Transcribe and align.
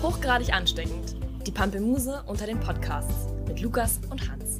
Hochgradig 0.00 0.54
ansteckend. 0.54 1.16
Die 1.44 1.50
Pampelmuse 1.50 2.22
unter 2.28 2.46
den 2.46 2.60
Podcasts 2.60 3.32
mit 3.48 3.60
Lukas 3.60 3.98
und 4.10 4.30
Hans. 4.30 4.58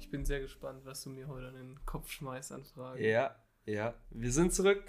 Ich 0.00 0.10
bin 0.10 0.24
sehr 0.24 0.40
gespannt, 0.40 0.86
was 0.86 1.02
du 1.02 1.10
mir 1.10 1.28
heute 1.28 1.48
an 1.48 1.54
den 1.54 1.84
Kopf 1.84 2.10
schmeißt 2.10 2.52
an 2.52 2.64
Fragen. 2.64 3.04
Ja, 3.04 3.36
ja. 3.66 3.94
Wir 4.08 4.32
sind 4.32 4.54
zurück. 4.54 4.84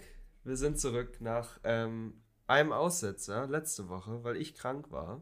Wir 0.46 0.56
sind 0.56 0.80
zurück 0.80 1.20
nach 1.20 1.60
ähm, 1.66 2.24
einem 2.48 2.72
Aussetzer 2.72 3.48
letzte 3.48 3.90
Woche, 3.90 4.24
weil 4.24 4.38
ich 4.38 4.56
krank 4.56 4.92
war. 4.92 5.22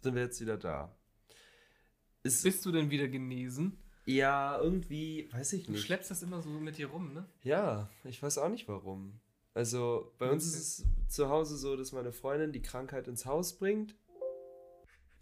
Sind 0.00 0.16
wir 0.16 0.22
jetzt 0.22 0.40
wieder 0.40 0.56
da. 0.56 0.92
Ist, 2.24 2.42
Bist 2.42 2.66
du 2.66 2.72
denn 2.72 2.90
wieder 2.90 3.06
genesen? 3.06 3.83
Ja, 4.06 4.58
irgendwie, 4.60 5.28
weiß 5.32 5.54
ich 5.54 5.66
Du 5.66 5.72
nicht. 5.72 5.84
schleppst 5.84 6.10
das 6.10 6.22
immer 6.22 6.42
so 6.42 6.50
mit 6.50 6.76
dir 6.76 6.88
rum, 6.88 7.14
ne? 7.14 7.26
Ja, 7.42 7.88
ich 8.04 8.22
weiß 8.22 8.38
auch 8.38 8.48
nicht 8.48 8.68
warum. 8.68 9.20
Also 9.54 10.12
bei 10.18 10.30
uns 10.30 10.44
ist 10.46 10.56
es 10.56 10.84
zu 11.08 11.28
Hause 11.28 11.56
so, 11.56 11.76
dass 11.76 11.92
meine 11.92 12.12
Freundin 12.12 12.52
die 12.52 12.60
Krankheit 12.62 13.08
ins 13.08 13.24
Haus 13.24 13.54
bringt. 13.56 13.94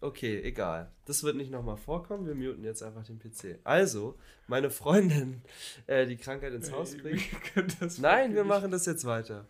Okay, 0.00 0.40
egal. 0.42 0.90
Das 1.04 1.22
wird 1.22 1.36
nicht 1.36 1.52
nochmal 1.52 1.76
vorkommen. 1.76 2.26
Wir 2.26 2.34
muten 2.34 2.64
jetzt 2.64 2.82
einfach 2.82 3.04
den 3.04 3.20
PC. 3.20 3.60
Also, 3.62 4.18
meine 4.48 4.70
Freundin 4.70 5.42
äh, 5.86 6.06
die 6.06 6.16
Krankheit 6.16 6.52
ins 6.54 6.72
Haus 6.72 6.94
Ey, 6.94 7.00
bringt. 7.02 7.22
wir 7.54 7.88
Nein, 8.00 8.34
wir 8.34 8.42
machen 8.42 8.72
das 8.72 8.84
jetzt 8.86 9.04
weiter. 9.04 9.46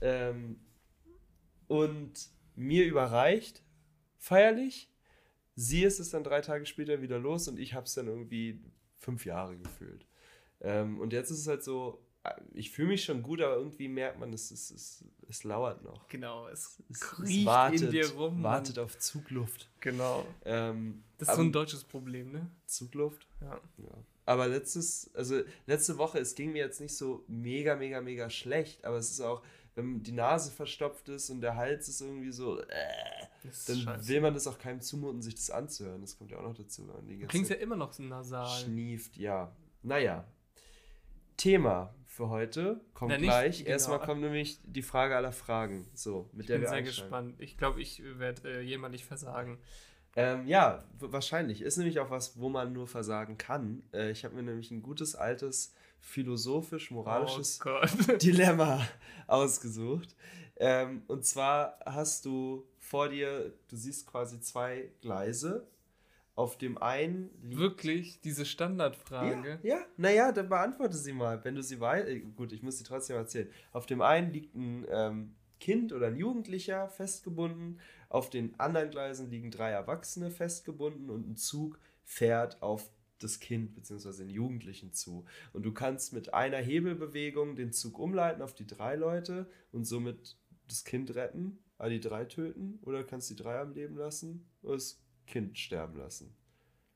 Ähm, 0.00 0.58
und 1.68 2.12
mir 2.56 2.86
überreicht, 2.86 3.62
feierlich. 4.18 4.90
Sie 5.56 5.82
ist 5.84 6.00
es 6.00 6.10
dann 6.10 6.24
drei 6.24 6.40
Tage 6.40 6.66
später 6.66 7.00
wieder 7.02 7.18
los 7.18 7.48
und 7.48 7.58
ich 7.58 7.74
habe 7.74 7.86
es 7.86 7.94
dann 7.94 8.08
irgendwie 8.08 8.60
fünf 8.98 9.24
Jahre 9.24 9.56
gefühlt. 9.56 10.06
Ähm, 10.60 10.98
und 11.00 11.12
jetzt 11.12 11.30
ist 11.30 11.40
es 11.40 11.46
halt 11.46 11.62
so, 11.62 12.02
äh, 12.24 12.32
ich 12.54 12.70
fühle 12.70 12.88
mich 12.88 13.04
schon 13.04 13.22
gut, 13.22 13.40
aber 13.40 13.56
irgendwie 13.56 13.88
merkt 13.88 14.18
man, 14.18 14.32
es, 14.32 14.50
es, 14.50 14.70
es, 14.70 15.04
es 15.28 15.44
lauert 15.44 15.82
noch. 15.84 16.08
Genau, 16.08 16.48
es, 16.48 16.82
Es, 16.90 17.00
kriecht 17.00 17.40
es 17.40 17.44
wartet, 17.46 17.82
in 17.82 17.90
dir 17.90 18.10
rum. 18.12 18.42
wartet 18.42 18.78
auf 18.78 18.98
Zugluft. 18.98 19.70
Genau. 19.80 20.26
Ähm, 20.44 21.04
Das 21.18 21.28
ist 21.28 21.36
so 21.36 21.42
ein 21.42 21.52
deutsches 21.52 21.84
Problem, 21.84 22.32
ne? 22.32 22.50
Zugluft? 22.66 23.26
Ja. 23.40 23.60
Ja. 23.78 23.94
Aber 24.26 24.48
letztes, 24.48 25.10
also 25.14 25.42
letzte 25.66 25.98
Woche, 25.98 26.18
es 26.18 26.34
ging 26.34 26.52
mir 26.52 26.64
jetzt 26.64 26.80
nicht 26.80 26.96
so 26.96 27.24
mega, 27.28 27.76
mega, 27.76 28.00
mega 28.00 28.30
schlecht, 28.30 28.84
aber 28.86 28.96
es 28.96 29.10
ist 29.10 29.20
auch, 29.20 29.42
wenn 29.74 30.02
die 30.02 30.12
Nase 30.12 30.50
verstopft 30.52 31.08
ist 31.08 31.30
und 31.30 31.40
der 31.40 31.56
Hals 31.56 31.88
ist 31.88 32.00
irgendwie 32.00 32.30
so, 32.30 32.60
äh, 32.60 32.66
ist 33.48 33.68
dann 33.68 33.76
scheiße. 33.76 34.08
will 34.08 34.20
man 34.20 34.32
das 34.34 34.46
auch 34.46 34.58
keinem 34.58 34.80
zumuten, 34.80 35.20
sich 35.22 35.34
das 35.34 35.50
anzuhören. 35.50 36.00
Das 36.00 36.16
kommt 36.16 36.30
ja 36.30 36.38
auch 36.38 36.42
noch 36.42 36.54
dazu. 36.54 36.86
Wenn 36.86 37.18
man 37.18 37.28
klingst 37.28 37.50
ja 37.50 37.56
immer 37.56 37.76
noch 37.76 37.92
so 37.92 38.02
nasal. 38.02 38.46
schnieft, 38.64 39.16
ja. 39.16 39.50
Naja. 39.82 40.24
Thema 41.36 41.92
für 42.06 42.28
heute 42.28 42.80
kommt 42.94 43.10
Na, 43.10 43.16
nicht- 43.18 43.26
gleich. 43.26 43.58
genau. 43.58 43.70
Erstmal 43.70 44.00
kommt 44.00 44.20
nämlich 44.20 44.60
die 44.64 44.82
Frage 44.82 45.16
aller 45.16 45.32
Fragen. 45.32 45.88
So, 45.94 46.28
mit 46.32 46.42
Ich 46.42 46.46
der 46.46 46.54
bin 46.54 46.62
wir 46.62 46.68
sehr 46.68 46.78
einsteigen. 46.78 47.00
gespannt. 47.02 47.34
Ich 47.40 47.58
glaube, 47.58 47.80
ich 47.82 48.02
werde 48.18 48.48
äh, 48.48 48.60
jemandlich 48.60 49.04
versagen. 49.04 49.58
Ähm, 50.16 50.46
ja, 50.46 50.84
wahrscheinlich. 51.00 51.60
Ist 51.60 51.76
nämlich 51.76 51.98
auch 51.98 52.10
was, 52.10 52.38
wo 52.38 52.48
man 52.48 52.72
nur 52.72 52.86
versagen 52.86 53.36
kann. 53.36 53.82
Äh, 53.92 54.12
ich 54.12 54.24
habe 54.24 54.36
mir 54.36 54.44
nämlich 54.44 54.70
ein 54.70 54.80
gutes, 54.80 55.16
altes, 55.16 55.74
philosophisch-moralisches 56.04 57.60
Oh. 57.64 58.16
Dilemma 58.22 58.86
ausgesucht. 59.26 60.14
Ähm, 60.56 61.02
und 61.08 61.24
zwar 61.24 61.78
hast 61.84 62.24
du 62.24 62.64
vor 62.78 63.08
dir, 63.08 63.52
du 63.68 63.76
siehst 63.76 64.06
quasi 64.06 64.40
zwei 64.40 64.90
Gleise. 65.00 65.66
Auf 66.36 66.58
dem 66.58 66.78
einen 66.78 67.30
liegt. 67.42 67.60
Wirklich, 67.60 68.20
diese 68.20 68.44
Standardfrage. 68.44 69.60
Ja, 69.62 69.76
ja, 69.76 69.84
naja, 69.96 70.32
dann 70.32 70.48
beantworte 70.48 70.96
sie 70.96 71.12
mal, 71.12 71.44
wenn 71.44 71.54
du 71.54 71.62
sie 71.62 71.78
weißt. 71.78 72.08
Äh, 72.08 72.20
gut, 72.20 72.52
ich 72.52 72.60
muss 72.62 72.78
sie 72.78 72.82
trotzdem 72.84 73.16
erzählen. 73.16 73.48
Auf 73.72 73.86
dem 73.86 74.02
einen 74.02 74.32
liegt 74.32 74.52
ein 74.56 74.84
ähm, 74.90 75.34
Kind 75.60 75.92
oder 75.92 76.08
ein 76.08 76.16
Jugendlicher 76.16 76.88
festgebunden, 76.88 77.78
auf 78.08 78.30
den 78.30 78.58
anderen 78.58 78.90
Gleisen 78.90 79.30
liegen 79.30 79.50
drei 79.50 79.70
Erwachsene 79.70 80.30
festgebunden 80.30 81.08
und 81.08 81.28
ein 81.28 81.36
Zug 81.36 81.78
fährt 82.04 82.60
auf 82.62 82.90
das 83.18 83.40
Kind 83.40 83.74
bzw. 83.74 84.12
den 84.24 84.30
Jugendlichen 84.30 84.92
zu. 84.92 85.24
Und 85.52 85.62
du 85.64 85.72
kannst 85.72 86.12
mit 86.12 86.34
einer 86.34 86.58
Hebelbewegung 86.58 87.56
den 87.56 87.72
Zug 87.72 87.98
umleiten 87.98 88.42
auf 88.42 88.54
die 88.54 88.66
drei 88.66 88.96
Leute 88.96 89.48
und 89.72 89.84
somit 89.84 90.36
das 90.68 90.84
Kind 90.84 91.14
retten, 91.14 91.58
all 91.78 91.90
die 91.90 92.00
drei 92.00 92.24
töten, 92.24 92.78
oder 92.82 93.04
kannst 93.04 93.30
die 93.30 93.36
drei 93.36 93.58
am 93.60 93.72
Leben 93.74 93.96
lassen 93.96 94.46
oder 94.62 94.74
das 94.74 95.00
Kind 95.26 95.58
sterben 95.58 95.96
lassen. 95.98 96.34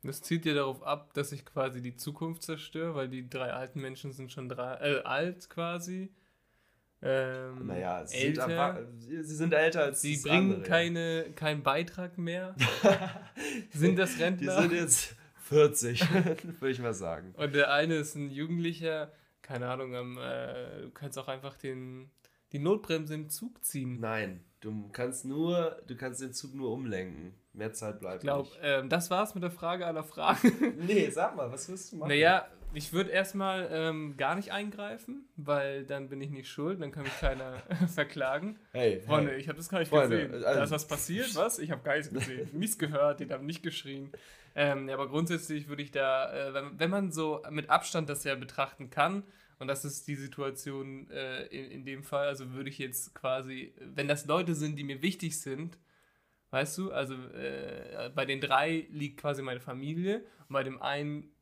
Das 0.03 0.23
zielt 0.23 0.45
dir 0.45 0.55
darauf 0.55 0.83
ab, 0.83 1.13
dass 1.15 1.33
ich 1.33 1.45
quasi 1.45 1.83
die 1.83 1.97
Zukunft 1.97 2.43
zerstöre, 2.43 2.95
weil 2.95 3.09
die 3.09 3.29
drei 3.29 3.53
alten 3.53 3.81
Menschen 3.81 4.13
sind 4.13 4.31
schon 4.33 4.49
drei, 4.49 4.75
äh, 4.77 5.03
alt 5.03 5.51
quasi. 5.51 6.13
Ähm, 7.01 7.67
Naja, 7.67 8.05
sie 8.07 8.17
älter. 8.17 8.43
sind, 8.43 8.53
erwa- 8.53 9.23
sie 9.23 9.35
sind 9.37 9.53
älter 9.53 9.83
als 9.85 10.01
Sie 10.03 10.17
bringen 10.17 10.55
andere. 10.55 10.63
keine, 10.63 11.33
keinen 11.35 11.63
Beitrag 11.63 12.19
mehr. 12.19 12.55
sind 13.73 13.99
das 13.99 14.17
Die 14.17 14.23
Rentner? 14.23 14.63
sind 14.63 14.73
jetzt 14.73 15.15
40, 15.49 16.01
würde 16.61 16.71
ich 16.71 16.79
mal 16.81 16.95
sagen. 16.95 17.35
Und 17.37 17.55
der 17.55 17.73
eine 17.73 17.97
ist 17.97 18.15
ein 18.15 18.31
Jugendlicher, 18.31 19.11
keine 19.43 19.69
Ahnung, 19.69 19.95
am, 19.95 20.19
äh, 20.19 20.83
du 20.83 20.91
kannst 20.91 21.19
auch 21.19 21.29
einfach 21.29 21.57
den, 21.57 22.11
die 22.53 22.59
Notbremse 22.59 23.15
im 23.15 23.29
Zug 23.29 23.65
ziehen. 23.65 23.99
Nein, 24.01 24.45
du 24.61 24.89
kannst 24.93 25.25
nur, 25.25 25.81
du 25.87 25.97
kannst 25.97 26.21
den 26.21 26.33
Zug 26.33 26.55
nur 26.55 26.73
umlenken. 26.73 27.35
Mehr 27.53 27.73
Zeit 27.73 27.99
bleibt 28.01 28.17
Ich 28.19 28.21
glaube, 28.23 28.49
nicht. 28.49 28.59
ähm, 28.63 28.89
das 28.89 29.11
war's 29.11 29.35
mit 29.35 29.43
der 29.43 29.51
Frage 29.51 29.87
aller 29.87 30.05
Fragen. 30.05 30.53
Nee, 30.87 31.11
sag 31.11 31.35
mal, 31.35 31.51
was 31.51 31.69
wirst 31.69 31.93
du 31.93 31.97
machen? 31.97 32.09
naja, 32.09 32.47
ich 32.75 32.93
würde 32.93 33.11
erstmal 33.11 33.69
ähm, 33.73 34.17
gar 34.17 34.35
nicht 34.35 34.53
eingreifen, 34.53 35.29
weil 35.37 35.85
dann 35.85 36.09
bin 36.09 36.21
ich 36.21 36.31
nicht 36.31 36.49
schuld, 36.49 36.81
dann 36.81 36.93
kann 36.93 37.05
mich 37.05 37.19
keiner 37.19 37.63
verklagen. 37.95 38.59
hey, 38.73 39.01
Freunde, 39.01 39.33
hey. 39.33 39.41
ich 39.41 39.49
habe 39.49 39.57
das 39.59 39.69
gar 39.69 39.79
nicht 39.81 39.89
Freunde, 39.89 40.17
gesehen. 40.29 40.45
also- 40.45 40.59
da 40.59 40.65
ist 40.65 40.71
was 40.71 40.87
passiert, 40.89 41.35
was? 41.35 41.59
Ich 41.59 41.71
habe 41.71 41.83
gar 41.83 41.97
nichts 41.97 42.13
gesehen. 42.13 42.49
Mies 42.59 42.79
gehört, 42.79 43.21
die 43.21 43.29
haben 43.29 43.47
nicht 43.47 43.63
geschrien. 43.63 44.13
Ähm, 44.55 44.89
ja, 44.89 44.95
aber 44.95 45.09
grundsätzlich 45.09 45.69
würde 45.69 45.83
ich 45.83 45.91
da, 45.91 46.33
äh, 46.33 46.55
wenn, 46.55 46.79
wenn 46.79 46.91
man 46.91 47.13
so 47.13 47.43
mit 47.51 47.71
Abstand 47.71 48.09
das 48.09 48.25
ja 48.25 48.35
betrachten 48.35 48.91
kann, 48.91 49.23
und 49.61 49.67
das 49.67 49.85
ist 49.85 50.07
die 50.07 50.15
Situation 50.15 51.11
äh, 51.11 51.47
in, 51.47 51.71
in 51.71 51.85
dem 51.85 52.05
Fall, 52.05 52.29
also 52.29 52.53
würde 52.53 52.71
ich 52.71 52.79
jetzt 52.79 53.15
quasi, 53.15 53.73
wenn 53.81 54.07
das 54.07 54.27
Leute 54.27 54.55
sind, 54.55 54.77
die 54.77 54.85
mir 54.85 55.03
wichtig 55.03 55.41
sind, 55.41 55.79
weißt 56.51 56.79
du, 56.79 56.93
also 56.93 57.15
äh, 57.15 58.11
bei 58.15 58.25
den 58.25 58.41
drei 58.41 58.87
liegt 58.91 59.21
quasi 59.21 59.43
meine 59.43 59.61
Familie 59.61 60.19
und 60.49 60.53
bei 60.53 60.63
dem 60.63 60.81
einen 60.81 61.33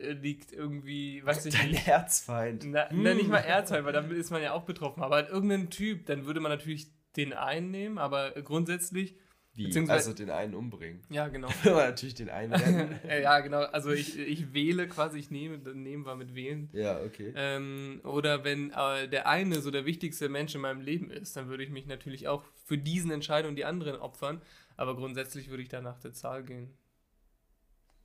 liegt 0.00 0.52
irgendwie, 0.52 1.24
weiß 1.24 1.46
ich 1.46 1.54
Dein 1.54 1.70
nicht, 1.70 1.86
Erzfeind. 1.86 2.64
na, 2.66 2.88
na, 2.90 3.14
nicht 3.14 3.28
mal 3.28 3.38
Erzheim, 3.38 3.84
weil 3.84 3.92
damit 3.92 4.12
ist 4.12 4.30
man 4.30 4.42
ja 4.42 4.52
auch 4.52 4.64
betroffen. 4.64 5.02
Aber 5.02 5.28
irgendein 5.28 5.70
Typ, 5.70 6.06
dann 6.06 6.26
würde 6.26 6.40
man 6.40 6.50
natürlich 6.50 6.88
den 7.16 7.32
einen 7.32 7.70
nehmen, 7.70 7.98
aber 7.98 8.30
grundsätzlich, 8.42 9.16
Wie? 9.52 9.76
Also 9.88 10.12
den 10.14 10.30
einen 10.30 10.54
umbringen. 10.54 11.02
ja, 11.10 11.28
genau. 11.28 11.48
Man 11.64 11.74
natürlich 11.74 12.14
den 12.14 12.30
einen 12.30 12.52
ja, 13.08 13.40
genau. 13.40 13.62
Also 13.62 13.90
ich, 13.90 14.16
ich 14.18 14.54
wähle 14.54 14.86
quasi, 14.88 15.18
ich 15.18 15.30
nehme, 15.30 15.58
nehmen 15.58 16.04
war 16.04 16.14
mit 16.14 16.34
wählen. 16.34 16.70
ja, 16.72 17.00
okay. 17.00 17.32
Ähm, 17.34 18.00
oder 18.04 18.44
wenn 18.44 18.70
äh, 18.70 19.08
der 19.08 19.26
eine 19.26 19.60
so 19.60 19.70
der 19.72 19.86
wichtigste 19.86 20.28
Mensch 20.28 20.54
in 20.54 20.60
meinem 20.60 20.80
Leben 20.80 21.10
ist, 21.10 21.36
dann 21.36 21.48
würde 21.48 21.64
ich 21.64 21.70
mich 21.70 21.86
natürlich 21.86 22.28
auch 22.28 22.44
für 22.64 22.78
diesen 22.78 23.10
Entscheidungen 23.10 23.56
die 23.56 23.64
anderen 23.64 23.96
opfern. 23.96 24.40
Aber 24.76 24.94
grundsätzlich 24.96 25.50
würde 25.50 25.62
ich 25.64 25.68
da 25.68 25.80
nach 25.82 25.98
der 25.98 26.12
Zahl 26.12 26.44
gehen. 26.44 26.72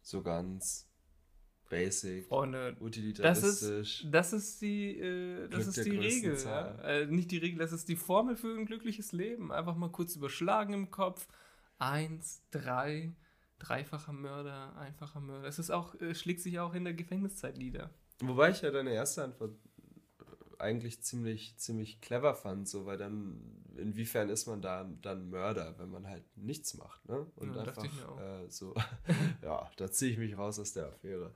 So 0.02 0.24
ganz 0.24 0.90
basic, 1.70 2.26
Freunde, 2.26 2.74
das 2.74 2.81
utilitaristisch. 2.81 4.03
ist, 4.03 4.14
das 4.14 4.34
ist 4.34 4.62
die, 4.62 4.98
äh, 5.00 5.48
das 5.50 5.68
ist 5.68 5.86
die 5.86 5.98
Regel. 5.98 6.38
Ja? 6.44 6.76
Äh, 6.81 7.08
nicht 7.08 7.31
die 7.31 7.38
Regel, 7.38 7.59
das 7.59 7.72
ist 7.72 7.88
die 7.90 7.96
Formel 7.96 8.36
für 8.36 8.56
ein 8.56 8.66
glückliches 8.66 9.12
Leben. 9.12 9.52
Einfach 9.52 9.76
mal 9.76 9.90
kurz 9.92 10.16
überschlagen 10.16 10.74
im 10.74 10.92
Kopf. 10.92 11.28
Eins, 11.78 12.44
drei, 12.52 13.14
dreifacher 13.59 14.14
Mörder, 14.14 14.76
einfacher 14.78 15.20
Mörder. 15.20 15.48
Es 15.48 15.59
ist 15.59 15.72
auch, 15.72 16.00
äh, 16.00 16.16
schlägt 16.16 16.42
sich 16.42 16.59
auch 16.59 16.74
in 16.74 16.84
der 16.84 16.94
Gefängniszeit 16.94 17.58
nieder. 17.58 17.90
Wobei 18.22 18.52
ich 18.52 18.62
ja 18.62 18.72
deine 18.72 18.94
erste 18.94 19.23
Antwort 19.23 19.58
eigentlich 20.59 21.02
ziemlich, 21.02 21.55
ziemlich 21.57 22.02
clever 22.02 22.35
fand, 22.35 22.67
so, 22.67 22.85
weil 22.85 22.97
dann, 22.97 23.40
inwiefern 23.78 24.29
ist 24.29 24.47
man 24.47 24.61
da 24.61 24.90
dann 25.02 25.29
Mörder, 25.29 25.75
wenn 25.78 25.90
man 25.90 26.07
halt 26.07 26.23
nichts 26.37 26.75
macht, 26.75 27.07
ne? 27.07 27.25
Und 27.35 27.55
Ja, 27.55 27.61
einfach 27.61 27.84
ich 27.84 27.93
mir 27.93 28.09
auch. 28.09 28.19
äh, 28.19 28.49
so, 28.49 28.73
ja, 29.43 29.69
da 29.78 29.91
ziehe 29.91 30.11
ich 30.11 30.17
mich 30.17 30.37
raus 30.37 30.59
aus 30.59 30.73
der 30.73 30.87
Affäre. 30.87 31.34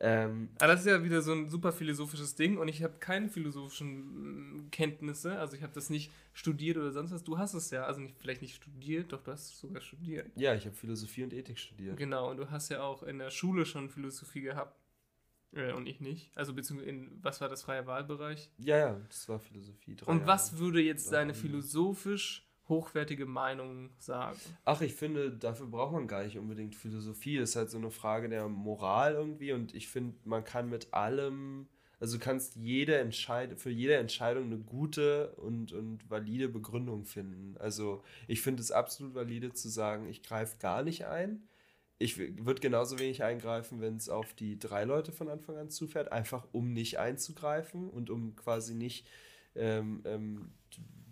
Ähm, 0.00 0.50
Aber 0.58 0.68
das 0.68 0.80
ist 0.80 0.86
ja 0.86 1.02
wieder 1.02 1.22
so 1.22 1.32
ein 1.32 1.48
super 1.48 1.72
philosophisches 1.72 2.34
Ding 2.34 2.58
und 2.58 2.68
ich 2.68 2.82
habe 2.82 2.94
keine 3.00 3.28
philosophischen 3.28 4.56
mm, 4.66 4.70
Kenntnisse. 4.70 5.38
Also 5.38 5.56
ich 5.56 5.62
habe 5.62 5.72
das 5.72 5.90
nicht 5.90 6.12
studiert 6.32 6.76
oder 6.76 6.92
sonst 6.92 7.10
was. 7.12 7.24
Du 7.24 7.38
hast 7.38 7.54
es 7.54 7.70
ja, 7.70 7.84
also 7.84 8.00
nicht, 8.00 8.16
vielleicht 8.18 8.42
nicht 8.42 8.54
studiert, 8.56 9.12
doch 9.12 9.22
du 9.22 9.32
hast 9.32 9.50
es 9.50 9.58
sogar 9.60 9.80
studiert. 9.82 10.26
ja, 10.36 10.54
ich 10.54 10.66
habe 10.66 10.76
Philosophie 10.76 11.24
und 11.24 11.32
Ethik 11.32 11.58
studiert. 11.58 11.96
Genau, 11.96 12.30
und 12.30 12.36
du 12.36 12.50
hast 12.50 12.68
ja 12.68 12.82
auch 12.82 13.02
in 13.02 13.18
der 13.18 13.30
Schule 13.30 13.66
schon 13.66 13.88
Philosophie 13.90 14.42
gehabt. 14.42 14.76
Äh, 15.52 15.72
und 15.72 15.86
ich 15.86 16.00
nicht. 16.00 16.30
Also 16.34 16.52
beziehungsweise 16.54 16.90
in, 16.90 17.18
was 17.22 17.40
war 17.40 17.48
das 17.48 17.62
freie 17.62 17.86
Wahlbereich? 17.86 18.50
Ja, 18.58 18.76
ja, 18.76 19.00
das 19.08 19.28
war 19.28 19.38
Philosophie. 19.38 19.96
drei 19.96 20.10
Und 20.10 20.18
Jahre. 20.18 20.28
was 20.28 20.58
würde 20.58 20.80
jetzt 20.80 21.10
deine 21.12 21.32
Ja. 21.32 21.38
philosophisch 21.38 22.44
hochwertige 22.68 23.24
Meinung 23.24 23.90
sagen? 23.98 24.38
Ach, 24.66 24.82
ich 24.82 24.94
finde, 24.94 25.30
dafür 25.32 25.66
braucht 25.66 25.92
man 25.92 26.06
gar 26.06 26.22
nicht 26.24 26.36
unbedingt 26.36 26.74
Philosophie. 26.74 27.38
Es 27.38 27.50
ist 27.50 27.56
halt 27.56 27.70
so 27.70 27.78
eine 27.78 27.90
Frage 27.90 28.28
der 28.28 28.46
Moral 28.48 29.14
irgendwie 29.14 29.52
und 29.52 29.74
ich 29.74 29.88
finde, 29.88 30.16
man 30.24 30.44
kann 30.44 30.68
mit 30.68 30.92
allem, 30.92 31.68
Also 32.00 32.18
du 32.18 32.22
kannst 32.22 32.54
jede 32.56 32.98
Entscheid 32.98 33.58
für 33.58 33.70
jede 33.70 33.96
Entscheidung 33.96 34.44
eine 34.44 34.58
gute 34.58 35.32
und, 35.36 35.72
und 35.72 36.08
valide 36.10 36.48
Begründung 36.50 37.04
finden. 37.06 37.56
Also 37.58 38.04
ich 38.26 38.42
finde 38.42 38.62
es 38.62 38.70
absolut 38.70 39.14
valide 39.14 39.52
zu 39.54 39.68
sagen, 39.70 40.06
ich 40.08 40.22
greife 40.22 40.58
gar 40.58 40.82
nicht 40.82 41.06
ein. 41.06 41.48
Ich 42.00 42.16
würde 42.18 42.60
genauso 42.60 42.98
wenig 42.98 43.24
eingreifen, 43.24 43.80
wenn 43.80 43.96
es 43.96 44.08
auf 44.08 44.32
die 44.32 44.58
drei 44.58 44.84
Leute 44.84 45.10
von 45.10 45.28
Anfang 45.28 45.56
an 45.56 45.68
zufährt, 45.68 46.12
einfach 46.12 46.46
um 46.52 46.72
nicht 46.72 46.98
einzugreifen 46.98 47.90
und 47.90 48.08
um 48.08 48.36
quasi 48.36 48.74
nicht 48.74 49.06
ähm, 49.56 50.02
ähm, 50.04 50.52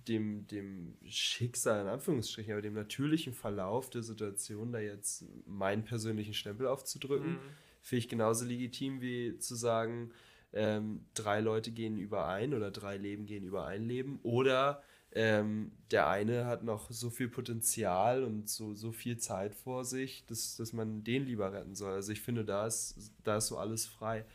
dem, 0.07 0.47
dem 0.47 0.97
Schicksal, 1.05 1.83
in 1.83 1.89
Anführungsstrichen, 1.89 2.53
aber 2.53 2.63
dem 2.63 2.75
natürlichen 2.75 3.33
Verlauf 3.33 3.91
der 3.91 4.03
Situation 4.03 4.73
da 4.73 4.79
jetzt 4.79 5.25
meinen 5.47 5.85
persönlichen 5.85 6.35
Stempel 6.35 6.69
aufzudrücken, 6.69 7.33
mhm. 7.33 7.41
finde 7.83 7.99
ich 7.99 8.09
genauso 8.09 8.45
legitim 8.45 9.01
wie 9.01 9.39
zu 9.39 9.57
sagen, 9.57 10.13
ähm, 10.53 11.05
drei 11.15 11.41
Leute 11.41 11.73
gehen 11.73 11.99
überein 11.99 12.55
oder 12.55 12.71
drei 12.71 12.97
Leben 12.97 13.27
gehen 13.27 13.45
über 13.45 13.67
ein 13.67 13.85
Leben 13.85 14.21
oder 14.23 14.83
ähm, 15.17 15.73
der 15.91 16.09
eine 16.09 16.45
hat 16.45 16.63
noch 16.63 16.91
so 16.91 17.09
viel 17.09 17.31
Potenzial 17.31 18.23
und 18.23 18.51
so, 18.51 18.75
so 18.75 18.93
viel 18.93 19.17
Zeit 19.17 19.55
vor 19.55 19.87
sich, 19.87 20.27
dass, 20.27 20.57
dass 20.57 20.75
man 20.75 21.05
den 21.05 21.25
lieber 21.25 21.55
retten 21.55 21.75
soll. 21.75 21.95
Also 21.95 22.13
ich 22.13 22.21
finde, 22.21 22.45
da 22.45 22.67
ist, 22.67 23.13
da 23.25 23.39
ist 23.39 23.47
so 23.47 23.57
alles 23.57 23.87
frei. 23.87 24.27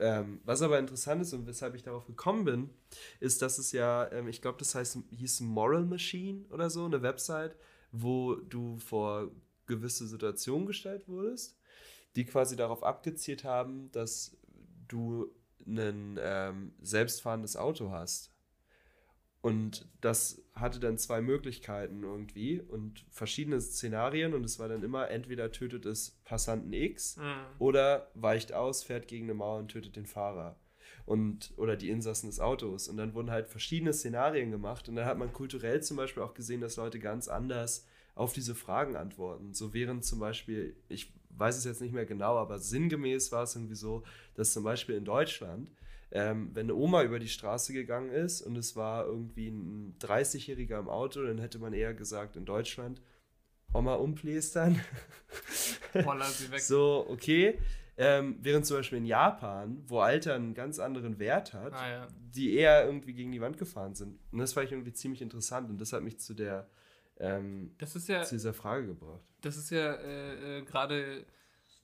Ähm, 0.00 0.40
was 0.44 0.60
aber 0.60 0.80
interessant 0.80 1.22
ist 1.22 1.34
und 1.34 1.46
weshalb 1.46 1.76
ich 1.76 1.84
darauf 1.84 2.04
gekommen 2.06 2.44
bin, 2.44 2.70
ist, 3.20 3.42
dass 3.42 3.58
es 3.58 3.70
ja, 3.70 4.10
ähm, 4.10 4.26
ich 4.26 4.42
glaube, 4.42 4.58
das 4.58 4.74
heißt, 4.74 4.98
hieß 5.12 5.40
Moral 5.42 5.84
Machine 5.84 6.44
oder 6.50 6.68
so, 6.68 6.84
eine 6.84 7.00
Website, 7.00 7.54
wo 7.92 8.34
du 8.34 8.76
vor 8.78 9.30
gewisse 9.66 10.08
Situationen 10.08 10.66
gestellt 10.66 11.06
wurdest, 11.06 11.56
die 12.16 12.24
quasi 12.24 12.56
darauf 12.56 12.82
abgezielt 12.82 13.44
haben, 13.44 13.92
dass 13.92 14.36
du 14.88 15.30
ein 15.64 16.18
ähm, 16.20 16.74
selbstfahrendes 16.82 17.56
Auto 17.56 17.92
hast. 17.92 18.33
Und 19.44 19.86
das 20.00 20.42
hatte 20.54 20.80
dann 20.80 20.96
zwei 20.96 21.20
Möglichkeiten 21.20 22.02
irgendwie 22.02 22.62
und 22.62 23.04
verschiedene 23.10 23.60
Szenarien 23.60 24.32
und 24.32 24.42
es 24.42 24.58
war 24.58 24.68
dann 24.68 24.82
immer 24.82 25.10
entweder 25.10 25.52
tötet 25.52 25.84
es 25.84 26.18
Passanten 26.24 26.72
X 26.72 27.18
mhm. 27.18 27.44
oder 27.58 28.10
weicht 28.14 28.54
aus, 28.54 28.82
fährt 28.82 29.06
gegen 29.06 29.26
eine 29.26 29.34
Mauer 29.34 29.58
und 29.58 29.68
tötet 29.68 29.96
den 29.96 30.06
Fahrer 30.06 30.56
und 31.04 31.52
oder 31.58 31.76
die 31.76 31.90
Insassen 31.90 32.30
des 32.30 32.40
Autos. 32.40 32.88
Und 32.88 32.96
dann 32.96 33.12
wurden 33.12 33.30
halt 33.30 33.46
verschiedene 33.46 33.92
Szenarien 33.92 34.50
gemacht 34.50 34.88
und 34.88 34.96
dann 34.96 35.04
hat 35.04 35.18
man 35.18 35.30
kulturell 35.34 35.82
zum 35.82 35.98
Beispiel 35.98 36.22
auch 36.22 36.32
gesehen, 36.32 36.62
dass 36.62 36.76
Leute 36.76 36.98
ganz 36.98 37.28
anders 37.28 37.86
auf 38.14 38.32
diese 38.32 38.54
Fragen 38.54 38.96
antworten. 38.96 39.52
So 39.52 39.74
während 39.74 40.06
zum 40.06 40.20
Beispiel, 40.20 40.74
ich 40.88 41.12
weiß 41.36 41.56
es 41.56 41.64
jetzt 41.64 41.80
nicht 41.80 41.94
mehr 41.94 42.06
genau, 42.06 42.36
aber 42.36 42.58
sinngemäß 42.58 43.32
war 43.32 43.44
es 43.44 43.54
irgendwie 43.54 43.74
so, 43.74 44.02
dass 44.34 44.52
zum 44.52 44.64
Beispiel 44.64 44.96
in 44.96 45.04
Deutschland, 45.04 45.70
ähm, 46.10 46.50
wenn 46.54 46.66
eine 46.66 46.74
Oma 46.74 47.02
über 47.02 47.18
die 47.18 47.28
Straße 47.28 47.72
gegangen 47.72 48.10
ist 48.10 48.42
und 48.42 48.56
es 48.56 48.76
war 48.76 49.06
irgendwie 49.06 49.48
ein 49.48 49.96
30-Jähriger 50.00 50.78
im 50.78 50.88
Auto, 50.88 51.22
dann 51.22 51.38
hätte 51.38 51.58
man 51.58 51.72
eher 51.72 51.94
gesagt 51.94 52.36
in 52.36 52.44
Deutschland, 52.44 53.00
Oma 53.72 53.94
umplästern. 53.94 54.80
Voller 55.92 56.26
sie 56.26 56.50
weg. 56.50 56.60
So, 56.62 57.06
okay. 57.08 57.58
Ähm, 57.96 58.38
während 58.40 58.66
zum 58.66 58.78
Beispiel 58.78 58.98
in 58.98 59.06
Japan, 59.06 59.84
wo 59.86 60.00
Alter 60.00 60.34
einen 60.34 60.54
ganz 60.54 60.80
anderen 60.80 61.18
Wert 61.20 61.52
hat, 61.52 61.74
ah, 61.74 61.88
ja. 61.88 62.08
die 62.34 62.54
eher 62.54 62.86
irgendwie 62.86 63.12
gegen 63.12 63.30
die 63.30 63.40
Wand 63.40 63.56
gefahren 63.56 63.94
sind. 63.94 64.18
Und 64.32 64.38
das 64.38 64.52
fand 64.52 64.66
ich 64.66 64.72
irgendwie 64.72 64.92
ziemlich 64.92 65.22
interessant 65.22 65.70
und 65.70 65.80
das 65.80 65.92
hat 65.92 66.02
mich 66.02 66.18
zu 66.18 66.34
der 66.34 66.68
ähm, 67.18 67.74
das 67.78 67.96
ist 67.96 68.08
ja, 68.08 68.22
zu 68.22 68.34
dieser 68.34 68.54
Frage 68.54 68.86
gebracht. 68.88 69.20
Das 69.40 69.56
ist 69.56 69.70
ja 69.70 69.94
äh, 69.94 70.58
äh, 70.58 70.62
gerade, 70.62 71.24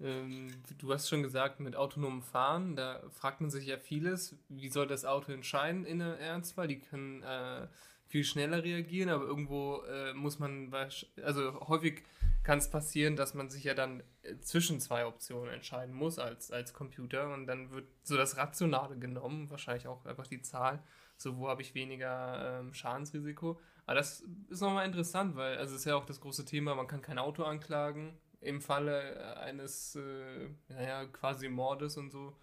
ähm, 0.01 0.51
du 0.79 0.93
hast 0.93 1.09
schon 1.09 1.23
gesagt, 1.23 1.61
mit 1.61 1.77
autonomem 1.77 2.23
Fahren, 2.23 2.77
da 2.77 3.03
fragt 3.11 3.41
man 3.41 3.51
sich 3.51 3.67
ja 3.67 3.79
vieles, 3.79 4.37
wie 4.49 4.71
soll 4.71 4.87
das 4.87 5.05
Auto 5.05 5.33
entscheiden 5.33 5.85
in 5.85 6.03
einem 6.03 6.19
Ernstfall? 6.19 6.69
Die 6.69 6.81
können 6.81 7.23
äh, 7.23 7.69
viel 8.07 8.25
schneller 8.25 8.65
reagieren, 8.65 9.09
aber 9.09 9.25
irgendwo 9.25 9.83
äh, 9.83 10.13
muss 10.15 10.41
man, 10.41 10.75
also 11.23 11.69
häufig 11.69 12.03
kann 12.43 12.59
es 12.59 12.69
passieren, 12.69 13.15
dass 13.15 13.35
man 13.35 13.51
sich 13.51 13.63
ja 13.65 13.75
dann 13.75 14.03
äh, 14.23 14.39
zwischen 14.41 14.81
zwei 14.81 15.07
Optionen 15.07 15.53
entscheiden 15.53 15.95
muss 15.95 16.19
als, 16.19 16.51
als 16.51 16.73
Computer 16.73 17.33
und 17.33 17.47
dann 17.47 17.71
wird 17.71 17.87
so 18.03 18.17
das 18.17 18.37
Rationale 18.37 18.99
genommen, 18.99 19.49
wahrscheinlich 19.49 19.87
auch 19.87 20.05
einfach 20.07 20.27
die 20.27 20.43
Zahl, 20.43 20.83
so 21.17 21.37
wo 21.37 21.49
habe 21.49 21.63
ich 21.63 21.75
weniger 21.75 22.61
ähm, 22.61 22.75
Schadensrisiko. 22.75 23.61
Aber 23.91 23.97
das 23.97 24.25
ist 24.49 24.61
nochmal 24.61 24.87
interessant, 24.87 25.35
weil 25.35 25.59
also 25.59 25.75
ist 25.75 25.85
ja 25.85 25.97
auch 25.97 26.07
das 26.07 26.21
große 26.21 26.45
Thema, 26.45 26.77
man 26.77 26.87
kann 26.87 27.03
kein 27.03 27.19
Auto 27.19 27.43
anklagen 27.43 28.17
im 28.41 28.61
Falle 28.61 29.17
äh, 29.17 29.41
eines, 29.41 29.97
äh, 29.97 30.49
naja, 30.69 31.07
quasi 31.07 31.49
Mordes 31.49 31.97
und 31.97 32.13
so. 32.13 32.37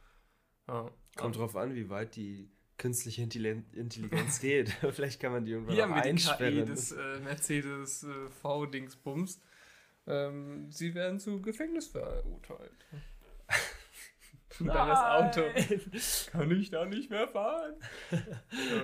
Ja. 0.67 0.91
Kommt 1.15 1.37
drauf 1.37 1.55
an, 1.55 1.73
wie 1.73 1.89
weit 1.89 2.17
die 2.17 2.51
künstliche 2.77 3.21
Intelligenz 3.21 4.39
geht. 4.41 4.71
Vielleicht 4.91 5.21
kann 5.21 5.31
man 5.31 5.45
die 5.45 5.53
irgendwann 5.53 5.75
Hier 5.75 5.83
haben 5.83 5.95
wir 5.95 6.01
einsperren. 6.03 6.53
Die 6.53 6.63
KI 6.63 6.65
des 6.65 6.91
äh, 6.91 7.19
Mercedes 7.21 8.03
äh, 8.03 8.29
V-Dingsbums. 8.41 9.41
Ähm, 10.05 10.69
sie 10.69 10.93
werden 10.95 11.17
zu 11.17 11.41
Gefängnis 11.41 11.87
verurteilt. 11.87 12.85
Und 14.59 14.67
dann 14.67 14.89
das 14.89 14.99
Auto. 14.99 15.43
Kann 16.29 16.51
ich 16.51 16.71
da 16.71 16.83
nicht 16.83 17.09
mehr 17.09 17.29
fahren? 17.29 17.75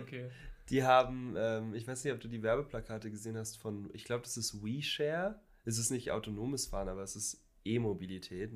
Okay. 0.01 0.31
Die 0.69 0.83
haben, 0.83 1.35
ähm, 1.37 1.73
ich 1.73 1.87
weiß 1.87 2.03
nicht, 2.03 2.13
ob 2.13 2.19
du 2.19 2.27
die 2.27 2.43
Werbeplakate 2.43 3.11
gesehen 3.11 3.37
hast 3.37 3.57
von, 3.57 3.89
ich 3.93 4.05
glaube, 4.05 4.23
das 4.23 4.37
ist 4.37 4.63
WeShare. 4.63 5.39
Es 5.65 5.77
ist 5.77 5.91
nicht 5.91 6.11
autonomes 6.11 6.67
Fahren, 6.67 6.89
aber 6.89 7.03
es 7.03 7.15
ist 7.15 7.43
E-Mobilität, 7.65 8.51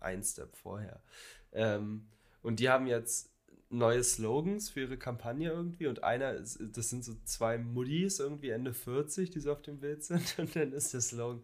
ein 0.00 0.22
Step 0.22 0.56
vorher. 0.56 1.02
Ähm, 1.52 2.08
und 2.42 2.60
die 2.60 2.68
haben 2.68 2.86
jetzt 2.86 3.30
neue 3.70 4.04
Slogans 4.04 4.70
für 4.70 4.82
ihre 4.82 4.96
Kampagne 4.96 5.50
irgendwie 5.50 5.86
und 5.88 6.04
einer, 6.04 6.34
ist, 6.34 6.58
das 6.60 6.90
sind 6.90 7.04
so 7.04 7.14
zwei 7.24 7.58
Muddis 7.58 8.20
irgendwie 8.20 8.50
Ende 8.50 8.72
40, 8.72 9.30
die 9.30 9.40
so 9.40 9.52
auf 9.52 9.62
dem 9.62 9.80
Bild 9.80 10.04
sind 10.04 10.34
und 10.38 10.54
dann 10.54 10.72
ist 10.72 10.94
der 10.94 11.00
Slogan, 11.00 11.42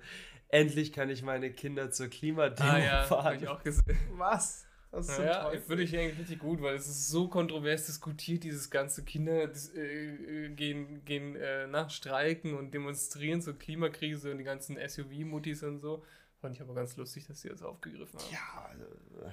endlich 0.48 0.92
kann 0.92 1.10
ich 1.10 1.22
meine 1.22 1.50
Kinder 1.52 1.90
zur 1.90 2.08
Klimademo 2.08 2.70
ah, 2.70 2.78
ja, 2.78 3.02
fahren. 3.04 3.24
Hab 3.24 3.42
ich 3.42 3.48
auch 3.48 3.62
gesehen. 3.62 3.98
Was? 4.12 4.64
Das 4.92 5.08
ist 5.08 5.18
ja, 5.18 5.50
finde 5.66 5.84
ich 5.84 5.96
eigentlich 5.96 6.18
richtig 6.18 6.38
gut, 6.38 6.60
weil 6.60 6.76
es 6.76 6.86
ist 6.86 7.08
so 7.08 7.26
kontrovers 7.26 7.86
diskutiert, 7.86 8.44
dieses 8.44 8.68
ganze 8.68 9.02
Kinder 9.04 9.48
das, 9.48 9.70
äh, 9.70 9.80
äh, 9.80 10.48
gehen, 10.50 11.02
gehen 11.06 11.34
äh, 11.34 11.66
nach 11.66 11.88
Streiken 11.88 12.52
und 12.52 12.74
demonstrieren 12.74 13.40
zur 13.40 13.58
Klimakrise 13.58 14.30
und 14.30 14.36
die 14.36 14.44
ganzen 14.44 14.76
SUV-Muttis 14.76 15.62
und 15.62 15.78
so. 15.78 16.04
Fand 16.42 16.56
ich 16.56 16.60
aber 16.60 16.74
ganz 16.74 16.94
lustig, 16.98 17.26
dass 17.26 17.40
sie 17.40 17.48
das 17.48 17.62
aufgegriffen 17.62 18.18
haben. 18.18 18.32
Ja, 18.32 18.66
also, 18.68 19.32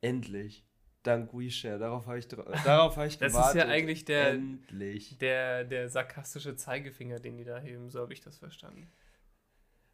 endlich. 0.00 0.64
Dank 1.02 1.34
WeShare, 1.34 1.78
darauf 1.78 2.06
habe 2.06 2.18
ich, 2.18 2.28
darauf 2.64 2.96
hab 2.96 3.06
ich 3.06 3.18
das 3.18 3.32
gewartet. 3.32 3.56
Das 3.56 3.64
ist 3.64 3.68
ja 3.68 3.74
eigentlich 3.74 4.04
der, 4.06 4.30
endlich. 4.30 5.18
Der, 5.18 5.64
der 5.64 5.90
sarkastische 5.90 6.56
Zeigefinger, 6.56 7.20
den 7.20 7.36
die 7.36 7.44
da 7.44 7.58
heben, 7.58 7.90
so 7.90 8.00
habe 8.00 8.14
ich 8.14 8.22
das 8.22 8.38
verstanden. 8.38 8.90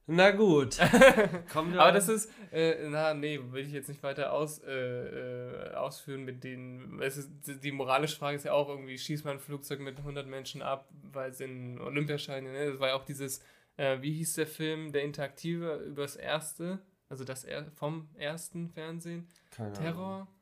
Na 0.07 0.33
gut. 0.33 0.79
Aber 1.55 1.93
das 1.93 2.09
ist, 2.09 2.31
äh, 2.53 2.89
na, 2.89 3.15
nee, 3.15 3.41
will 3.51 3.65
ich 3.65 3.73
jetzt 3.73 3.89
nicht 3.89 4.03
weiter 4.03 4.33
aus, 4.33 4.59
äh, 4.59 4.71
äh, 4.71 5.75
ausführen 5.75 6.25
mit 6.25 6.45
den. 6.45 7.01
Es 7.01 7.17
ist, 7.17 7.31
die 7.63 7.73
moralische 7.73 8.17
Frage 8.17 8.37
ist 8.37 8.45
ja 8.45 8.53
auch 8.53 8.69
irgendwie, 8.69 8.99
schießt 8.99 9.25
man 9.25 9.37
ein 9.37 9.41
Flugzeug 9.41 9.81
mit 9.81 9.99
100 9.99 10.27
Menschen 10.27 10.61
ab, 10.61 10.89
weil 11.13 11.31
es 11.31 11.41
in 11.41 11.81
Olympiascheine, 11.81 12.53
ne? 12.53 12.71
Das 12.73 12.81
war 12.81 12.89
ja 12.89 12.95
auch 12.95 13.05
dieses, 13.05 13.43
äh, 13.77 14.03
wie 14.03 14.13
hieß 14.13 14.35
der 14.35 14.47
Film, 14.47 14.93
der 14.93 15.05
Interaktive 15.05 15.77
übers 15.77 16.17
Erste, 16.17 16.81
also 17.09 17.25
das 17.25 17.45
er 17.45 17.71
vom 17.73 18.09
ersten 18.15 18.69
Fernsehen? 18.69 19.27
Keine 19.51 19.73
Terror? 19.73 20.15
Ahnung 20.15 20.34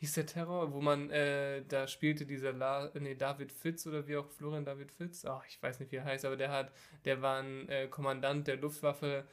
hieß 0.00 0.14
der 0.14 0.26
Terror, 0.26 0.72
wo 0.72 0.80
man, 0.80 1.10
äh, 1.10 1.62
da 1.68 1.86
spielte 1.86 2.24
dieser 2.24 2.52
La 2.52 2.90
nee, 2.94 3.14
David 3.14 3.52
Fitz 3.52 3.86
oder 3.86 4.06
wie 4.08 4.16
auch 4.16 4.30
Florian 4.30 4.64
David 4.64 4.90
Fitz, 4.92 5.26
ach, 5.26 5.44
ich 5.46 5.62
weiß 5.62 5.78
nicht, 5.78 5.92
wie 5.92 5.96
er 5.96 6.04
heißt, 6.04 6.24
aber 6.24 6.38
der 6.38 6.50
hat, 6.50 6.72
der 7.04 7.20
war 7.20 7.42
ein 7.42 7.68
äh, 7.68 7.86
Kommandant 7.86 8.48
der 8.48 8.56
Luftwaffe, 8.56 9.26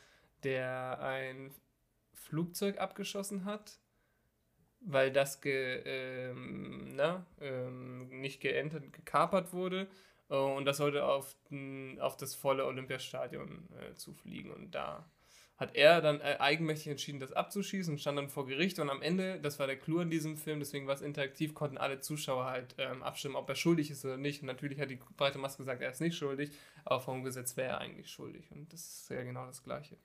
der 0.44 1.00
ein 1.02 1.54
Flugzeug 2.14 2.80
abgeschossen 2.80 3.46
hat, 3.46 3.80
weil 4.82 5.12
das 5.12 5.40
ge, 5.40 5.82
ähm, 5.86 6.96
na, 6.96 7.26
ähm, 7.40 8.10
nicht 8.20 8.42
geentert, 8.42 8.92
gekapert 8.92 9.54
wurde. 9.54 9.88
und 10.28 10.66
das 10.66 10.78
sollte 10.78 11.06
auf, 11.06 11.36
auf 12.00 12.18
das 12.18 12.36
volle 12.36 12.66
Olympiastadion 12.66 13.70
äh, 13.80 13.94
zufliegen 13.96 14.52
und 14.52 14.76
da 14.76 15.10
hat 15.58 15.76
er 15.76 16.02
dann 16.02 16.22
äh, 16.22 16.38
eigenmächtig 16.40 16.88
entschieden, 16.88 17.20
das 17.20 17.34
abzuschießen 17.34 17.94
und 17.94 18.00
stand 18.00 18.18
dann 18.18 18.30
vor 18.30 18.46
Gericht. 18.46 18.78
Und 18.78 18.92
am 18.92 19.02
Ende, 19.02 19.40
das 19.42 19.58
war 19.58 19.66
der 19.66 19.78
Clou 19.78 20.00
in 20.00 20.12
diesem 20.12 20.38
Film, 20.38 20.60
deswegen 20.60 20.86
war 20.86 20.94
es 20.94 21.02
interaktiv, 21.02 21.56
konnten 21.56 21.80
alle 21.80 22.00
Zuschauer 22.00 22.46
halt 22.46 22.76
ähm, 22.78 23.02
abstimmen, 23.02 23.36
ob 23.36 23.50
er 23.50 23.56
schuldig 23.56 23.90
ist 23.90 24.06
oder 24.06 24.18
nicht. 24.18 24.42
Und 24.42 24.48
natürlich 24.48 24.80
hat 24.80 24.92
die 24.92 25.00
breite 25.18 25.40
Maske 25.40 25.64
gesagt, 25.64 25.82
er 25.82 25.92
ist 25.92 26.00
nicht 26.00 26.16
schuldig, 26.16 26.52
aber 26.86 27.00
vom 27.00 27.24
Gesetz 27.24 27.58
wäre 27.58 27.70
er 27.70 27.78
eigentlich 27.80 28.10
schuldig. 28.10 28.52
Und 28.52 28.72
das 28.72 28.82
ist 28.82 29.10
ja 29.10 29.24
genau 29.24 29.48
das 29.48 29.64
Gleiche. 29.64 29.98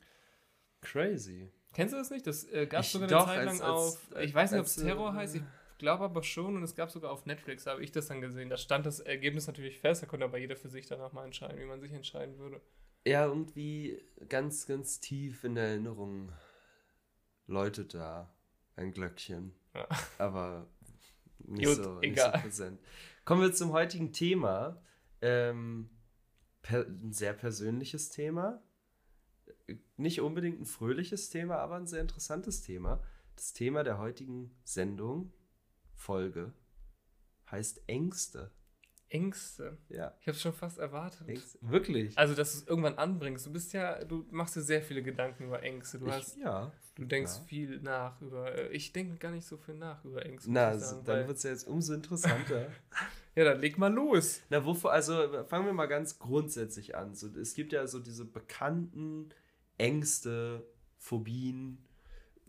Crazy. 0.81 1.51
Kennst 1.75 1.93
du 1.93 1.99
das 1.99 2.11
nicht? 2.11 2.27
Das 2.27 2.45
äh, 2.45 2.67
gab 2.67 2.81
es 2.81 2.93
sogar 2.93 3.09
eine 3.09 3.19
doch, 3.19 3.27
Zeit 3.27 3.45
lang 3.45 3.61
als, 3.61 3.61
auf. 3.61 3.99
Als, 4.15 4.25
ich 4.25 4.35
weiß 4.35 4.53
nicht, 4.53 4.61
ob 4.61 4.67
es 4.67 4.77
Terror 4.77 5.13
äh, 5.13 5.17
heißt. 5.17 5.37
Ich 5.37 5.43
glaube 5.77 6.05
aber 6.05 6.23
schon. 6.23 6.57
Und 6.57 6.63
es 6.63 6.75
gab 6.75 6.91
sogar 6.91 7.11
auf 7.11 7.27
Netflix, 7.27 7.67
habe 7.67 7.85
ich 7.85 7.93
das 7.93 8.07
dann 8.07 8.23
gesehen. 8.23 8.49
Da 8.49 8.57
stand 8.57 8.87
das 8.87 9.01
Ergebnis 9.01 9.47
natürlich 9.49 9.79
fest. 9.79 10.03
Da 10.03 10.07
konnte 10.07 10.25
aber 10.25 10.39
jeder 10.39 10.57
für 10.57 10.71
sich 10.71 10.87
danach 10.87 11.13
mal 11.13 11.27
entscheiden, 11.27 11.61
wie 11.61 11.67
man 11.67 11.81
sich 11.81 11.93
entscheiden 11.93 12.39
würde 12.39 12.63
ja, 13.05 13.27
irgendwie 13.27 14.01
ganz, 14.29 14.67
ganz 14.67 15.01
tief 15.01 15.45
in 15.45 15.55
der 15.55 15.65
Erinnerung 15.65 16.33
läutet 17.47 17.95
da 17.95 18.33
ein 18.77 18.93
Glöckchen. 18.93 19.55
Ja. 19.75 19.89
Aber 20.19 20.69
nicht, 21.39 21.67
Gut, 21.67 21.85
so, 21.85 21.99
nicht 22.01 22.19
so 22.19 22.31
präsent. 22.31 22.81
Kommen 23.25 23.43
wir 23.43 23.53
zum 23.53 23.73
heutigen 23.73 24.13
Thema. 24.13 24.83
Ähm, 25.21 25.91
per, 26.63 26.87
ein 26.87 27.13
sehr 27.13 27.33
persönliches 27.33 28.11
Thema. 28.11 28.63
Nicht 29.97 30.21
unbedingt 30.21 30.61
ein 30.61 30.67
fröhliches 30.67 31.31
Thema, 31.31 31.59
aber 31.59 31.77
ein 31.77 31.87
sehr 31.87 32.01
interessantes 32.01 32.63
Thema. 32.63 33.03
Das 33.37 33.53
Thema 33.53 33.83
der 33.83 33.99
heutigen 33.99 34.55
Sendung, 34.65 35.33
Folge, 35.95 36.53
heißt 37.51 37.89
Ängste. 37.89 38.53
Ängste. 39.13 39.77
Ja, 39.89 40.15
Ich 40.21 40.27
habe 40.27 40.39
schon 40.39 40.53
fast 40.53 40.79
erwartet. 40.79 41.29
Ängste. 41.29 41.59
Wirklich? 41.61 42.17
Also, 42.17 42.35
dass 42.35 42.53
du 42.53 42.59
es 42.59 42.67
irgendwann 42.67 42.97
anbringst. 42.97 43.47
Du 43.47 43.53
bist 43.53 43.73
ja, 43.73 44.03
du 44.05 44.27
machst 44.31 44.57
dir 44.57 44.63
sehr 44.63 44.83
viele 44.83 45.03
Gedanken 45.03 45.45
über 45.45 45.63
Ängste. 45.63 45.99
Du, 45.99 46.11
hast, 46.11 46.37
ich, 46.37 46.43
ja. 46.43 46.73
du 46.95 47.05
denkst 47.05 47.33
ja. 47.39 47.45
viel 47.45 47.81
nach 47.81 48.21
über. 48.23 48.55
äh, 48.55 48.69
Ich 48.69 48.93
denke 48.93 49.17
gar 49.19 49.31
nicht 49.31 49.47
so 49.47 49.57
viel 49.59 49.75
nach 49.75 50.03
über 50.05 50.25
Ängste. 50.25 50.51
Na, 50.51 50.77
sagen, 50.79 51.05
dann 51.05 51.27
wird 51.27 51.37
es 51.37 51.43
ja 51.43 51.51
jetzt 51.51 51.67
umso 51.69 51.93
interessanter. 51.93 52.71
ja, 53.35 53.45
dann 53.45 53.61
leg 53.61 53.77
mal 53.77 53.93
los. 53.93 54.41
Na, 54.49 54.65
wovor, 54.65 54.93
also 54.93 55.45
fangen 55.45 55.67
wir 55.67 55.73
mal 55.75 55.87
ganz 55.87 56.19
grundsätzlich 56.19 56.97
an. 56.97 57.15
So, 57.15 57.29
es 57.29 57.55
gibt 57.55 57.73
ja 57.73 57.87
so 57.87 57.99
diese 57.99 58.25
bekannten 58.25 59.29
Ängste, 59.77 60.67
Phobien, 60.97 61.85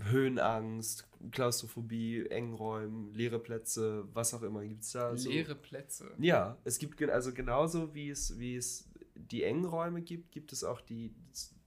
Höhenangst, 0.06 1.08
Klaustrophobie, 1.32 2.26
Engräumen, 2.28 3.14
leere 3.14 3.40
Plätze, 3.40 4.06
was 4.14 4.34
auch 4.34 4.42
immer 4.44 4.64
gibt 4.64 4.84
es 4.84 4.92
da. 4.92 5.16
So. 5.16 5.30
Leere 5.30 5.56
Plätze. 5.56 6.12
Ja, 6.20 6.58
es 6.64 6.78
gibt 6.80 7.02
also 7.10 7.34
genauso 7.34 7.94
wie 7.94 8.10
es, 8.10 8.38
wie 8.40 8.56
es 8.56 8.90
die 9.16 9.44
engen 9.44 9.66
Räume 9.66 10.02
gibt, 10.02 10.32
gibt 10.32 10.52
es 10.52 10.64
auch 10.64 10.82
die, 10.82 11.14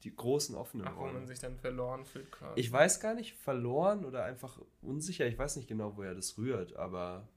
die 0.03 0.15
großen 0.15 0.55
offenen 0.55 0.87
Ach, 0.87 0.97
wo 0.97 1.03
Räume. 1.03 1.15
man 1.15 1.27
sich 1.27 1.39
dann 1.39 1.57
verloren 1.57 2.05
fühlt 2.05 2.31
quasi. 2.31 2.61
Ich 2.61 2.71
weiß 2.71 3.01
gar 3.01 3.15
nicht, 3.15 3.35
verloren 3.35 4.05
oder 4.05 4.25
einfach 4.25 4.61
unsicher. 4.83 5.27
Ich 5.27 5.39
weiß 5.39 5.57
nicht 5.57 5.69
genau, 5.69 5.97
woher 5.97 6.15
das 6.15 6.37
rührt, 6.39 6.77
aber 6.77 7.29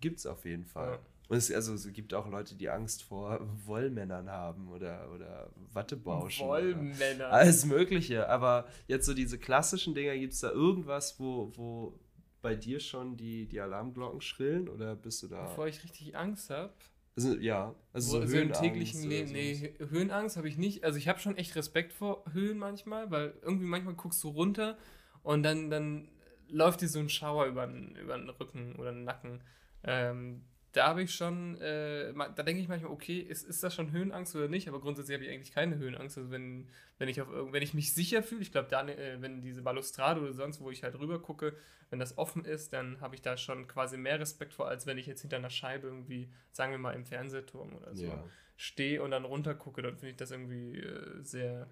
gibt 0.00 0.18
es 0.18 0.26
auf 0.26 0.44
jeden 0.44 0.64
Fall. 0.64 0.92
Ja. 0.92 0.98
Und 1.30 1.36
es, 1.36 1.52
also, 1.52 1.74
es 1.74 1.92
gibt 1.92 2.12
auch 2.12 2.28
Leute, 2.28 2.56
die 2.56 2.68
Angst 2.68 3.04
vor 3.04 3.38
Wollmännern 3.64 4.28
haben 4.28 4.66
oder, 4.66 5.08
oder 5.14 5.48
Wattebauschen. 5.72 6.44
Wollmänner. 6.44 7.28
alles 7.30 7.64
Mögliche. 7.64 8.28
Aber 8.28 8.66
jetzt 8.88 9.06
so 9.06 9.14
diese 9.14 9.38
klassischen 9.38 9.94
Dinger, 9.94 10.18
gibt 10.18 10.32
es 10.32 10.40
da 10.40 10.50
irgendwas, 10.50 11.20
wo, 11.20 11.52
wo 11.54 12.00
bei 12.42 12.56
dir 12.56 12.80
schon 12.80 13.16
die, 13.16 13.46
die 13.46 13.60
Alarmglocken 13.60 14.20
schrillen 14.20 14.68
oder 14.68 14.96
bist 14.96 15.22
du 15.22 15.28
da? 15.28 15.42
Bevor 15.42 15.68
ich 15.68 15.84
richtig 15.84 16.16
Angst 16.16 16.50
habe. 16.50 16.72
Also, 17.14 17.36
ja, 17.36 17.76
also 17.92 18.10
So, 18.10 18.20
so, 18.22 18.26
so 18.26 18.36
im 18.36 18.52
täglichen 18.52 19.08
Leben. 19.08 19.30
Nee, 19.30 19.74
Höhenangst 19.88 20.36
habe 20.36 20.48
ich 20.48 20.58
nicht. 20.58 20.82
Also 20.82 20.98
ich 20.98 21.06
habe 21.06 21.20
schon 21.20 21.36
echt 21.36 21.54
Respekt 21.54 21.92
vor 21.92 22.24
Höhen 22.32 22.58
manchmal, 22.58 23.12
weil 23.12 23.34
irgendwie 23.42 23.66
manchmal 23.66 23.94
guckst 23.94 24.24
du 24.24 24.30
runter 24.30 24.76
und 25.22 25.44
dann, 25.44 25.70
dann 25.70 26.08
läuft 26.48 26.80
dir 26.80 26.88
so 26.88 26.98
ein 26.98 27.08
Schauer 27.08 27.46
über 27.46 27.68
den, 27.68 27.94
über 27.94 28.18
den 28.18 28.30
Rücken 28.30 28.74
oder 28.74 28.90
den 28.90 29.04
Nacken. 29.04 29.44
Ähm, 29.84 30.42
da 30.72 30.86
habe 30.86 31.02
ich 31.02 31.14
schon, 31.14 31.60
äh, 31.60 32.12
da 32.14 32.42
denke 32.42 32.62
ich 32.62 32.68
manchmal, 32.68 32.92
okay, 32.92 33.18
ist, 33.18 33.44
ist 33.44 33.62
das 33.62 33.74
schon 33.74 33.90
Höhenangst 33.90 34.36
oder 34.36 34.46
nicht? 34.46 34.68
Aber 34.68 34.80
grundsätzlich 34.80 35.16
habe 35.16 35.24
ich 35.24 35.30
eigentlich 35.30 35.52
keine 35.52 35.76
Höhenangst. 35.78 36.16
Also 36.16 36.30
wenn, 36.30 36.68
wenn 36.98 37.08
ich 37.08 37.20
auf 37.20 37.28
wenn 37.30 37.62
ich 37.62 37.74
mich 37.74 37.92
sicher 37.92 38.22
fühle, 38.22 38.42
ich 38.42 38.52
glaube, 38.52 38.70
äh, 38.76 39.20
wenn 39.20 39.42
diese 39.42 39.62
Balustrade 39.62 40.20
oder 40.20 40.32
sonst, 40.32 40.60
wo 40.60 40.70
ich 40.70 40.84
halt 40.84 40.96
rüber 40.98 41.20
gucke, 41.20 41.56
wenn 41.90 41.98
das 41.98 42.18
offen 42.18 42.44
ist, 42.44 42.72
dann 42.72 43.00
habe 43.00 43.16
ich 43.16 43.22
da 43.22 43.36
schon 43.36 43.66
quasi 43.66 43.96
mehr 43.96 44.20
Respekt 44.20 44.54
vor, 44.54 44.68
als 44.68 44.86
wenn 44.86 44.96
ich 44.96 45.06
jetzt 45.06 45.22
hinter 45.22 45.36
einer 45.36 45.50
Scheibe 45.50 45.88
irgendwie, 45.88 46.30
sagen 46.52 46.70
wir 46.70 46.78
mal, 46.78 46.94
im 46.94 47.04
Fernsehturm 47.04 47.74
oder 47.74 47.94
so 47.96 48.06
Ja. 48.06 48.24
stehe 48.56 49.02
und 49.02 49.10
dann 49.10 49.24
runter 49.24 49.54
gucke, 49.56 49.82
dann 49.82 49.96
finde 49.96 50.10
ich 50.10 50.16
das 50.16 50.30
irgendwie 50.30 50.78
äh, 50.78 51.22
sehr 51.22 51.68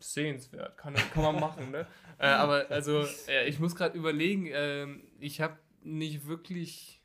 sehenswert. 0.00 0.76
Kann, 0.76 0.94
kann 0.94 1.22
man 1.22 1.38
machen, 1.40 1.70
ne? 1.70 1.86
äh, 2.18 2.26
aber 2.26 2.66
also, 2.70 3.06
ich 3.46 3.60
muss 3.60 3.76
gerade 3.76 3.96
überlegen, 3.96 4.48
ähm, 4.52 5.04
ich 5.20 5.40
habe 5.40 5.56
nicht 5.82 6.26
wirklich 6.26 6.95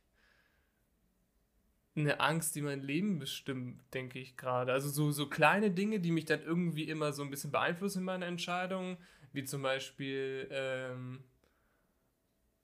eine 1.96 2.20
Angst, 2.20 2.56
die 2.56 2.62
mein 2.62 2.82
Leben 2.82 3.20
bestimmt, 3.20 3.82
denke 3.94 4.20
ich 4.20 4.38
gerade. 4.38 4.72
Also 4.72 4.90
so, 4.90 5.12
so 5.12 5.28
kleine 5.28 5.72
Dinge, 5.72 6.00
die 6.00 6.12
mich 6.12 6.26
dann 6.26 6.42
irgendwie 6.42 6.84
immer 6.84 7.12
so 7.12 7.24
ein 7.24 7.30
bisschen 7.30 7.52
beeinflussen 7.52 8.00
in 8.00 8.06
meiner 8.06 8.28
Entscheidung, 8.28 8.98
wie 9.34 9.44
zum 9.44 9.62
Beispiel, 9.62 10.48
ähm, 10.52 11.24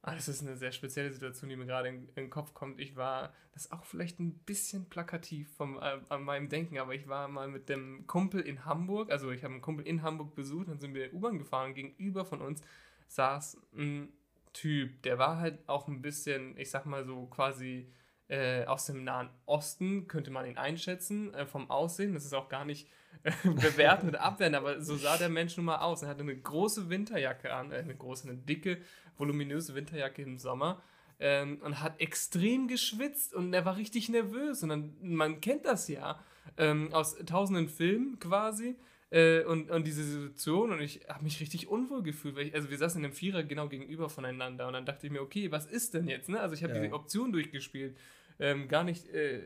ah, 0.02 0.16
das 0.16 0.30
ist 0.30 0.42
eine 0.42 0.56
sehr 0.56 0.72
spezielle 0.72 1.12
Situation, 1.12 1.50
die 1.50 1.58
mir 1.58 1.66
gerade 1.66 1.90
in, 1.90 2.08
in 2.10 2.16
den 2.16 2.30
Kopf 2.30 2.54
kommt. 2.54 2.80
Ich 2.80 2.96
war, 2.96 3.34
das 3.54 3.66
ist 3.66 3.72
auch 3.74 3.84
vielleicht 3.84 4.20
ein 4.20 4.34
bisschen 4.40 4.88
plakativ 4.88 5.54
vom, 5.56 5.78
äh, 5.78 6.00
an 6.08 6.24
meinem 6.24 6.48
Denken, 6.48 6.78
aber 6.78 6.96
ich 6.96 7.10
war 7.10 7.28
mal 7.28 7.50
mit 7.50 7.68
dem 7.68 8.08
Kumpel 8.08 8.40
in 8.40 8.64
Hamburg, 8.64 9.12
also 9.12 9.32
ich 9.32 9.44
habe 9.44 9.54
einen 9.54 9.62
Kumpel 9.62 9.86
in 9.86 10.04
Hamburg 10.04 10.36
besucht, 10.36 10.70
dann 10.70 10.80
sind 10.80 10.94
wir 10.94 11.14
U-Bahn 11.14 11.38
gefahren, 11.38 11.74
gegenüber 11.74 12.24
von 12.24 12.42
uns 12.42 12.62
saß 13.10 13.58
ein 13.76 14.10
Typ, 14.54 15.04
der 15.04 15.20
war 15.20 15.38
halt 15.38 15.68
auch 15.68 15.88
ein 15.88 16.02
bisschen, 16.02 16.58
ich 16.58 16.72
sag 16.72 16.86
mal 16.86 17.06
so 17.06 17.26
quasi 17.28 17.92
äh, 18.30 18.66
aus 18.66 18.86
dem 18.86 19.04
Nahen 19.04 19.30
Osten, 19.46 20.08
könnte 20.08 20.32
man 20.32 20.46
ihn 20.46 20.58
einschätzen, 20.58 21.34
äh, 21.34 21.46
vom 21.46 21.70
Aussehen. 21.70 22.14
Das 22.14 22.26
ist 22.26 22.34
auch 22.34 22.50
gar 22.50 22.66
nicht 22.66 22.88
äh, 23.24 23.32
bewerten 23.44 24.10
oder 24.10 24.22
abwehren, 24.22 24.56
aber 24.56 24.82
so 24.82 24.96
sah 24.96 25.18
der 25.18 25.30
Mensch 25.30 25.58
nun 25.58 25.66
mal 25.66 25.78
aus. 25.78 26.04
Er 26.04 26.10
hatte 26.10 26.22
eine 26.22 26.36
große 26.36 26.90
Winterjacke 26.90 27.54
an, 27.54 27.72
äh, 27.72 27.78
eine 27.78 27.96
große, 27.96 28.28
eine 28.28 28.38
dicke, 28.38 28.80
voluminöse 29.18 29.76
Winterjacke 29.76 30.22
im 30.22 30.38
Sommer. 30.38 30.82
Ähm, 31.20 31.60
und 31.64 31.82
hat 31.82 32.00
extrem 32.00 32.68
geschwitzt 32.68 33.34
und 33.34 33.52
er 33.52 33.66
war 33.66 33.76
richtig 33.76 34.08
nervös. 34.08 34.62
Und 34.62 34.70
dann, 34.70 34.96
man 35.02 35.42
kennt 35.42 35.66
das 35.66 35.88
ja 35.88 36.20
ähm, 36.58 36.94
aus 36.94 37.16
tausenden 37.26 37.70
Filmen 37.70 38.20
quasi. 38.20 38.76
Äh, 39.10 39.44
und, 39.46 39.72
und 39.72 39.88
diese 39.88 40.04
Situation 40.04 40.72
und 40.74 40.82
ich 40.82 41.00
habe 41.08 41.24
mich 41.24 41.40
richtig 41.40 41.70
unwohl 41.70 42.04
gefühlt, 42.04 42.36
weil 42.36 42.48
ich, 42.48 42.54
also 42.56 42.70
wir 42.70 42.78
saßen 42.78 43.00
in 43.00 43.06
einem 43.06 43.14
Vierer 43.14 43.44
genau 43.44 43.70
gegenüber 43.70 44.10
voneinander 44.10 44.68
und 44.68 44.74
dann 44.74 44.86
dachte 44.86 45.08
ich 45.08 45.14
mir, 45.14 45.22
okay, 45.22 45.50
was 45.50 45.66
ist 45.66 45.94
denn 45.94 46.08
jetzt, 46.10 46.28
ne? 46.28 46.42
Also 46.42 46.56
ich 46.56 46.64
habe 46.64 46.74
Ja. 46.74 46.82
diese 46.82 46.94
Option 46.94 47.32
durchgespielt. 47.32 47.96
Ähm, 48.40 48.68
gar 48.68 48.84
nicht, 48.84 49.08
äh, 49.10 49.42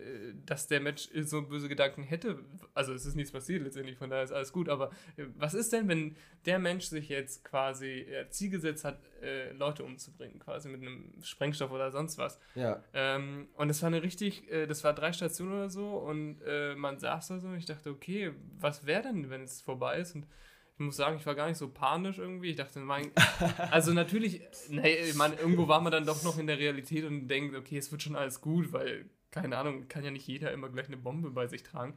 dass 0.45 0.67
der 0.67 0.81
Mensch 0.81 1.09
so 1.21 1.41
böse 1.43 1.69
Gedanken 1.69 2.03
hätte. 2.03 2.39
Also 2.73 2.93
es 2.93 3.05
ist 3.05 3.15
nichts 3.15 3.31
passiert 3.31 3.63
letztendlich, 3.63 3.97
von 3.97 4.09
daher 4.09 4.23
ist 4.23 4.33
alles 4.33 4.51
gut. 4.51 4.67
Aber 4.67 4.91
äh, 5.17 5.25
was 5.37 5.53
ist 5.53 5.71
denn, 5.71 5.87
wenn 5.87 6.15
der 6.45 6.59
Mensch 6.59 6.85
sich 6.85 7.07
jetzt 7.07 7.45
quasi 7.45 8.01
äh, 8.01 8.27
Ziel 8.29 8.49
gesetzt 8.49 8.83
hat, 8.83 8.99
äh, 9.21 9.51
Leute 9.53 9.83
umzubringen, 9.83 10.39
quasi 10.39 10.67
mit 10.67 10.81
einem 10.81 11.13
Sprengstoff 11.21 11.71
oder 11.71 11.91
sonst 11.91 12.17
was? 12.17 12.39
Ja, 12.55 12.83
Ähm, 12.93 13.47
und 13.55 13.69
das 13.69 13.81
war 13.81 13.87
eine 13.87 14.03
richtig, 14.03 14.51
äh, 14.51 14.67
das 14.67 14.83
war 14.83 14.93
drei 14.93 15.13
Stationen 15.13 15.53
oder 15.53 15.69
so 15.69 15.97
und 15.97 16.41
äh, 16.45 16.75
man 16.75 16.99
saß 16.99 17.29
da 17.29 17.39
so 17.39 17.47
und 17.47 17.55
ich 17.57 17.65
dachte, 17.65 17.91
okay, 17.91 18.33
was 18.59 18.85
wäre 18.85 19.03
denn, 19.03 19.29
wenn 19.29 19.43
es 19.43 19.61
vorbei 19.61 19.99
ist? 19.99 20.15
Und 20.15 20.27
ich 20.77 20.85
muss 20.85 20.95
sagen, 20.95 21.17
ich 21.17 21.25
war 21.25 21.35
gar 21.35 21.47
nicht 21.47 21.57
so 21.57 21.69
panisch 21.69 22.17
irgendwie. 22.17 22.49
Ich 22.49 22.55
dachte, 22.55 22.79
mein, 22.79 23.11
also 23.71 23.93
natürlich, 23.93 24.41
nee, 24.69 25.13
meine, 25.15 25.35
irgendwo 25.35 25.67
war 25.67 25.81
man 25.81 25.91
dann 25.91 26.05
doch 26.05 26.23
noch 26.23 26.37
in 26.37 26.47
der 26.47 26.57
Realität 26.57 27.05
und 27.05 27.27
denkt, 27.27 27.55
okay, 27.55 27.77
es 27.77 27.91
wird 27.91 28.01
schon 28.01 28.15
alles 28.15 28.41
gut, 28.41 28.73
weil, 28.73 29.09
keine 29.29 29.57
Ahnung, 29.57 29.87
kann 29.87 30.03
ja 30.03 30.11
nicht 30.11 30.27
jeder 30.27 30.51
immer 30.51 30.69
gleich 30.69 30.87
eine 30.87 30.97
Bombe 30.97 31.29
bei 31.29 31.47
sich 31.47 31.63
tragen. 31.63 31.95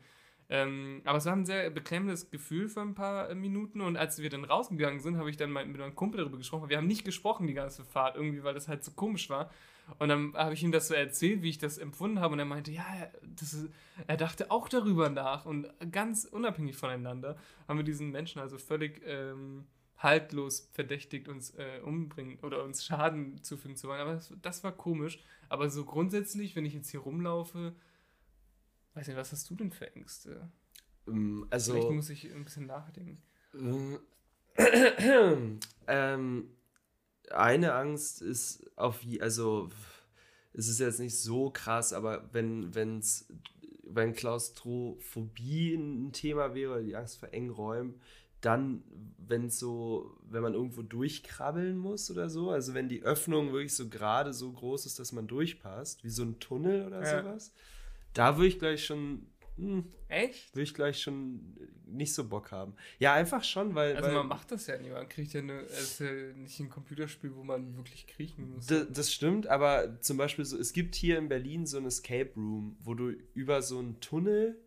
Ähm, 0.51 1.01
aber 1.05 1.19
es 1.19 1.25
war 1.25 1.33
ein 1.33 1.47
sehr 1.47 1.71
beklemmendes 1.71 2.31
Gefühl 2.31 2.69
für 2.69 2.83
ein 2.83 2.95
paar 2.95 3.35
Minuten 3.35 3.81
und 3.81 3.97
als 3.97 4.21
wir 4.21 4.29
dann 4.29 4.45
rausgegangen 4.45 5.01
sind, 5.01 5.17
habe 5.17 5.31
ich 5.31 5.39
dann 5.39 5.53
mit 5.53 5.79
meinem 5.79 5.95
Kumpel 5.95 6.19
darüber 6.19 6.37
gesprochen. 6.37 6.69
Wir 6.69 6.77
haben 6.77 6.87
nicht 6.87 7.05
gesprochen 7.05 7.47
die 7.47 7.55
ganze 7.55 7.85
Fahrt 7.85 8.17
irgendwie, 8.17 8.45
weil 8.45 8.53
das 8.53 8.69
halt 8.69 8.85
so 8.85 8.93
komisch 8.93 9.31
war. 9.31 9.51
Und 9.99 10.09
dann 10.09 10.35
habe 10.35 10.55
ich 10.55 10.63
ihm 10.63 10.73
das 10.73 10.89
so 10.89 10.95
erzählt, 10.95 11.43
wie 11.43 11.51
ich 11.51 11.59
das 11.59 11.79
empfunden 11.79 12.21
habe. 12.21 12.33
Und 12.33 12.39
er 12.39 12.45
meinte, 12.45 12.73
ja, 12.73 12.85
das 13.37 13.55
ist, 13.55 13.69
er 14.07 14.17
dachte 14.17 14.51
auch 14.51 14.69
darüber 14.69 15.09
nach. 15.11 15.47
Und 15.47 15.69
ganz 15.93 16.25
unabhängig 16.25 16.77
voneinander 16.77 17.37
haben 17.69 17.79
wir 17.79 17.85
diesen 17.85 18.11
Menschen 18.11 18.41
also 18.41 18.59
völlig 18.59 19.03
ähm, 19.05 19.67
haltlos 19.99 20.69
verdächtigt, 20.73 21.29
uns 21.29 21.51
äh, 21.55 21.81
umbringen 21.85 22.39
oder 22.41 22.65
uns 22.65 22.85
Schaden 22.85 23.43
zufügen 23.43 23.77
zu 23.77 23.89
wollen. 23.89 24.01
Aber 24.01 24.15
das, 24.15 24.33
das 24.43 24.65
war 24.65 24.73
komisch. 24.73 25.19
Aber 25.49 25.71
so 25.71 25.85
grundsätzlich, 25.85 26.57
wenn 26.57 26.65
ich 26.65 26.75
jetzt 26.75 26.91
hier 26.91 27.01
rumlaufe, 27.01 27.75
weiß 28.95 29.07
nicht, 29.09 29.17
was 29.17 29.33
hast 29.33 29.49
du 29.51 29.55
denn 29.55 29.71
für 29.71 29.95
Ängste? 29.95 30.51
ähm, 31.07 31.47
Vielleicht 31.51 31.69
also. 31.69 31.93
muss 31.93 32.11
ich 32.11 32.33
ein 32.33 32.45
bisschen 32.45 32.67
nachdenken. 32.67 33.23
ähm, 34.59 35.61
ähm, 35.87 36.49
eine 37.31 37.75
Angst 37.75 38.23
ist 38.23 38.71
auf 38.77 39.01
also 39.21 39.69
es 40.53 40.69
ist 40.69 40.79
jetzt 40.81 41.01
nicht 41.01 41.19
so 41.19 41.51
krass, 41.51 41.93
aber 41.93 42.29
wenn 42.33 42.75
wenn's 42.75 43.27
wenn 43.87 44.15
Klaustrophobie 44.15 45.75
ein 45.75 46.13
Thema 46.13 46.55
wäre, 46.55 46.73
oder 46.73 46.83
die 46.83 46.97
Angst 46.97 47.19
vor 47.19 47.33
engen 47.33 47.51
Räumen, 47.51 48.01
dann 48.41 48.83
wenn 49.19 49.49
so, 49.49 50.19
wenn 50.29 50.43
man 50.43 50.55
irgendwo 50.55 50.83
durchkrabbeln 50.83 51.79
muss 51.79 52.11
oder 52.11 52.29
so, 52.29 52.51
also 52.51 52.75
wenn 52.75 52.89
die 52.89 53.03
Öffnung 53.03 53.53
wirklich 53.53 53.75
so 53.75 53.89
gerade 53.89 54.33
so 54.35 54.53
groß 54.53 54.87
ist, 54.87 54.99
dass 54.99 55.13
man 55.13 55.27
durchpasst, 55.27 56.05
wie 56.05 56.11
so 56.11 56.23
ein 56.25 56.39
Tunnel 56.41 56.87
oder 56.87 57.01
Ja. 57.03 57.21
sowas, 57.23 57.53
da 58.13 58.37
würde 58.37 58.49
ich 58.49 58.59
gleich 58.59 58.85
schon 58.85 59.27
hm, 59.57 59.85
Echt? 60.09 60.55
würde 60.55 60.63
ich 60.63 60.75
gleich 60.75 61.01
schon 61.01 61.57
nicht 61.87 62.13
so 62.13 62.29
Bock 62.29 62.51
haben. 62.51 62.75
Ja, 62.99 63.15
einfach 63.15 63.45
schon, 63.45 63.75
weil. 63.75 63.97
Also 63.97 64.09
weil 64.09 64.15
man 64.15 64.29
macht 64.29 64.51
das 64.51 64.67
ja 64.67 64.77
nicht. 64.79 64.93
Man 64.93 65.09
kriegt 65.09 65.33
ja, 65.33 65.41
eine, 65.41 65.61
ist 65.61 66.01
ja 66.01 66.11
nicht 66.35 66.59
ein 66.61 66.69
Computerspiel, 66.69 67.35
wo 67.35 67.45
man 67.45 67.77
wirklich 67.77 68.07
kriechen 68.07 68.51
muss. 68.51 68.67
Das 68.67 69.13
stimmt, 69.13 69.47
aber 69.47 70.01
zum 70.01 70.17
Beispiel 70.17 70.45
so, 70.45 70.59
es 70.59 70.73
gibt 70.73 70.95
hier 70.95 71.19
in 71.19 71.29
Berlin 71.29 71.67
so 71.67 71.79
ein 71.79 71.87
Escape 71.87 72.33
Room, 72.37 72.77
wo 72.81 72.95
du 72.95 73.11
über 73.35 73.63
so 73.63 73.79
einen 73.79 74.01
Tunnel 74.01 74.59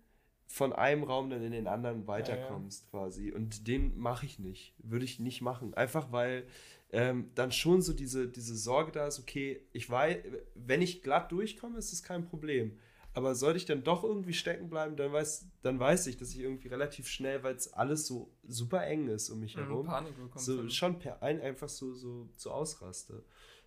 von 0.47 0.71
einem 0.71 1.03
Raum 1.03 1.29
dann 1.29 1.43
in 1.43 1.51
den 1.51 1.67
anderen 1.67 2.07
weiterkommst 2.07 2.89
quasi. 2.89 3.31
Und 3.31 3.67
den 3.67 3.97
mache 3.97 4.25
ich 4.25 4.39
nicht. 4.39 4.73
Würde 4.79 5.03
ich 5.03 5.19
nicht 5.19 5.41
machen. 5.41 5.73
Einfach 5.73 6.11
weil 6.11 6.47
ähm, 6.91 7.31
dann 7.35 7.51
schon 7.51 7.81
so 7.81 7.91
diese, 7.93 8.29
diese 8.29 8.55
Sorge 8.55 8.93
da 8.93 9.07
ist, 9.07 9.19
okay, 9.19 9.61
ich 9.73 9.89
weiß, 9.89 10.17
wenn 10.55 10.81
ich 10.81 11.03
glatt 11.03 11.31
durchkomme, 11.31 11.77
ist 11.77 11.91
das 11.91 12.01
kein 12.01 12.25
Problem. 12.25 12.77
Aber 13.17 13.33
sollte 13.33 13.57
ich 13.57 13.65
dann 13.65 13.83
doch 13.83 14.03
irgendwie 14.03 14.33
stecken 14.33 14.69
bleiben, 14.69 14.95
dann 14.95 15.11
weiß, 15.11 15.47
dann 15.63 15.79
weiß 15.79 16.05
ich, 16.05 16.17
dass 16.17 16.29
ich 16.35 16.39
irgendwie 16.41 16.67
relativ 16.67 17.07
schnell, 17.07 17.41
weil 17.41 17.55
es 17.55 17.73
alles 17.73 18.05
so 18.05 18.29
super 18.47 18.85
eng 18.85 19.07
ist 19.07 19.31
um 19.31 19.39
mich 19.39 19.55
Mhm, 19.55 19.61
herum, 19.61 19.85
Panik 19.87 20.13
so 20.35 20.61
du. 20.61 20.69
schon 20.69 20.99
per 20.99 21.23
ein 21.23 21.41
einfach 21.41 21.67
so, 21.67 21.95
so, 21.95 22.29
so 22.35 22.51
ausraste. 22.51 23.23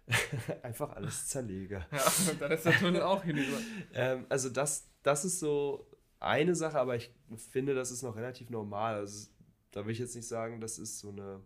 einfach 0.63 0.91
alles 0.91 1.27
zerlege. 1.27 1.85
Ja, 1.93 2.13
dann 2.39 2.53
ist 2.53 2.65
der 2.65 2.79
Tunnel 2.79 3.03
auch 3.03 3.25
hinüber. 3.25 3.59
Ähm, 3.93 4.25
also 4.29 4.51
das, 4.51 4.87
das 5.03 5.25
ist 5.25 5.41
so 5.41 5.85
eine 6.21 6.55
Sache, 6.55 6.79
aber 6.79 6.95
ich 6.95 7.11
finde, 7.51 7.75
das 7.75 7.91
ist 7.91 8.03
noch 8.03 8.15
relativ 8.15 8.51
normal. 8.51 8.95
Also 8.95 9.31
da 9.73 9.85
will 9.85 9.93
ich 9.93 9.99
jetzt 9.99 10.15
nicht 10.15 10.29
sagen, 10.29 10.61
das 10.61 10.79
ist 10.79 11.01
so 11.01 11.09
eine, 11.09 11.41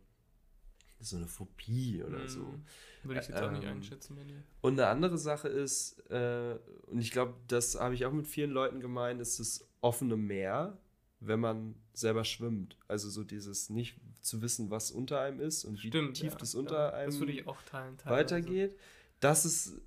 so 1.04 1.16
eine 1.16 1.26
Phobie 1.26 2.02
oder 2.02 2.26
so. 2.28 2.40
Mhm. 2.40 2.62
Würde 3.04 3.20
ich 3.20 3.28
jetzt 3.28 3.40
auch 3.42 3.50
nicht 3.50 3.64
Ähm, 3.64 3.70
einschätzen 3.76 4.16
bei 4.16 4.24
dir. 4.24 4.42
Und 4.62 4.72
eine 4.80 4.88
andere 4.88 5.18
Sache 5.18 5.48
ist, 5.48 5.98
äh, 6.10 6.56
und 6.86 7.00
ich 7.00 7.10
glaube, 7.10 7.34
das 7.48 7.78
habe 7.78 7.94
ich 7.94 8.06
auch 8.06 8.12
mit 8.12 8.26
vielen 8.26 8.50
Leuten 8.50 8.80
gemeint, 8.80 9.20
ist 9.20 9.38
das 9.40 9.68
offene 9.82 10.16
Meer, 10.16 10.78
wenn 11.20 11.40
man 11.40 11.74
selber 11.92 12.24
schwimmt. 12.24 12.78
Also 12.88 13.10
so 13.10 13.22
dieses 13.24 13.68
nicht 13.70 13.96
zu 14.22 14.40
wissen, 14.40 14.70
was 14.70 14.90
unter 14.90 15.20
einem 15.20 15.40
ist 15.40 15.64
und 15.64 15.82
wie 15.82 15.88
Stimmt. 15.88 16.16
tief 16.16 16.32
ja, 16.32 16.38
das 16.38 16.54
ja. 16.54 16.60
unter 16.60 16.94
einem 16.94 17.10
Das 17.10 17.18
teilen. 17.66 17.98
weitergeht. 18.04 18.76
Das 19.20 19.44
ist 19.44 19.80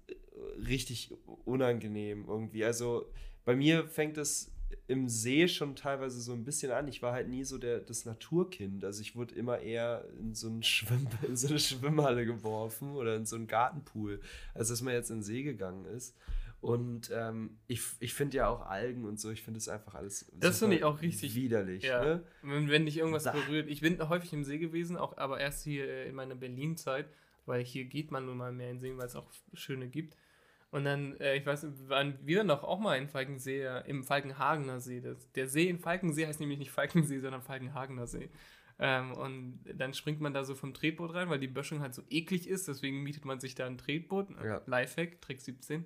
richtig 0.68 1.14
unangenehm 1.46 2.26
irgendwie. 2.28 2.64
Also 2.64 3.12
bei 3.46 3.56
mir 3.56 3.88
fängt 3.88 4.18
es 4.18 4.52
im 4.88 5.10
See 5.10 5.48
schon 5.50 5.75
teilweise 5.75 6.22
so 6.22 6.32
ein 6.34 6.46
bisschen 6.46 6.72
an. 6.72 6.88
Ich 6.88 7.01
war 7.01 7.12
halt 7.13 7.27
nie 7.27 7.44
so 7.44 7.58
der, 7.58 7.79
das 7.79 8.06
Naturkind. 8.06 8.86
Also 8.86 9.01
ich 9.01 9.15
wurde 9.15 9.36
immer 9.36 9.60
eher 9.60 10.06
in 10.20 10.34
so, 10.34 10.48
einen 10.48 10.63
Schwimm, 10.63 11.08
in 11.27 11.36
so 11.36 11.48
eine 11.50 11.60
Schwimmhalle 11.60 12.25
geworfen 12.25 12.96
oder 12.96 13.15
in 13.15 13.25
so 13.25 13.36
einen 13.36 13.48
Gartenpool, 13.48 14.22
als 14.53 14.70
dass 14.70 14.82
man 14.82 14.94
jetzt 14.94 15.10
in 15.10 15.17
den 15.17 15.24
See 15.24 15.44
gegangen 15.44 15.86
ist. 15.86 16.15
Und 16.60 17.12
ähm, 17.13 17.58
ich, 17.67 17.82
ich 18.00 18.13
finde 18.15 18.38
ja 18.38 18.48
auch 18.48 18.65
Algen 18.65 19.06
und 19.06 19.20
so, 19.20 19.29
ich 19.29 19.44
finde 19.44 19.60
es 19.60 19.70
einfach 19.70 19.94
alles 19.94 20.25
Das 20.34 20.58
finde 20.60 20.77
ich 20.77 20.84
auch 20.84 21.01
richtig- 21.01 21.36
widerlich. 21.36 21.84
Ja. 21.84 22.03
Ne? 22.03 22.24
Wenn, 22.41 22.70
wenn 22.70 22.86
dich 22.86 22.98
irgendwas 22.98 23.25
Bah. 23.25 23.34
berührt. 23.34 23.70
Ich 23.70 23.82
bin 23.82 24.00
häufig 24.10 24.34
im 24.34 24.44
See 24.44 24.58
gewesen, 24.58 24.98
auch 24.98 25.17
aber 25.17 25.39
erst 25.39 25.63
hier 25.63 26.06
in 26.06 26.15
meiner 26.15 26.34
Berlin-Zeit, 26.36 27.06
weil 27.46 27.63
hier 27.63 27.86
geht 27.86 28.10
man 28.10 28.25
nun 28.25 28.38
mal 28.38 28.51
mehr 28.51 28.72
in 28.72 28.79
Seen, 28.79 28.98
weil 28.98 29.06
es 29.06 29.15
auch 29.15 29.29
schöne 29.53 29.88
gibt. 29.88 30.17
Und 30.70 30.84
dann, 30.84 31.16
äh, 31.20 31.36
ich 31.36 31.46
weiß, 31.46 31.66
waren 31.88 32.20
wir 32.24 32.44
noch 32.44 32.64
auch 32.64 32.80
mal 32.80 32.98
in 32.98 33.08
Falkensee, 33.08 33.62
äh, 33.62 33.88
im 33.88 34.04
Falkenhagener 34.04 34.80
See. 34.80 35.00
Das, 35.00 35.32
der 35.32 35.48
See 35.48 35.70
in 35.70 35.80
Falkensee 35.80 36.28
heißt 36.28 36.40
nämlich 36.40 36.60
nicht 36.60 36.72
Falkensee, 36.72 37.20
sondern 37.20 37.42
Falkenhagener 37.42 38.08
See. 38.08 38.30
Ähm, 38.80 39.14
und 39.14 39.60
dann 39.74 39.94
springt 39.94 40.22
man 40.22 40.34
da 40.34 40.44
so 40.44 40.54
vom 40.56 40.74
Tretboot 40.74 41.14
rein, 41.14 41.30
weil 41.30 41.40
die 41.40 41.48
Böschung 41.48 41.80
halt 41.80 41.96
so 41.96 42.04
eklig 42.10 42.48
ist. 42.48 42.68
Deswegen 42.68 43.02
mietet 43.02 43.26
man 43.26 43.40
sich 43.40 43.56
da 43.56 43.66
ein 43.66 43.78
Tretboot. 43.78 44.30
Ja. 44.44 44.62
Lifehack, 44.66 45.22
Trick 45.22 45.42
17. 45.42 45.86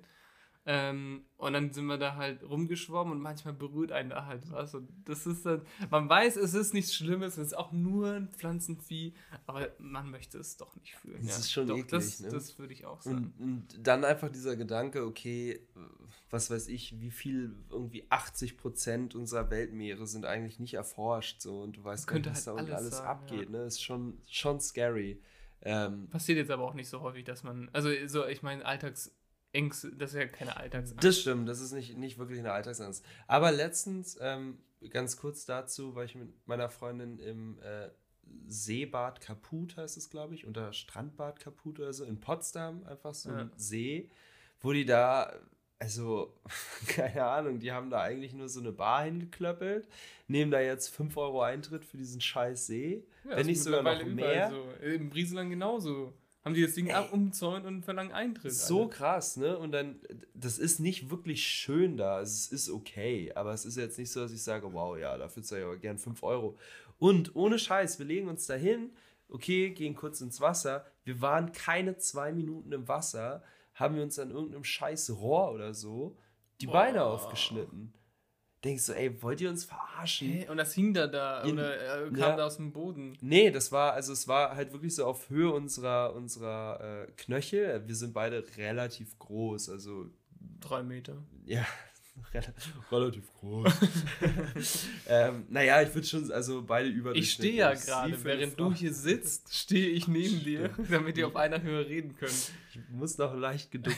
Ähm, 0.64 1.24
und 1.38 1.54
dann 1.54 1.72
sind 1.72 1.86
wir 1.86 1.98
da 1.98 2.14
halt 2.14 2.44
rumgeschwommen 2.44 3.12
und 3.12 3.20
manchmal 3.20 3.52
berührt 3.52 3.90
einen 3.90 4.10
da 4.10 4.26
halt 4.26 4.48
was. 4.52 4.74
Und 4.76 4.88
das 5.04 5.26
ist 5.26 5.44
dann, 5.44 5.62
man 5.90 6.08
weiß, 6.08 6.36
es 6.36 6.54
ist 6.54 6.72
nichts 6.72 6.94
Schlimmes, 6.94 7.36
es 7.36 7.48
ist 7.48 7.58
auch 7.58 7.72
nur 7.72 8.12
ein 8.12 8.28
Pflanzenvieh, 8.28 9.14
aber 9.46 9.70
man 9.78 10.10
möchte 10.10 10.38
es 10.38 10.56
doch 10.56 10.76
nicht 10.76 10.94
fühlen. 10.94 11.26
Das 11.26 11.40
ist 11.40 11.52
schon 11.52 11.66
doch, 11.66 11.76
eklig, 11.76 11.90
Das, 11.90 12.20
ne? 12.20 12.28
das 12.28 12.58
würde 12.60 12.72
ich 12.72 12.86
auch 12.86 13.02
sagen. 13.02 13.34
Und, 13.38 13.44
und 13.44 13.86
dann 13.86 14.04
einfach 14.04 14.28
dieser 14.28 14.54
Gedanke, 14.54 15.04
okay, 15.04 15.66
was 16.30 16.48
weiß 16.48 16.68
ich, 16.68 17.00
wie 17.00 17.10
viel, 17.10 17.56
irgendwie 17.68 18.06
80 18.08 18.56
Prozent 18.56 19.14
unserer 19.16 19.50
Weltmeere 19.50 20.06
sind 20.06 20.26
eigentlich 20.26 20.60
nicht 20.60 20.74
erforscht 20.74 21.40
so 21.40 21.60
und 21.60 21.76
du 21.76 21.84
weißt 21.84 22.06
gar 22.06 22.14
nicht, 22.14 22.24
Könnte 22.24 22.36
was 22.36 22.44
da 22.44 22.52
halt 22.52 22.60
unten 22.60 22.72
alles 22.72 22.82
alles 22.86 22.98
sein, 22.98 23.06
abgeht, 23.06 23.50
ne? 23.50 23.64
Ist 23.64 23.82
schon, 23.82 24.18
schon 24.28 24.60
scary. 24.60 25.20
Ähm, 25.62 26.08
Passiert 26.08 26.38
jetzt 26.38 26.50
aber 26.50 26.64
auch 26.64 26.74
nicht 26.74 26.88
so 26.88 27.00
häufig, 27.00 27.24
dass 27.24 27.42
man, 27.42 27.68
also 27.72 27.88
so, 28.06 28.26
ich 28.26 28.42
meine, 28.42 28.64
Alltagsängste, 29.54 29.92
das 29.96 30.12
ist 30.14 30.18
ja 30.18 30.26
keine 30.26 30.56
Alltagsangst. 30.56 31.04
das 31.04 31.18
stimmt, 31.20 31.48
das 31.48 31.60
ist 31.60 31.72
nicht, 31.72 31.96
nicht 31.96 32.18
wirklich 32.18 32.38
eine 32.38 32.52
Alltagsangst. 32.52 33.04
Aber 33.26 33.52
letztens, 33.52 34.18
ähm, 34.20 34.58
ganz 34.90 35.16
kurz 35.16 35.44
dazu, 35.44 35.94
war 35.94 36.04
ich 36.04 36.14
mit 36.14 36.28
meiner 36.46 36.68
Freundin 36.68 37.18
im 37.18 37.58
äh, 37.60 37.88
Seebad 38.46 39.20
Kaput, 39.20 39.76
heißt 39.76 39.96
es, 39.96 40.10
glaube 40.10 40.34
ich, 40.34 40.46
oder 40.46 40.72
Strandbad 40.72 41.40
Kaput 41.40 41.80
oder 41.80 41.92
so, 41.92 42.04
in 42.04 42.20
Potsdam, 42.20 42.84
einfach 42.84 43.14
so 43.14 43.30
Ja. 43.30 43.38
ein 43.40 43.52
See, 43.56 44.10
wo 44.60 44.72
die 44.72 44.84
da, 44.84 45.32
also, 45.78 46.34
keine 46.88 47.24
Ahnung, 47.24 47.58
die 47.58 47.72
haben 47.72 47.90
da 47.90 48.00
eigentlich 48.00 48.32
nur 48.32 48.48
so 48.48 48.60
eine 48.60 48.72
Bar 48.72 49.04
hingeklöppelt, 49.04 49.88
nehmen 50.28 50.50
da 50.50 50.60
jetzt 50.60 50.88
5 50.88 51.16
Euro 51.16 51.42
Eintritt 51.42 51.84
für 51.84 51.96
diesen 51.98 52.20
scheiß 52.20 52.66
See, 52.66 53.04
Ja, 53.24 53.36
wenn 53.36 53.46
nicht 53.46 53.62
sogar 53.62 53.82
noch 53.82 54.04
mehr. 54.06 54.50
So. 54.50 54.70
Im 54.86 55.10
Brieseland 55.10 55.50
genauso. 55.50 56.14
Haben 56.44 56.54
die 56.54 56.62
das 56.62 56.74
Ding 56.74 56.90
ab 56.90 57.12
umzäunt 57.12 57.66
und 57.66 57.84
verlangen 57.84 58.12
Eintritt. 58.12 58.52
So 58.52 58.82
Alter. 58.82 58.96
krass, 58.96 59.36
ne? 59.36 59.56
Und 59.56 59.70
dann, 59.72 60.00
das 60.34 60.58
ist 60.58 60.80
nicht 60.80 61.08
wirklich 61.08 61.44
schön 61.46 61.96
da. 61.96 62.20
Es 62.20 62.48
ist 62.48 62.68
okay, 62.68 63.32
aber 63.34 63.52
es 63.52 63.64
ist 63.64 63.76
jetzt 63.76 63.96
nicht 63.98 64.10
so, 64.10 64.20
dass 64.20 64.32
ich 64.32 64.42
sage, 64.42 64.72
wow, 64.72 64.98
ja, 64.98 65.16
dafür 65.16 65.44
zahle 65.44 65.60
ich 65.60 65.66
aber 65.66 65.76
gern 65.76 65.98
5 65.98 66.22
Euro. 66.24 66.58
Und 66.98 67.36
ohne 67.36 67.58
Scheiß, 67.58 67.98
wir 68.00 68.06
legen 68.06 68.28
uns 68.28 68.46
dahin, 68.46 68.90
okay, 69.28 69.70
gehen 69.70 69.94
kurz 69.94 70.20
ins 70.20 70.40
Wasser. 70.40 70.84
Wir 71.04 71.20
waren 71.20 71.52
keine 71.52 71.96
zwei 71.96 72.32
Minuten 72.32 72.72
im 72.72 72.88
Wasser, 72.88 73.42
haben 73.74 73.94
wir 73.94 74.02
uns 74.02 74.18
an 74.18 74.30
irgendeinem 74.30 74.64
scheiß 74.64 75.10
Rohr 75.10 75.52
oder 75.52 75.74
so 75.74 76.16
die 76.60 76.66
Beine 76.66 76.98
Boah. 76.98 77.12
aufgeschnitten. 77.12 77.92
Denkst 78.64 78.86
du, 78.86 78.92
ey, 78.92 79.20
wollt 79.22 79.40
ihr 79.40 79.50
uns 79.50 79.64
verarschen? 79.64 80.28
Hä? 80.28 80.48
Und 80.48 80.56
das 80.56 80.72
hing 80.74 80.94
da 80.94 81.08
da 81.08 81.42
In- 81.42 81.54
oder 81.54 82.06
äh, 82.06 82.10
kam 82.10 82.16
ja. 82.16 82.36
da 82.36 82.46
aus 82.46 82.56
dem 82.58 82.72
Boden. 82.72 83.16
Nee, 83.20 83.50
das 83.50 83.72
war, 83.72 83.92
also 83.94 84.12
es 84.12 84.28
war 84.28 84.54
halt 84.54 84.72
wirklich 84.72 84.94
so 84.94 85.04
auf 85.04 85.28
Höhe 85.30 85.50
unserer, 85.52 86.14
unserer 86.14 87.06
äh, 87.08 87.10
Knöchel. 87.16 87.82
Wir 87.86 87.94
sind 87.96 88.12
beide 88.14 88.44
relativ 88.56 89.18
groß, 89.18 89.68
also 89.70 90.06
Drei 90.60 90.82
Meter. 90.84 91.16
ja, 91.44 91.66
rel- 92.34 92.44
relativ 92.92 93.32
groß. 93.40 93.72
ähm, 95.08 95.44
naja, 95.48 95.82
ich 95.82 95.92
würde 95.94 96.06
schon, 96.06 96.30
also 96.30 96.62
beide 96.62 96.88
über 96.88 97.14
Ich 97.16 97.32
stehe 97.32 97.54
ja 97.54 97.74
gerade, 97.74 98.22
während 98.24 98.58
du 98.60 98.72
hier 98.72 98.92
sitzt, 98.94 99.52
stehe 99.54 99.88
ich 99.88 100.06
neben 100.08 100.44
dir, 100.44 100.70
damit 100.90 101.18
ihr 101.18 101.26
auf 101.26 101.34
einer 101.36 101.62
Höhe 101.62 101.86
reden 101.86 102.14
könnt. 102.16 102.52
Ich 102.70 102.78
muss 102.90 103.18
noch 103.18 103.34
leicht 103.34 103.70
geduckt. 103.72 103.96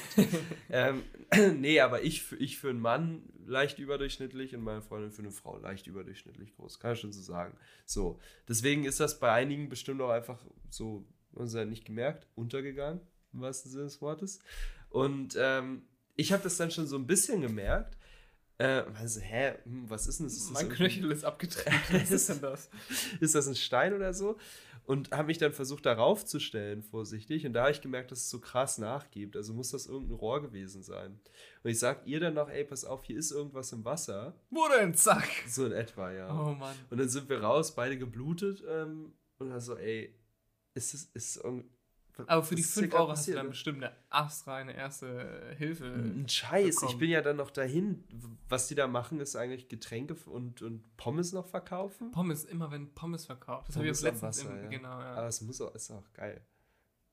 ähm, 0.70 1.02
nee, 1.58 1.80
aber 1.80 2.02
ich, 2.02 2.24
ich 2.38 2.58
für 2.58 2.70
einen 2.70 2.80
Mann 2.80 3.22
leicht 3.46 3.78
überdurchschnittlich 3.78 4.54
und 4.54 4.62
meine 4.62 4.82
Freundin 4.82 5.10
für 5.12 5.22
eine 5.22 5.30
Frau 5.30 5.58
leicht 5.58 5.86
überdurchschnittlich 5.86 6.54
groß. 6.56 6.78
Kann 6.80 6.94
ich 6.94 7.00
schon 7.00 7.12
so 7.12 7.22
sagen. 7.22 7.56
So, 7.86 8.18
deswegen 8.48 8.84
ist 8.84 9.00
das 9.00 9.18
bei 9.20 9.30
einigen 9.32 9.68
bestimmt 9.68 10.00
auch 10.00 10.10
einfach 10.10 10.44
so, 10.70 11.06
sie 11.40 11.58
ja 11.58 11.64
nicht 11.64 11.84
gemerkt, 11.84 12.26
untergegangen, 12.34 13.00
im 13.32 13.40
wahrsten 13.40 13.70
Sinne 13.70 13.84
des 13.84 14.00
Wortes. 14.00 14.40
Und 14.90 15.36
ähm, 15.38 15.82
ich 16.16 16.32
habe 16.32 16.42
das 16.42 16.56
dann 16.56 16.70
schon 16.70 16.86
so 16.86 16.96
ein 16.96 17.06
bisschen 17.06 17.40
gemerkt. 17.40 17.96
Äh, 18.58 18.84
also, 18.94 19.20
hä, 19.20 19.54
hm, 19.64 19.90
was 19.90 20.06
ist 20.06 20.20
denn 20.20 20.26
das? 20.26 20.34
Ist 20.34 20.44
das 20.46 20.52
Mein 20.52 20.66
irgendwie- 20.66 20.76
Knöchel 20.76 21.10
ist 21.10 21.24
abgetreten. 21.24 21.74
Was 21.90 22.10
ist 22.12 22.28
denn 22.28 22.40
das? 22.40 22.70
ist 23.20 23.34
das 23.34 23.48
ein 23.48 23.56
Stein 23.56 23.94
oder 23.94 24.14
so? 24.14 24.38
Und 24.86 25.12
habe 25.12 25.28
mich 25.28 25.38
dann 25.38 25.52
versucht, 25.54 25.86
darauf 25.86 26.26
zu 26.26 26.38
stellen, 26.38 26.82
vorsichtig. 26.82 27.46
Und 27.46 27.54
da 27.54 27.62
habe 27.62 27.70
ich 27.70 27.80
gemerkt, 27.80 28.10
dass 28.12 28.20
es 28.20 28.30
so 28.30 28.38
krass 28.38 28.76
nachgibt. 28.76 29.34
Also 29.36 29.54
muss 29.54 29.70
das 29.70 29.86
irgendein 29.86 30.16
Rohr 30.16 30.42
gewesen 30.42 30.82
sein. 30.82 31.20
Und 31.62 31.70
ich 31.70 31.78
sag 31.78 32.06
ihr 32.06 32.20
dann 32.20 32.34
noch, 32.34 32.50
ey, 32.50 32.64
pass 32.64 32.84
auf, 32.84 33.02
hier 33.04 33.16
ist 33.18 33.30
irgendwas 33.30 33.72
im 33.72 33.84
Wasser. 33.84 34.34
Wo 34.50 34.60
denn? 34.68 34.94
Zack. 34.94 35.28
So 35.48 35.64
in 35.66 35.72
etwa, 35.72 36.12
ja. 36.12 36.28
Oh 36.30 36.52
Mann. 36.54 36.76
Und 36.90 36.98
dann 36.98 37.08
sind 37.08 37.28
wir 37.30 37.40
raus, 37.42 37.74
beide 37.74 37.96
geblutet. 37.96 38.62
Ähm, 38.68 39.14
und 39.38 39.48
dann 39.50 39.60
so, 39.60 39.76
ey, 39.76 40.14
ist 40.74 40.92
es, 40.92 41.04
ist 41.14 41.36
irgend- 41.36 41.64
Aber 42.26 42.42
für 42.42 42.54
die 42.54 42.62
was 42.62 42.68
ist 42.68 42.74
hier 42.74 42.82
5 42.84 42.92
grad 42.92 43.00
Euro 43.00 43.10
hast 43.10 43.28
du 43.28 43.32
dann 43.32 43.46
ne? 43.46 43.50
bestimmt 43.50 43.84
eine 43.84 43.92
astreine 44.10 44.74
erste 44.74 45.54
Hilfe. 45.56 45.86
Ein 45.86 46.28
Scheiß, 46.28 46.66
ich 46.66 46.80
bekommen. 46.80 46.98
bin 46.98 47.10
ja 47.10 47.22
dann 47.22 47.36
noch 47.36 47.50
dahin. 47.50 48.04
Was 48.48 48.68
die 48.68 48.74
da 48.74 48.86
machen, 48.86 49.20
ist 49.20 49.36
eigentlich 49.36 49.68
Getränke 49.68 50.14
und, 50.26 50.62
und 50.62 50.96
Pommes 50.96 51.32
noch 51.32 51.46
verkaufen. 51.46 52.12
Pommes, 52.12 52.44
immer 52.44 52.70
wenn 52.70 52.94
Pommes 52.94 53.26
verkauft. 53.26 53.68
Das 53.68 53.76
habe 53.76 53.86
ich 53.86 53.98
am 53.98 54.04
letztens 54.04 54.22
Wasser, 54.22 54.50
im, 54.50 54.64
ja. 54.64 54.68
genau, 54.70 55.00
ja. 55.00 55.14
Aber 55.14 55.26
es 55.26 55.40
muss 55.40 55.60
auch, 55.60 55.74
ist 55.74 55.90
auch 55.90 56.12
geil. 56.12 56.40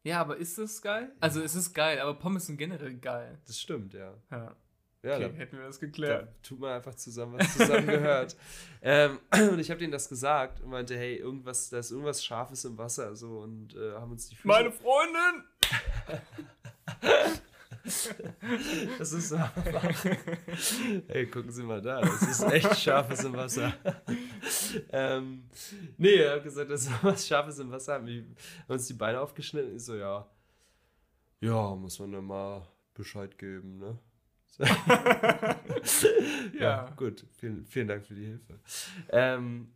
Ja, 0.03 0.21
aber 0.21 0.37
ist 0.37 0.57
das 0.57 0.81
geil? 0.81 1.11
Also 1.19 1.41
es 1.41 1.55
ist 1.55 1.73
geil, 1.73 1.99
aber 1.99 2.15
Pommes 2.15 2.47
sind 2.47 2.57
generell 2.57 2.95
geil. 2.95 3.39
Das 3.45 3.59
stimmt, 3.59 3.93
ja. 3.93 4.13
Ja. 4.31 4.55
Ja, 5.03 5.15
Okay, 5.15 5.29
da- 5.29 5.35
hätten 5.37 5.57
wir 5.57 5.65
das 5.65 5.79
Da 5.79 5.85
geklärt. 5.87 6.29
tut 6.43 6.59
man 6.59 6.73
einfach 6.73 6.93
zusammen, 6.93 7.39
was 7.39 7.57
zusammen 7.57 7.87
gehört. 7.87 8.35
ähm, 8.83 9.19
und 9.51 9.59
ich 9.59 9.69
habe 9.71 9.79
denen 9.79 9.91
das 9.91 10.07
gesagt 10.07 10.61
und 10.61 10.69
meinte, 10.69 10.95
hey, 10.95 11.15
irgendwas, 11.15 11.69
da 11.69 11.79
ist 11.79 11.89
irgendwas 11.91 12.23
Scharfes 12.23 12.65
im 12.65 12.77
Wasser 12.77 13.15
so 13.15 13.39
und 13.39 13.75
äh, 13.75 13.93
haben 13.93 14.11
uns 14.11 14.29
die 14.29 14.35
Füße. 14.35 14.47
Meine 14.47 14.71
Freundin! 14.71 15.43
das 18.99 19.11
ist 19.13 19.29
so. 19.29 19.39
hey, 21.07 21.25
gucken 21.27 21.51
Sie 21.51 21.63
mal 21.63 21.81
da, 21.81 22.01
das 22.01 22.21
ist 22.21 22.43
echt 22.43 22.77
Scharfes 22.79 23.23
im 23.23 23.33
Wasser. 23.33 23.73
ähm, 24.91 25.45
nee, 25.97 26.15
er 26.15 26.35
hat 26.35 26.43
gesagt, 26.43 26.69
das 26.69 26.83
ist 26.83 26.91
was 27.03 27.27
Scharfes 27.27 27.57
im 27.59 27.71
Wasser. 27.71 27.95
Haben, 27.95 28.05
die, 28.05 28.19
haben 28.21 28.73
uns 28.73 28.85
die 28.87 28.93
Beine 28.93 29.19
aufgeschnitten. 29.19 29.75
Ich 29.75 29.83
so, 29.85 29.95
ja, 29.95 30.27
ja, 31.39 31.73
muss 31.75 31.97
man 31.99 32.11
dann 32.11 32.25
mal 32.25 32.67
Bescheid 32.93 33.35
geben, 33.37 33.79
ne? 33.79 33.97
ja. 34.59 35.57
Ja. 36.59 36.89
gut. 36.95 37.25
Vielen, 37.37 37.65
vielen 37.65 37.87
Dank 37.87 38.05
für 38.05 38.15
die 38.15 38.25
Hilfe. 38.25 38.59
Ähm, 39.09 39.71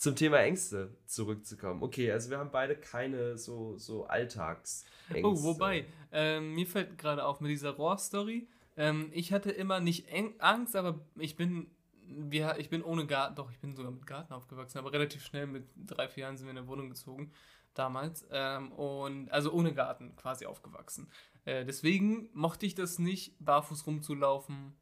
zum 0.00 0.16
Thema 0.16 0.38
Ängste 0.38 0.96
zurückzukommen. 1.04 1.82
Okay, 1.82 2.10
also 2.10 2.30
wir 2.30 2.38
haben 2.38 2.50
beide 2.50 2.74
keine 2.74 3.36
so, 3.36 3.76
so 3.76 4.06
Alltagsängste. 4.06 5.26
Oh, 5.26 5.42
wobei, 5.42 5.84
ähm, 6.10 6.54
mir 6.54 6.66
fällt 6.66 6.96
gerade 6.96 7.22
auf 7.24 7.40
mit 7.40 7.50
dieser 7.50 7.72
Rohr-Story. 7.72 8.48
Ähm, 8.78 9.10
ich 9.12 9.30
hatte 9.32 9.50
immer 9.50 9.78
nicht 9.78 10.06
Angst, 10.38 10.74
aber 10.74 11.00
ich 11.18 11.36
bin, 11.36 11.70
wir, 12.06 12.56
ich 12.58 12.70
bin 12.70 12.82
ohne 12.82 13.06
Garten, 13.06 13.34
doch, 13.34 13.50
ich 13.50 13.58
bin 13.58 13.74
sogar 13.76 13.92
mit 13.92 14.06
Garten 14.06 14.32
aufgewachsen, 14.32 14.78
aber 14.78 14.90
relativ 14.90 15.22
schnell 15.22 15.46
mit 15.46 15.68
drei, 15.76 16.08
vier 16.08 16.22
Jahren 16.22 16.38
sind 16.38 16.46
wir 16.46 16.52
in 16.52 16.58
eine 16.58 16.66
Wohnung 16.66 16.88
gezogen, 16.88 17.30
damals. 17.74 18.26
Ähm, 18.30 18.72
und 18.72 19.30
also 19.30 19.52
ohne 19.52 19.74
Garten 19.74 20.16
quasi 20.16 20.46
aufgewachsen. 20.46 21.10
Äh, 21.44 21.64
deswegen 21.64 22.28
mochte 22.32 22.66
ich 22.66 22.74
das 22.74 22.98
nicht, 22.98 23.34
barfuß 23.38 23.86
rumzulaufen 23.86 24.74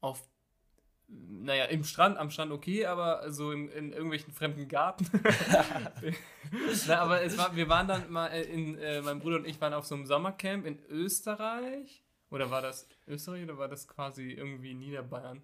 auf 0.00 0.28
naja, 1.06 1.64
im 1.66 1.84
Strand, 1.84 2.16
am 2.16 2.30
Strand 2.30 2.50
okay, 2.50 2.86
aber 2.86 3.30
so 3.30 3.52
in, 3.52 3.68
in 3.68 3.92
irgendwelchen 3.92 4.32
fremden 4.32 4.68
Garten. 4.68 5.06
Na, 6.88 7.00
aber 7.00 7.22
es 7.22 7.36
war, 7.36 7.54
wir 7.54 7.68
waren 7.68 7.86
dann 7.86 8.10
mal 8.10 8.28
in, 8.28 8.78
äh, 8.78 9.02
mein 9.02 9.20
Bruder 9.20 9.36
und 9.36 9.46
ich 9.46 9.60
waren 9.60 9.74
auf 9.74 9.86
so 9.86 9.94
einem 9.94 10.06
Sommercamp 10.06 10.66
in 10.66 10.78
Österreich. 10.88 12.04
Oder 12.30 12.50
war 12.50 12.62
das 12.62 12.88
Österreich 13.06 13.44
oder 13.44 13.58
war 13.58 13.68
das 13.68 13.86
quasi 13.86 14.32
irgendwie 14.32 14.74
Niederbayern? 14.74 15.42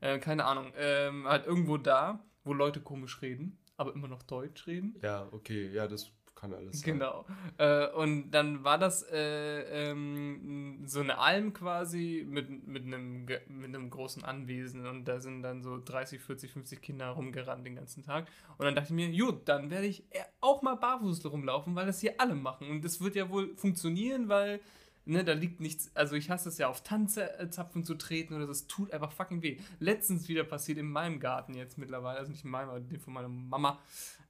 Äh, 0.00 0.18
keine 0.18 0.44
Ahnung. 0.46 0.72
Ähm, 0.76 1.28
halt 1.28 1.46
irgendwo 1.46 1.76
da, 1.76 2.24
wo 2.42 2.52
Leute 2.52 2.80
komisch 2.80 3.20
reden, 3.22 3.58
aber 3.76 3.92
immer 3.94 4.08
noch 4.08 4.22
Deutsch 4.22 4.66
reden. 4.66 4.98
Ja, 5.02 5.28
okay, 5.32 5.70
ja, 5.70 5.86
das 5.86 6.10
kann 6.34 6.52
alles 6.52 6.80
sein. 6.80 6.94
Genau. 6.94 7.24
Äh, 7.58 7.88
und 7.92 8.30
dann 8.30 8.64
war 8.64 8.78
das 8.78 9.02
äh, 9.10 9.90
ähm, 9.90 10.82
so 10.86 11.00
eine 11.00 11.18
Alm 11.18 11.52
quasi 11.52 12.26
mit, 12.28 12.66
mit, 12.66 12.84
einem, 12.84 13.24
mit 13.24 13.68
einem 13.68 13.90
großen 13.90 14.24
Anwesen 14.24 14.86
und 14.86 15.06
da 15.06 15.20
sind 15.20 15.42
dann 15.42 15.62
so 15.62 15.80
30, 15.82 16.20
40, 16.20 16.52
50 16.52 16.82
Kinder 16.82 17.10
rumgerannt 17.10 17.66
den 17.66 17.76
ganzen 17.76 18.04
Tag. 18.04 18.26
Und 18.58 18.64
dann 18.64 18.74
dachte 18.74 18.88
ich 18.88 18.94
mir, 18.94 19.10
gut, 19.10 19.48
dann 19.48 19.70
werde 19.70 19.86
ich 19.86 20.04
auch 20.40 20.62
mal 20.62 20.76
barfuß 20.76 21.24
rumlaufen, 21.26 21.74
weil 21.74 21.86
das 21.86 22.00
hier 22.00 22.14
alle 22.18 22.34
machen. 22.34 22.68
Und 22.70 22.84
das 22.84 23.00
wird 23.00 23.16
ja 23.16 23.30
wohl 23.30 23.56
funktionieren, 23.56 24.28
weil 24.28 24.60
Ne, 25.06 25.22
da 25.22 25.34
liegt 25.34 25.60
nichts, 25.60 25.90
also 25.94 26.16
ich 26.16 26.30
hasse 26.30 26.48
es 26.48 26.56
ja 26.56 26.68
auf 26.68 26.82
Tanzzapfen 26.82 27.84
zu 27.84 27.94
treten 27.94 28.32
oder 28.32 28.46
das 28.46 28.66
tut 28.66 28.90
einfach 28.90 29.12
fucking 29.12 29.42
weh. 29.42 29.58
Letztens 29.78 30.28
wieder 30.28 30.44
passiert 30.44 30.78
in 30.78 30.90
meinem 30.90 31.20
Garten 31.20 31.52
jetzt 31.52 31.76
mittlerweile, 31.76 32.18
also 32.18 32.30
nicht 32.32 32.44
in 32.44 32.50
meinem, 32.50 32.70
aber 32.70 32.80
den 32.80 33.00
von 33.00 33.12
meiner 33.12 33.28
Mama. 33.28 33.78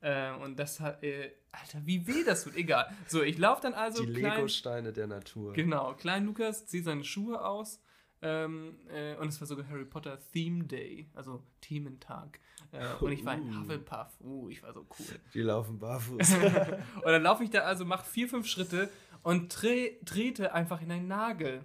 Äh, 0.05 0.33
und 0.43 0.59
das 0.59 0.81
hat, 0.81 1.03
äh, 1.03 1.33
Alter, 1.51 1.79
wie 1.87 2.07
weh 2.07 2.25
das 2.25 2.45
tut, 2.45 2.57
egal. 2.57 2.87
So, 3.07 3.23
ich 3.23 3.38
laufe 3.38 3.62
dann 3.62 3.73
also. 3.73 4.05
Die 4.05 4.12
Lego-Steine 4.12 4.93
der 4.93 5.07
Natur. 5.07 5.55
Genau, 5.55 5.95
klein 5.95 6.27
Lukas 6.27 6.67
zieht 6.67 6.85
seine 6.85 7.05
Schuhe 7.05 7.43
aus. 7.43 7.81
Ähm, 8.21 8.77
äh, 8.88 9.17
und 9.17 9.29
es 9.29 9.40
war 9.40 9.47
sogar 9.47 9.67
Harry 9.69 9.85
Potter 9.85 10.19
Theme 10.33 10.64
Day, 10.64 11.09
also 11.14 11.43
Thementag. 11.62 12.38
Äh, 12.73 13.03
und 13.03 13.12
ich 13.12 13.25
war 13.25 13.35
in 13.35 13.51
uh. 13.51 13.61
Hufflepuff. 13.61 14.21
Uh, 14.21 14.49
ich 14.51 14.62
war 14.62 14.75
so 14.75 14.87
cool. 14.99 15.07
Die 15.33 15.40
laufen 15.40 15.79
barfuß. 15.79 16.35
und 16.97 17.05
dann 17.05 17.23
laufe 17.23 17.45
ich 17.45 17.51
da 17.51 17.61
also, 17.61 17.87
mache 17.87 18.05
vier, 18.05 18.29
fünf 18.29 18.47
Schritte 18.47 18.90
und 19.23 19.51
tre 19.51 19.99
trete 20.05 20.53
einfach 20.53 20.83
in 20.83 20.90
einen 20.90 21.09
Nagel. 21.09 21.64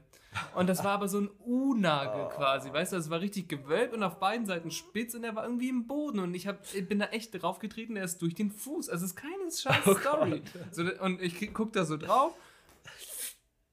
Und 0.56 0.68
das 0.68 0.84
war 0.84 0.92
aber 0.92 1.08
so 1.08 1.22
ein 1.22 1.30
U-Nagel 1.46 2.28
oh. 2.28 2.30
quasi, 2.30 2.72
weißt 2.72 2.94
du, 2.94 2.98
es 2.98 3.10
war 3.10 3.20
richtig 3.20 3.50
gewölbt 3.50 3.94
und 3.94 4.04
auf 4.04 4.20
beiden 4.20 4.46
Seiten 4.46 4.72
spitz 4.72 5.16
und 5.16 5.24
er 5.24 5.36
war 5.36 5.44
irgendwie 5.44 5.70
im 5.70 5.88
Boden 5.88 6.20
und 6.20 6.34
ich, 6.36 6.48
hab, 6.48 6.60
ich 6.74 6.88
bin 6.88 7.00
da 7.00 7.06
echt 7.06 7.42
draufgetreten, 7.42 7.96
der 7.96 8.04
ist 8.04 8.22
durch 8.22 8.36
den 8.36 8.52
Fuß. 8.52 8.90
Also 8.90 9.06
es 9.06 9.12
ist 9.12 9.18
keine 9.18 9.52
scheiß 9.52 9.88
oh 9.88 9.96
Story. 9.96 10.44
So, 10.72 10.84
und 11.02 11.22
ich 11.22 11.54
guck 11.54 11.74
da 11.74 11.86
so 11.86 11.98
drauf 11.98 12.34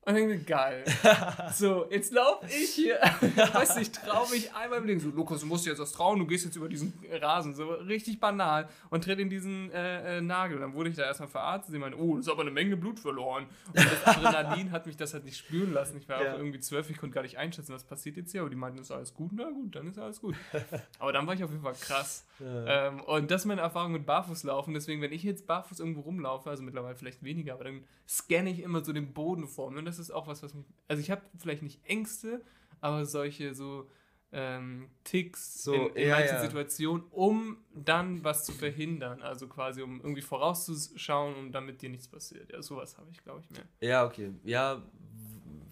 und 0.07 0.15
denke 0.15 0.35
mir, 0.35 0.39
geil. 0.39 0.85
so, 1.53 1.87
jetzt 1.91 2.13
laufe 2.13 2.47
ich 2.47 2.71
hier. 2.71 2.95
weißt 3.53 3.77
du, 3.77 3.81
ich 3.81 3.91
traue 3.91 4.31
mich 4.31 4.55
einmal 4.55 4.79
im 4.79 4.87
Leben. 4.87 5.01
So, 5.01 5.09
Lukas, 5.09 5.41
du 5.41 5.47
musst 5.47 5.67
dir 5.67 5.71
jetzt 5.71 5.81
was 5.81 5.91
trauen, 5.91 6.21
du 6.21 6.27
gehst 6.29 6.45
jetzt 6.45 6.55
über 6.55 6.69
diesen 6.69 6.93
Rasen. 7.21 7.57
So 7.57 7.71
richtig 7.71 8.21
banal. 8.21 8.69
Und 8.89 9.03
tritt 9.03 9.19
in 9.19 9.29
diesen 9.29 9.73
äh, 9.73 10.19
äh, 10.19 10.21
Nagel. 10.21 10.59
Und 10.59 10.61
dann 10.63 10.75
wurde 10.75 10.91
ich 10.91 10.97
da 10.97 11.03
erstmal 11.03 11.29
verarztet. 11.29 11.73
Sie 11.73 11.81
meinte, 11.81 11.99
oh, 11.99 12.19
das 12.19 12.27
ist 12.27 12.33
aber 12.33 12.43
eine 12.43 12.53
Menge 12.53 12.77
Blut 12.77 13.01
verloren. 13.01 13.47
Und 13.67 13.77
das 13.77 14.07
Adrenalin 14.07 14.71
hat 14.71 14.87
mich 14.87 14.97
das 14.97 15.13
halt 15.13 15.25
nicht 15.25 15.39
spüren 15.39 15.73
lassen. 15.73 15.99
Ich 15.99 16.09
war 16.09 16.23
ja. 16.23 16.35
auch 16.35 16.39
irgendwie 16.39 16.61
zwölf, 16.61 16.89
ich 16.89 16.99
konnte 16.99 17.13
gar 17.13 17.23
nicht 17.23 17.39
einschätzen, 17.39 17.75
was 17.75 17.83
passiert 17.83 18.17
jetzt 18.17 18.31
hier. 18.31 18.43
Aber 18.43 18.51
die 18.51 18.55
meinten, 18.55 18.79
ist 18.79 18.93
alles 18.93 19.13
gut? 19.13 19.33
Na 19.35 19.51
gut, 19.51 19.75
dann 19.75 19.89
ist 19.89 19.99
alles 19.99 20.21
gut. 20.21 20.37
aber 21.01 21.13
dann 21.13 21.27
war 21.27 21.35
ich 21.35 21.43
auf 21.43 21.51
jeden 21.51 21.65
Fall 21.65 21.75
krass. 21.75 22.25
Ja. 22.39 22.89
Ähm, 22.89 23.01
und 23.01 23.29
das 23.33 23.43
ist 23.43 23.47
meine 23.47 23.63
Erfahrung 23.63 23.91
mit 23.91 24.07
Barfußlaufen. 24.07 24.73
Deswegen, 24.73 25.03
wenn 25.03 25.13
ich 25.13 25.25
jetzt 25.25 25.49
barfuß 25.49 25.81
irgendwo 25.81 26.03
rumlaufe, 26.03 26.49
also 26.49 26.63
mittlerweile 26.63 26.95
vielleicht 26.95 27.25
weniger, 27.25 27.55
aber 27.55 27.65
dann 27.65 27.83
scanne 28.09 28.51
ich 28.51 28.61
immer 28.61 28.85
so 28.85 28.93
den 28.93 29.13
Boden 29.13 29.49
vor 29.49 29.73
mir. 29.73 29.81
Und 29.81 29.85
das 29.85 29.96
ist 29.99 30.11
auch 30.11 30.27
was, 30.27 30.43
was 30.43 30.55
mich. 30.55 30.67
Also 30.89 31.01
ich 31.01 31.11
habe 31.11 31.23
vielleicht 31.39 31.63
nicht 31.63 31.85
Ängste, 31.85 32.43
aber 32.81 33.07
solche 33.07 33.55
so 33.55 33.89
ähm, 34.33 34.91
Ticks 35.05 35.63
so, 35.63 35.73
in, 35.73 35.95
in 35.95 36.09
ja, 36.09 36.17
manchen 36.17 36.37
ja. 36.37 36.43
Situationen, 36.43 37.07
um 37.11 37.59
dann 37.75 38.25
was 38.25 38.45
zu 38.45 38.53
verhindern. 38.53 39.23
Also 39.23 39.49
quasi, 39.49 39.83
um 39.83 40.01
irgendwie 40.01 40.23
vorauszuschauen 40.23 41.35
und 41.37 41.53
damit 41.53 41.83
dir 41.83 41.89
nichts 41.89 42.09
passiert. 42.09 42.53
Ja, 42.53 42.63
sowas 42.63 42.99
habe 42.99 43.11
ich, 43.11 43.23
glaube 43.23 43.41
ich, 43.41 43.51
mehr. 43.51 43.65
Ja, 43.81 44.05
okay. 44.05 44.33
Ja, 44.45 44.83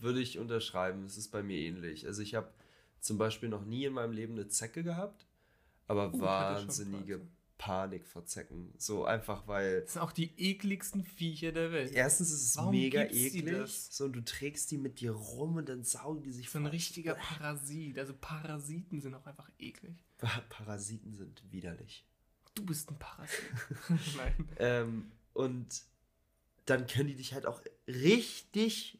würde 0.00 0.20
ich 0.20 0.38
unterschreiben. 0.38 1.04
Es 1.04 1.16
ist 1.16 1.28
bei 1.28 1.42
mir 1.42 1.58
ähnlich. 1.58 2.06
Also 2.06 2.22
ich 2.22 2.34
habe 2.34 2.48
zum 3.00 3.18
Beispiel 3.18 3.48
noch 3.48 3.64
nie 3.64 3.84
in 3.84 3.92
meinem 3.92 4.12
Leben 4.12 4.34
eine 4.34 4.48
Zecke 4.48 4.82
gehabt, 4.82 5.26
aber 5.87 6.14
uh, 6.14 6.20
wahnsinnige 6.20 7.20
Panik 7.64 8.07
vor 8.07 8.27
Zecken. 8.27 8.74
So 8.77 9.07
einfach, 9.07 9.48
weil. 9.48 9.81
Das 9.81 9.94
sind 9.94 10.03
auch 10.03 10.12
die 10.12 10.31
ekligsten 10.37 11.03
Viecher 11.03 11.50
der 11.50 11.72
Welt. 11.72 11.92
Erstens 11.92 12.31
ist 12.31 12.42
es 12.42 12.57
Warum 12.59 12.72
mega 12.72 13.05
eklig. 13.05 13.72
So, 13.90 14.05
und 14.05 14.12
du 14.12 14.22
trägst 14.22 14.70
die 14.70 14.77
mit 14.77 15.00
dir 15.00 15.12
rum 15.12 15.57
und 15.57 15.70
dann 15.70 15.83
saugen 15.83 16.22
die 16.22 16.31
sich 16.31 16.50
So 16.50 16.59
ein 16.59 16.66
richtiger 16.66 17.14
Parasit. 17.38 17.98
Also 17.98 18.12
Parasiten 18.20 19.00
sind 19.00 19.14
auch 19.14 19.24
einfach 19.24 19.50
eklig. 19.59 20.05
Parasiten 20.50 21.14
sind 21.14 21.42
widerlich. 21.50 22.05
Du 22.55 22.66
bist 22.66 22.90
ein 22.90 22.98
Parasit. 22.98 23.40
Nein. 24.18 24.48
Ähm, 24.59 25.12
und 25.33 25.85
dann 26.66 26.87
können 26.87 27.09
die 27.09 27.16
dich 27.16 27.33
halt 27.33 27.46
auch 27.46 27.62
richtig, 27.88 28.98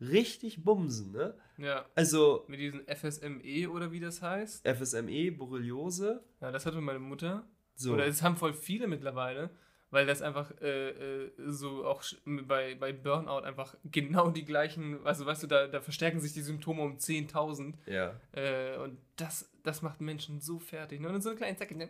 richtig 0.00 0.64
bumsen, 0.64 1.12
ne? 1.12 1.38
Ja. 1.58 1.86
Also. 1.94 2.44
Mit 2.48 2.58
diesem 2.58 2.84
FSME 2.88 3.70
oder 3.70 3.92
wie 3.92 4.00
das 4.00 4.20
heißt? 4.20 4.66
FSME, 4.66 5.30
Borreliose. 5.30 6.24
Ja, 6.40 6.50
das 6.50 6.66
hatte 6.66 6.80
meine 6.80 6.98
Mutter. 6.98 7.48
So. 7.80 7.94
Oder 7.94 8.06
es 8.06 8.22
haben 8.22 8.36
voll 8.36 8.52
viele 8.52 8.86
mittlerweile, 8.86 9.48
weil 9.90 10.06
das 10.06 10.20
einfach 10.20 10.52
äh, 10.60 10.90
äh, 10.90 11.32
so 11.46 11.86
auch 11.86 12.02
bei, 12.26 12.74
bei 12.74 12.92
Burnout 12.92 13.44
einfach 13.44 13.74
genau 13.84 14.30
die 14.30 14.44
gleichen, 14.44 15.04
also 15.06 15.24
weißt 15.24 15.42
du, 15.42 15.46
da, 15.46 15.66
da 15.66 15.80
verstärken 15.80 16.20
sich 16.20 16.34
die 16.34 16.42
Symptome 16.42 16.82
um 16.82 16.98
10.000. 16.98 17.74
Ja. 17.86 18.20
Äh, 18.32 18.76
und 18.76 18.98
das, 19.16 19.50
das 19.62 19.80
macht 19.80 20.00
Menschen 20.00 20.40
so 20.40 20.58
fertig. 20.58 21.00
Ne? 21.00 21.06
Und 21.06 21.14
dann 21.14 21.22
so 21.22 21.30
eine 21.30 21.38
kleine 21.38 21.56
Zacke, 21.56 21.74
dann 21.74 21.88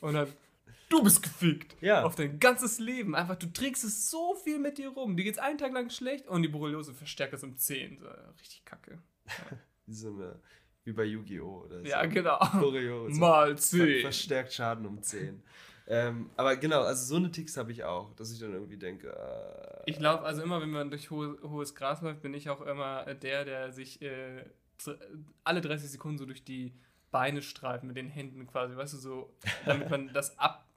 und 0.00 0.14
dann, 0.14 0.28
du 0.90 1.02
bist 1.02 1.22
gefickt. 1.22 1.76
Ja. 1.80 2.04
Auf 2.04 2.14
dein 2.14 2.38
ganzes 2.38 2.78
Leben. 2.78 3.14
Einfach, 3.14 3.36
du 3.36 3.46
trägst 3.46 3.84
es 3.84 4.10
so 4.10 4.34
viel 4.34 4.58
mit 4.58 4.76
dir 4.76 4.90
rum. 4.90 5.16
Dir 5.16 5.24
geht's 5.24 5.38
einen 5.38 5.58
Tag 5.58 5.72
lang 5.72 5.90
schlecht 5.90 6.28
und 6.28 6.42
die 6.42 6.48
Borreliose 6.48 6.92
verstärkt 6.92 7.32
es 7.32 7.42
um 7.42 7.56
10. 7.56 7.98
So, 8.00 8.06
richtig 8.38 8.64
kacke. 8.66 8.98
Ja. 9.26 9.58
so 9.88 10.08
eine 10.08 10.40
wie 10.88 10.92
bei 10.92 11.04
Yu-Gi-Oh! 11.04 11.64
oder 11.66 11.80
so. 11.80 11.86
Ja, 11.86 12.04
genau. 12.06 12.38
Choreo, 12.38 13.10
so. 13.10 13.20
Mal 13.20 13.56
10. 13.56 14.00
Verstärkt 14.00 14.52
Schaden 14.52 14.86
um 14.86 15.02
10. 15.02 15.42
ähm, 15.86 16.30
aber 16.36 16.56
genau, 16.56 16.82
also 16.82 17.04
so 17.04 17.16
eine 17.16 17.30
Ticks 17.30 17.56
habe 17.56 17.70
ich 17.70 17.84
auch, 17.84 18.14
dass 18.14 18.32
ich 18.32 18.40
dann 18.40 18.54
irgendwie 18.54 18.78
denke. 18.78 19.08
Äh, 19.08 19.82
ich 19.90 19.98
glaube, 19.98 20.24
also 20.24 20.42
immer, 20.42 20.60
wenn 20.60 20.70
man 20.70 20.90
durch 20.90 21.10
ho 21.10 21.36
hohes 21.42 21.74
Gras 21.74 22.00
läuft, 22.00 22.22
bin 22.22 22.34
ich 22.34 22.48
auch 22.50 22.62
immer 22.62 23.14
der, 23.14 23.44
der 23.44 23.72
sich 23.72 24.00
äh, 24.02 24.44
alle 25.44 25.60
30 25.60 25.90
Sekunden 25.90 26.18
so 26.18 26.26
durch 26.26 26.44
die 26.44 26.74
Beine 27.10 27.42
streift 27.42 27.84
mit 27.84 27.96
den 27.96 28.08
Händen 28.08 28.46
quasi, 28.46 28.76
weißt 28.76 28.94
du, 28.94 28.98
so, 28.98 29.34
damit 29.64 29.90
man 29.90 30.12
das 30.12 30.38
ab 30.38 30.67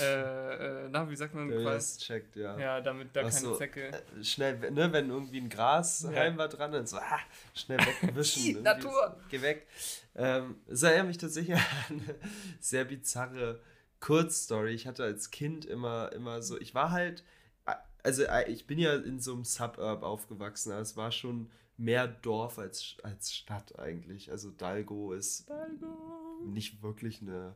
äh, 0.00 0.84
äh, 0.84 0.88
na, 0.90 1.08
wie 1.10 1.16
sagt 1.16 1.34
man? 1.34 1.50
Ja, 1.50 1.60
das 1.60 1.98
checkt, 1.98 2.36
ja. 2.36 2.58
Ja, 2.58 2.80
damit 2.80 3.14
da 3.14 3.20
Ach 3.20 3.30
keine 3.30 3.40
so, 3.40 3.56
Zecke. 3.56 3.88
Äh, 3.88 4.24
schnell, 4.24 4.58
ne, 4.70 4.92
wenn 4.92 5.10
irgendwie 5.10 5.40
ein 5.40 5.48
Grashalm 5.48 6.14
ja. 6.14 6.38
war 6.38 6.48
dran, 6.48 6.72
dann 6.72 6.86
so, 6.86 6.98
ah, 6.98 7.20
schnell 7.54 7.78
wegwischen. 7.78 8.62
Natur! 8.62 9.16
Geh 9.28 9.42
weg. 9.42 9.66
Ähm, 10.14 10.56
es 10.66 10.82
erinnert 10.82 11.06
mich 11.06 11.18
tatsächlich 11.18 11.56
an 11.88 12.00
eine 12.00 12.14
sehr 12.60 12.84
bizarre 12.84 13.60
Kurzstory. 14.00 14.72
Ich 14.72 14.86
hatte 14.86 15.04
als 15.04 15.30
Kind 15.30 15.64
immer, 15.64 16.12
immer 16.12 16.42
so, 16.42 16.60
ich 16.60 16.74
war 16.74 16.90
halt, 16.90 17.24
also 18.02 18.22
äh, 18.24 18.50
ich 18.50 18.66
bin 18.66 18.78
ja 18.78 18.94
in 18.94 19.20
so 19.20 19.34
einem 19.34 19.44
Suburb 19.44 20.02
aufgewachsen, 20.02 20.72
es 20.72 20.96
war 20.96 21.12
schon 21.12 21.50
mehr 21.76 22.08
Dorf 22.08 22.58
als, 22.58 22.96
als 23.02 23.32
Stadt 23.32 23.78
eigentlich. 23.78 24.30
Also 24.30 24.50
Dalgo 24.50 25.12
ist 25.12 25.48
Dalgo. 25.48 26.42
nicht 26.44 26.82
wirklich 26.82 27.22
eine 27.22 27.54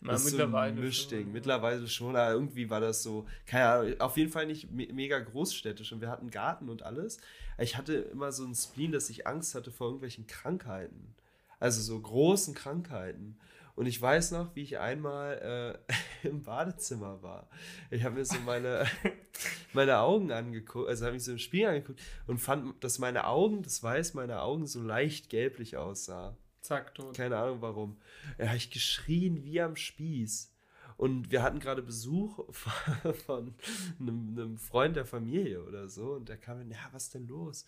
na, 0.00 0.12
das 0.12 0.24
mittlerweile 0.24 0.74
so 0.74 0.80
ein 0.80 0.84
Mischding. 0.86 1.22
Schon, 1.24 1.32
Mittlerweile 1.32 1.88
schon, 1.88 2.16
aber 2.16 2.32
irgendwie 2.32 2.70
war 2.70 2.80
das 2.80 3.02
so, 3.02 3.26
keine 3.46 3.66
Ahnung, 3.68 4.00
auf 4.00 4.16
jeden 4.16 4.32
Fall 4.32 4.46
nicht 4.46 4.70
me 4.70 4.88
mega 4.92 5.18
großstädtisch 5.18 5.92
und 5.92 6.00
wir 6.00 6.08
hatten 6.08 6.30
Garten 6.30 6.68
und 6.70 6.82
alles. 6.82 7.18
Ich 7.58 7.76
hatte 7.76 7.94
immer 7.94 8.32
so 8.32 8.44
ein 8.44 8.54
Spleen, 8.54 8.92
dass 8.92 9.10
ich 9.10 9.26
Angst 9.26 9.54
hatte 9.54 9.70
vor 9.70 9.88
irgendwelchen 9.88 10.26
Krankheiten. 10.26 11.14
Also 11.58 11.82
so 11.82 12.00
großen 12.00 12.54
Krankheiten. 12.54 13.38
Und 13.76 13.86
ich 13.86 14.00
weiß 14.00 14.32
noch, 14.32 14.54
wie 14.56 14.62
ich 14.62 14.78
einmal 14.78 15.78
äh, 16.24 16.28
im 16.28 16.42
Badezimmer 16.42 17.22
war. 17.22 17.48
Ich 17.90 18.02
habe 18.04 18.16
mir 18.16 18.24
so 18.24 18.38
meine, 18.40 18.86
meine 19.72 19.98
Augen 19.98 20.32
angeguckt, 20.32 20.88
also 20.88 21.06
habe 21.06 21.16
ich 21.16 21.24
so 21.24 21.32
im 21.32 21.38
Spiel 21.38 21.66
angeguckt 21.66 22.00
und 22.26 22.38
fand, 22.38 22.82
dass 22.82 22.98
meine 22.98 23.26
Augen, 23.26 23.62
das 23.62 23.82
Weiß 23.82 24.14
meiner 24.14 24.42
Augen 24.42 24.66
so 24.66 24.82
leicht 24.82 25.28
gelblich 25.28 25.76
aussah. 25.76 26.36
Zack, 26.60 26.94
tot. 26.94 27.16
Keine 27.16 27.36
Ahnung 27.38 27.60
warum. 27.60 27.96
Er 28.38 28.48
habe 28.48 28.56
ich 28.56 28.70
geschrien 28.70 29.44
wie 29.44 29.60
am 29.60 29.76
Spieß. 29.76 30.52
Und 30.96 31.30
wir 31.30 31.42
hatten 31.42 31.60
gerade 31.60 31.82
Besuch 31.82 32.44
von 33.26 33.54
einem, 33.98 34.36
einem, 34.36 34.58
Freund 34.58 34.96
der 34.96 35.06
Familie 35.06 35.64
oder 35.64 35.88
so. 35.88 36.12
Und 36.12 36.28
der 36.28 36.36
kam 36.36 36.60
in, 36.60 36.70
ja, 36.70 36.88
was 36.92 37.08
denn 37.08 37.26
los? 37.26 37.64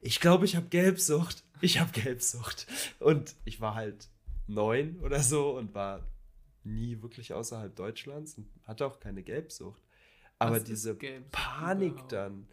Ich 0.00 0.20
glaube, 0.20 0.44
ich 0.44 0.54
habe 0.54 0.68
Gelbsucht. 0.68 1.42
Ich 1.60 1.80
habe 1.80 1.90
Gelbsucht. 1.90 2.68
Und 3.00 3.34
ich 3.44 3.60
war 3.60 3.74
halt 3.74 4.08
neun 4.46 5.00
oder 5.00 5.20
so 5.20 5.56
und 5.56 5.74
war 5.74 6.06
nie 6.62 7.02
wirklich 7.02 7.32
außerhalb 7.32 7.74
Deutschlands 7.74 8.38
und 8.38 8.48
hatte 8.66 8.86
auch 8.86 9.00
keine 9.00 9.22
Gelbsucht. 9.22 9.82
Aber 10.38 10.56
was 10.56 10.64
diese 10.64 10.94
Panik 10.94 11.92
überhaupt? 11.92 12.12
dann, 12.12 12.48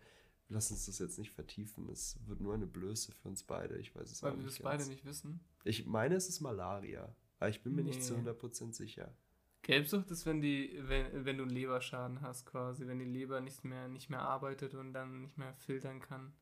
lass 0.50 0.72
uns 0.72 0.86
das 0.86 1.00
jetzt 1.00 1.20
nicht 1.20 1.32
vertiefen. 1.32 1.90
Es 1.90 2.18
wird 2.26 2.42
nur 2.42 2.54
eine 2.54 2.68
Blöße 2.68 3.12
für 3.12 3.28
uns 3.28 3.44
beide. 3.44 3.78
Ich 3.78 3.96
weiß 3.96 4.12
es 4.12 4.24
Weil 4.24 4.40
wir 4.40 4.48
es 4.48 4.60
beide 4.60 4.86
nicht 4.86 5.06
wissen. 5.06 5.40
Ich 5.64 5.86
meine, 5.86 6.16
es 6.16 6.28
ist 6.28 6.42
Malaria. 6.42 7.16
Aber 7.40 7.50
ich 7.50 7.64
bin 7.64 7.76
mir 7.76 7.84
nee. 7.84 7.90
nicht 7.90 8.04
zu 8.04 8.16
100% 8.16 8.74
sicher. 8.74 9.16
Gelbsucht 9.64 10.10
ist, 10.12 10.26
wenn 10.26 10.42
die, 10.42 10.80
wenn, 10.82 11.26
wenn 11.26 11.38
du 11.38 11.44
einen 11.44 11.52
Leberschaden 11.52 12.22
hast, 12.22 12.46
quasi, 12.46 12.88
wenn 12.88 13.00
die 13.00 13.06
Leber 13.06 13.42
nicht 13.42 13.64
mehr, 13.64 13.88
nicht 13.88 14.10
mehr 14.10 14.22
arbeitet 14.22 14.74
und 14.74 14.94
dann 14.94 15.22
nicht 15.22 15.38
mehr 15.38 15.54
filtern 15.54 16.00
kann. 16.00 16.34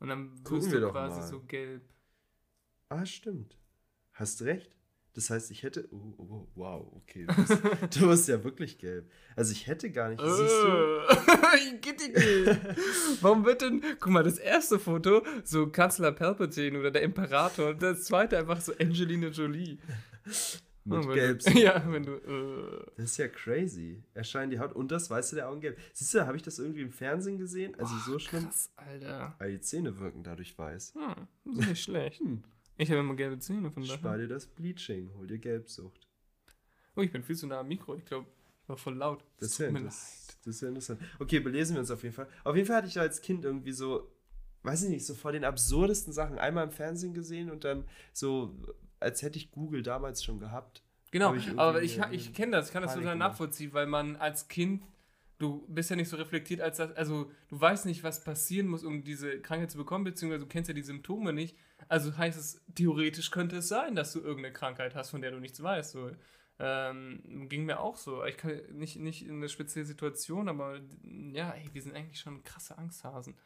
Und 0.00 0.08
dann 0.08 0.32
wirst 0.46 0.72
du 0.72 0.90
quasi 0.90 1.20
mal. 1.20 1.26
so 1.26 1.40
gelb. 1.42 1.82
Ah, 2.88 3.06
stimmt. 3.06 3.58
Hast 4.12 4.42
recht. 4.42 4.76
Das 5.16 5.30
heißt, 5.30 5.50
ich 5.50 5.62
hätte. 5.62 5.88
Oh, 5.90 6.12
oh, 6.18 6.46
wow, 6.56 6.92
okay. 6.94 7.26
Du 7.26 7.34
bist, 7.34 7.62
du 7.98 8.08
bist, 8.08 8.28
ja 8.28 8.44
wirklich 8.44 8.76
gelb. 8.76 9.10
Also 9.34 9.52
ich 9.52 9.66
hätte 9.66 9.90
gar 9.90 10.10
nicht. 10.10 10.20
siehst 10.20 10.38
du? 10.38 11.00
Nicht. 11.96 13.22
Warum 13.22 13.46
wird 13.46 13.62
denn. 13.62 13.82
Guck 13.98 14.12
mal, 14.12 14.22
das 14.22 14.38
erste 14.38 14.78
Foto, 14.78 15.24
so 15.42 15.68
Kanzler 15.68 16.12
Palpatine 16.12 16.78
oder 16.78 16.90
der 16.90 17.00
Imperator. 17.00 17.70
Und 17.70 17.82
das 17.82 18.04
zweite 18.04 18.36
einfach 18.36 18.60
so 18.60 18.74
Angelina 18.78 19.28
Jolie. 19.28 19.78
Mit 20.84 21.06
oh, 21.06 21.08
gelb. 21.08 21.38
Du, 21.40 21.50
ja, 21.58 21.82
wenn 21.90 22.02
du. 22.02 22.12
Uh. 22.12 22.84
Das 22.96 23.06
ist 23.06 23.16
ja 23.16 23.28
crazy. 23.28 24.02
Erscheint 24.12 24.52
die 24.52 24.58
Haut 24.58 24.74
und 24.74 24.92
das 24.92 25.08
weiße 25.08 25.34
der 25.34 25.48
Augen 25.48 25.62
gelb. 25.62 25.78
Siehst 25.94 26.12
du, 26.12 26.26
habe 26.26 26.36
ich 26.36 26.42
das 26.42 26.58
irgendwie 26.58 26.82
im 26.82 26.92
Fernsehen 26.92 27.38
gesehen? 27.38 27.74
Also 27.78 27.94
oh, 27.94 28.10
so 28.12 28.18
schlimm. 28.18 28.44
Krass, 28.44 28.70
Alter. 28.76 29.34
Aber 29.38 29.48
die 29.48 29.60
Zähne 29.60 29.98
wirken 29.98 30.22
dadurch 30.22 30.58
weiß. 30.58 30.92
Hm, 30.94 31.54
nicht 31.54 31.82
schlecht. 31.82 32.20
Hm. 32.20 32.44
Ich 32.76 32.90
habe 32.90 33.00
immer 33.00 33.14
gelbe 33.14 33.38
Zähne 33.38 33.70
von 33.70 33.82
daher. 33.82 33.98
Spar 33.98 34.18
dir 34.18 34.28
das 34.28 34.46
Bleaching, 34.46 35.10
hol 35.16 35.26
dir 35.26 35.38
Gelbsucht. 35.38 36.06
Oh, 36.94 37.02
ich 37.02 37.12
bin 37.12 37.22
viel 37.22 37.36
zu 37.36 37.46
nah 37.46 37.60
am 37.60 37.68
Mikro. 37.68 37.94
Ich 37.96 38.04
glaube, 38.04 38.26
ich 38.62 38.68
war 38.68 38.76
voll 38.76 38.96
laut. 38.96 39.24
Das, 39.38 39.50
das, 39.56 39.60
ist 39.60 39.72
ja 39.72 39.80
das, 39.80 40.38
das 40.44 40.54
ist 40.56 40.60
ja 40.62 40.68
interessant. 40.68 41.00
Okay, 41.18 41.40
belesen 41.40 41.74
wir 41.76 41.80
uns 41.80 41.90
auf 41.90 42.02
jeden 42.02 42.14
Fall. 42.14 42.28
Auf 42.44 42.56
jeden 42.56 42.66
Fall 42.66 42.76
hatte 42.76 42.88
ich 42.88 42.98
als 42.98 43.20
Kind 43.20 43.44
irgendwie 43.44 43.72
so, 43.72 44.10
weiß 44.62 44.84
ich 44.84 44.90
nicht, 44.90 45.06
so 45.06 45.14
vor 45.14 45.32
den 45.32 45.44
absurdesten 45.44 46.12
Sachen 46.12 46.38
einmal 46.38 46.64
im 46.64 46.72
Fernsehen 46.72 47.14
gesehen 47.14 47.50
und 47.50 47.64
dann 47.64 47.84
so 48.12 48.54
als 49.00 49.22
hätte 49.22 49.38
ich 49.38 49.50
Google 49.50 49.82
damals 49.82 50.24
schon 50.24 50.38
gehabt. 50.38 50.82
Genau, 51.10 51.34
ich 51.34 51.56
aber 51.58 51.82
ich, 51.82 52.00
ich 52.10 52.34
kenne 52.34 52.52
das, 52.52 52.68
ich 52.68 52.72
kann 52.72 52.82
das 52.82 52.94
total 52.94 53.16
nachvollziehen, 53.16 53.72
weil 53.72 53.86
man 53.86 54.16
als 54.16 54.48
Kind, 54.48 54.82
du 55.38 55.64
bist 55.68 55.90
ja 55.90 55.96
nicht 55.96 56.08
so 56.08 56.16
reflektiert, 56.16 56.60
als 56.60 56.78
das, 56.78 56.92
also 56.92 57.30
du 57.48 57.60
weißt 57.60 57.86
nicht, 57.86 58.02
was 58.02 58.24
passieren 58.24 58.68
muss, 58.68 58.84
um 58.84 59.02
diese 59.02 59.40
Krankheit 59.40 59.70
zu 59.70 59.78
bekommen, 59.78 60.04
beziehungsweise 60.04 60.44
du 60.44 60.48
kennst 60.48 60.68
ja 60.68 60.74
die 60.74 60.82
Symptome 60.82 61.32
nicht. 61.32 61.56
Also 61.88 62.16
heißt 62.16 62.38
es, 62.38 62.62
theoretisch 62.74 63.30
könnte 63.30 63.56
es 63.56 63.68
sein, 63.68 63.94
dass 63.94 64.12
du 64.12 64.20
irgendeine 64.20 64.52
Krankheit 64.52 64.94
hast, 64.94 65.10
von 65.10 65.20
der 65.20 65.30
du 65.30 65.38
nichts 65.38 65.62
weißt. 65.62 65.92
So. 65.92 66.10
Ähm, 66.58 67.48
ging 67.48 67.66
mir 67.66 67.80
auch 67.80 67.96
so. 67.96 68.24
Ich 68.24 68.38
kann 68.38 68.60
nicht, 68.72 68.96
nicht 68.96 69.26
in 69.26 69.36
eine 69.36 69.48
spezielle 69.48 69.84
Situation, 69.84 70.48
aber 70.48 70.80
ja, 71.32 71.50
ey, 71.50 71.68
wir 71.72 71.82
sind 71.82 71.94
eigentlich 71.94 72.20
schon 72.20 72.42
krasse 72.42 72.78
Angsthasen. 72.78 73.36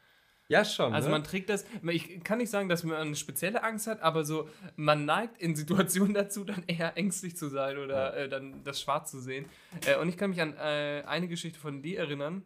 Ja, 0.50 0.64
schon. 0.64 0.92
Also 0.92 1.08
ne? 1.08 1.12
man 1.12 1.24
trägt 1.24 1.48
das, 1.48 1.64
ich 1.84 2.24
kann 2.24 2.38
nicht 2.38 2.50
sagen, 2.50 2.68
dass 2.68 2.82
man 2.82 2.96
eine 2.96 3.14
spezielle 3.14 3.62
Angst 3.62 3.86
hat, 3.86 4.02
aber 4.02 4.24
so, 4.24 4.48
man 4.74 5.04
neigt 5.04 5.40
in 5.40 5.54
Situationen 5.54 6.12
dazu, 6.14 6.42
dann 6.42 6.64
eher 6.66 6.96
ängstlich 6.96 7.36
zu 7.36 7.48
sein 7.48 7.78
oder 7.78 8.16
ja. 8.16 8.24
äh, 8.24 8.28
dann 8.28 8.64
das 8.64 8.80
Schwarz 8.80 9.12
zu 9.12 9.20
sehen. 9.20 9.46
Äh, 9.86 9.96
und 9.98 10.08
ich 10.08 10.16
kann 10.16 10.30
mich 10.30 10.42
an 10.42 10.54
äh, 10.56 11.04
eine 11.06 11.28
Geschichte 11.28 11.58
von 11.60 11.82
dir 11.82 12.00
erinnern. 12.00 12.44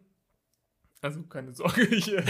Also 1.01 1.23
keine 1.23 1.51
Sorge, 1.53 1.81
ich 1.85 2.15
äh, 2.15 2.23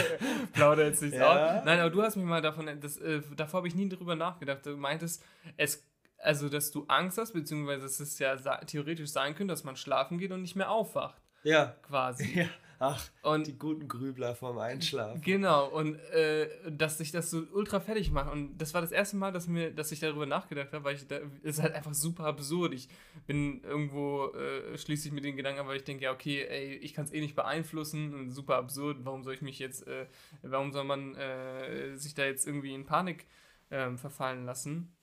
plaudere 0.53 0.87
jetzt 0.87 1.01
nicht 1.01 1.15
ja. 1.15 1.57
aus. 1.57 1.65
Nein, 1.65 1.79
aber 1.81 1.89
du 1.89 2.01
hast 2.01 2.15
mich 2.15 2.25
mal 2.25 2.41
davon, 2.41 2.69
das, 2.79 2.95
äh, 2.97 3.21
davor 3.35 3.57
habe 3.57 3.67
ich 3.67 3.75
nie 3.75 3.89
drüber 3.89 4.15
nachgedacht. 4.15 4.65
Du 4.65 4.77
meintest, 4.77 5.25
es, 5.57 5.85
also 6.19 6.47
dass 6.47 6.71
du 6.71 6.85
Angst 6.87 7.17
hast, 7.17 7.33
beziehungsweise 7.33 7.81
dass 7.83 7.99
es 7.99 8.17
ja 8.17 8.37
theoretisch 8.65 9.09
sein 9.09 9.35
könnte, 9.35 9.51
dass 9.51 9.65
man 9.65 9.75
schlafen 9.75 10.19
geht 10.19 10.31
und 10.31 10.41
nicht 10.41 10.55
mehr 10.55 10.71
aufwacht. 10.71 11.21
Ja. 11.43 11.75
Quasi. 11.81 12.25
Ja. 12.39 12.47
Ach, 12.87 13.09
und 13.23 13.47
die 13.47 13.57
guten 13.57 13.87
Grübler 13.87 14.35
vorm 14.35 14.59
Einschlafen. 14.59 15.21
Genau, 15.21 15.67
und 15.69 15.95
äh, 16.11 16.47
dass 16.69 16.99
sich 16.99 17.11
das 17.11 17.31
so 17.31 17.43
ultra 17.51 17.79
fertig 17.79 18.11
macht. 18.11 18.31
Und 18.31 18.57
das 18.57 18.75
war 18.75 18.81
das 18.81 18.91
erste 18.91 19.17
Mal, 19.17 19.31
dass, 19.31 19.47
mir, 19.47 19.71
dass 19.71 19.91
ich 19.91 19.99
darüber 19.99 20.27
nachgedacht 20.27 20.71
habe, 20.71 20.83
weil 20.83 20.95
ich 20.95 21.07
da, 21.07 21.19
ist 21.41 21.61
halt 21.61 21.73
einfach 21.73 21.95
super 21.95 22.25
absurd. 22.25 22.73
Ich 22.73 22.87
bin 23.25 23.63
irgendwo, 23.63 24.27
äh, 24.33 24.77
schließe 24.77 25.07
ich 25.07 25.13
mit 25.13 25.23
den 25.23 25.35
Gedanken, 25.35 25.67
weil 25.67 25.77
ich 25.77 25.83
denke, 25.83 26.03
ja, 26.03 26.11
okay, 26.11 26.45
ey, 26.47 26.75
ich 26.75 26.93
kann 26.93 27.05
es 27.05 27.13
eh 27.13 27.21
nicht 27.21 27.35
beeinflussen. 27.35 28.13
Und 28.13 28.29
super 28.29 28.57
absurd, 28.57 28.97
warum 29.01 29.23
soll 29.23 29.33
ich 29.33 29.41
mich 29.41 29.57
jetzt, 29.57 29.87
äh, 29.87 30.05
warum 30.43 30.71
soll 30.71 30.83
man 30.83 31.15
äh, 31.15 31.95
sich 31.97 32.13
da 32.13 32.25
jetzt 32.25 32.45
irgendwie 32.45 32.73
in 32.75 32.85
Panik 32.85 33.25
ähm, 33.71 33.97
verfallen 33.97 34.45
lassen? 34.45 34.95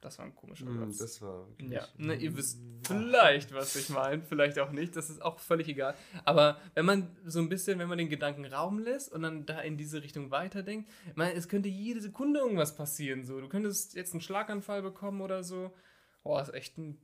Das 0.00 0.18
war 0.18 0.26
ein 0.26 0.34
komischer 0.34 0.66
mm, 0.66 0.92
Satz. 0.92 0.98
Das 0.98 1.22
war 1.22 1.48
wirklich 1.48 1.70
ja, 1.70 1.86
ne, 1.96 2.14
ihr 2.14 2.36
wisst 2.36 2.60
vielleicht, 2.86 3.52
was 3.54 3.74
ich 3.76 3.88
meine, 3.88 4.22
vielleicht 4.22 4.58
auch 4.58 4.70
nicht, 4.70 4.94
das 4.94 5.08
ist 5.08 5.22
auch 5.22 5.38
völlig 5.38 5.68
egal. 5.68 5.94
Aber 6.24 6.60
wenn 6.74 6.84
man 6.84 7.16
so 7.24 7.40
ein 7.40 7.48
bisschen, 7.48 7.78
wenn 7.78 7.88
man 7.88 7.98
den 7.98 8.10
Gedanken 8.10 8.44
Raum 8.44 8.78
lässt 8.78 9.10
und 9.10 9.22
dann 9.22 9.46
da 9.46 9.60
in 9.60 9.76
diese 9.76 10.02
Richtung 10.02 10.30
weiterdenkt, 10.30 10.90
man, 11.14 11.32
es 11.32 11.48
könnte 11.48 11.68
jede 11.68 12.00
Sekunde 12.00 12.40
irgendwas 12.40 12.76
passieren. 12.76 13.24
So. 13.24 13.40
Du 13.40 13.48
könntest 13.48 13.94
jetzt 13.94 14.12
einen 14.12 14.20
Schlaganfall 14.20 14.82
bekommen 14.82 15.22
oder 15.22 15.42
so. 15.42 15.74
Boah, 16.22 16.42
ist 16.42 16.54
echt 16.54 16.76
ein 16.76 17.00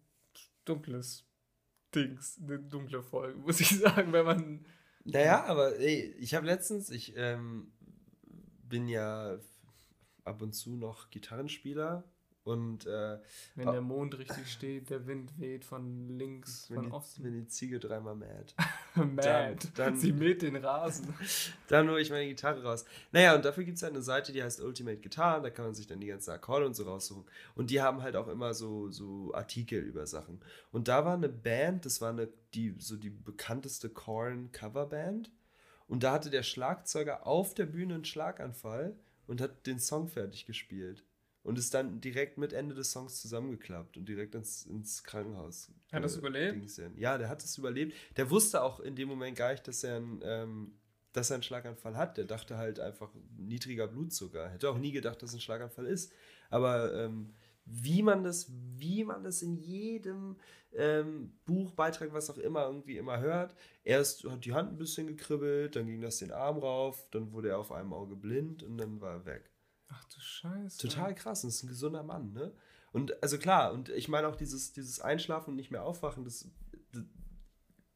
dunkles 0.64 1.24
Dings, 1.94 2.38
eine 2.42 2.58
dunkle 2.58 3.02
Folge, 3.02 3.38
muss 3.38 3.60
ich 3.60 3.68
sagen, 3.78 4.12
wenn 4.12 4.26
man. 4.26 4.66
Naja, 5.04 5.44
aber 5.44 5.78
ey, 5.78 6.14
ich 6.18 6.34
habe 6.34 6.46
letztens, 6.46 6.90
ich 6.90 7.16
ähm, 7.16 7.72
bin 8.68 8.86
ja 8.86 9.38
ab 10.24 10.40
und 10.42 10.52
zu 10.52 10.76
noch 10.76 11.10
Gitarrenspieler 11.10 12.04
und 12.44 12.86
äh, 12.86 13.18
wenn 13.54 13.70
der 13.70 13.80
Mond 13.80 14.18
richtig 14.18 14.50
steht, 14.50 14.90
der 14.90 15.06
Wind 15.06 15.38
weht 15.38 15.64
von 15.64 16.08
links, 16.08 16.66
von 16.66 16.86
die, 16.86 16.90
Osten. 16.90 17.22
Wenn 17.22 17.34
die 17.34 17.46
Ziege 17.46 17.78
dreimal 17.78 18.16
mäht. 18.16 18.56
mad. 18.96 19.22
Dann, 19.22 19.58
dann, 19.76 19.96
Sie 19.96 20.12
mäht 20.12 20.42
den 20.42 20.56
Rasen. 20.56 21.14
dann 21.68 21.88
hole 21.88 22.00
ich 22.00 22.10
meine 22.10 22.26
Gitarre 22.26 22.64
raus. 22.64 22.84
Naja, 23.12 23.36
und 23.36 23.44
dafür 23.44 23.62
gibt 23.62 23.76
es 23.76 23.84
eine 23.84 24.02
Seite, 24.02 24.32
die 24.32 24.42
heißt 24.42 24.60
Ultimate 24.60 25.00
Guitar. 25.00 25.40
Da 25.40 25.50
kann 25.50 25.66
man 25.66 25.74
sich 25.74 25.86
dann 25.86 26.00
die 26.00 26.08
ganzen 26.08 26.32
Akkorde 26.32 26.66
und 26.66 26.74
so 26.74 26.82
raussuchen. 26.82 27.24
Und 27.54 27.70
die 27.70 27.80
haben 27.80 28.02
halt 28.02 28.16
auch 28.16 28.26
immer 28.26 28.54
so, 28.54 28.90
so 28.90 29.32
Artikel 29.34 29.78
über 29.78 30.08
Sachen. 30.08 30.40
Und 30.72 30.88
da 30.88 31.04
war 31.04 31.14
eine 31.14 31.28
Band, 31.28 31.86
das 31.86 32.00
war 32.00 32.10
eine, 32.10 32.28
die, 32.54 32.74
so 32.78 32.96
die 32.96 33.10
bekannteste 33.10 33.88
Korn-Coverband. 33.88 35.30
Und 35.86 36.02
da 36.02 36.14
hatte 36.14 36.30
der 36.30 36.42
Schlagzeuger 36.42 37.24
auf 37.24 37.54
der 37.54 37.66
Bühne 37.66 37.94
einen 37.94 38.04
Schlaganfall 38.04 38.96
und 39.28 39.40
hat 39.40 39.64
den 39.68 39.78
Song 39.78 40.08
fertig 40.08 40.44
gespielt 40.44 41.04
und 41.44 41.58
ist 41.58 41.74
dann 41.74 42.00
direkt 42.00 42.38
mit 42.38 42.52
Ende 42.52 42.74
des 42.74 42.92
Songs 42.92 43.20
zusammengeklappt 43.20 43.96
und 43.96 44.08
direkt 44.08 44.34
ins, 44.34 44.64
ins 44.64 45.02
Krankenhaus. 45.02 45.70
Hat 45.90 46.04
das 46.04 46.16
überlebt? 46.16 46.80
Ja, 46.96 47.18
der 47.18 47.28
hat 47.28 47.42
es 47.42 47.58
überlebt. 47.58 47.94
Der 48.16 48.30
wusste 48.30 48.62
auch 48.62 48.80
in 48.80 48.94
dem 48.94 49.08
Moment 49.08 49.36
gar 49.36 49.50
nicht, 49.52 49.66
dass 49.66 49.82
er, 49.84 49.96
ein, 49.96 50.20
ähm, 50.22 50.72
dass 51.12 51.30
er 51.30 51.34
einen 51.34 51.42
Schlaganfall 51.42 51.96
hat. 51.96 52.16
Der 52.16 52.24
dachte 52.24 52.56
halt 52.56 52.78
einfach 52.78 53.10
niedriger 53.36 53.88
Blutzucker. 53.88 54.48
Hätte 54.48 54.70
auch 54.70 54.78
nie 54.78 54.92
gedacht, 54.92 55.22
dass 55.22 55.30
es 55.30 55.36
ein 55.36 55.40
Schlaganfall 55.40 55.86
ist. 55.86 56.12
Aber 56.50 56.94
ähm, 56.94 57.32
wie 57.64 58.02
man 58.02 58.24
das, 58.24 58.50
wie 58.76 59.04
man 59.04 59.22
das 59.22 59.42
in 59.42 59.56
jedem 59.56 60.36
ähm, 60.74 61.32
Buch, 61.44 61.72
Beitrag, 61.72 62.12
was 62.12 62.30
auch 62.30 62.38
immer, 62.38 62.66
irgendwie 62.66 62.96
immer 62.96 63.20
hört. 63.20 63.54
Erst 63.84 64.24
hat 64.24 64.44
die 64.44 64.52
Hand 64.52 64.72
ein 64.72 64.78
bisschen 64.78 65.06
gekribbelt, 65.06 65.76
dann 65.76 65.86
ging 65.86 66.00
das 66.00 66.18
den 66.18 66.32
Arm 66.32 66.58
rauf, 66.58 67.06
dann 67.10 67.32
wurde 67.32 67.50
er 67.50 67.58
auf 67.58 67.72
einem 67.72 67.92
Auge 67.92 68.16
blind 68.16 68.62
und 68.62 68.78
dann 68.78 69.00
war 69.00 69.14
er 69.14 69.26
weg. 69.26 69.51
Ach 69.88 70.04
du 70.04 70.20
Scheiße. 70.20 70.78
Total 70.78 71.14
krass. 71.14 71.42
Das 71.42 71.56
ist 71.56 71.62
ein 71.62 71.68
gesunder 71.68 72.02
Mann, 72.02 72.32
ne? 72.32 72.52
Und 72.92 73.22
also 73.22 73.38
klar, 73.38 73.72
und 73.72 73.88
ich 73.88 74.08
meine 74.08 74.28
auch 74.28 74.36
dieses, 74.36 74.72
dieses 74.72 75.00
Einschlafen 75.00 75.50
und 75.50 75.56
nicht 75.56 75.70
mehr 75.70 75.82
aufwachen, 75.82 76.24
das, 76.24 76.48
das, 76.92 77.02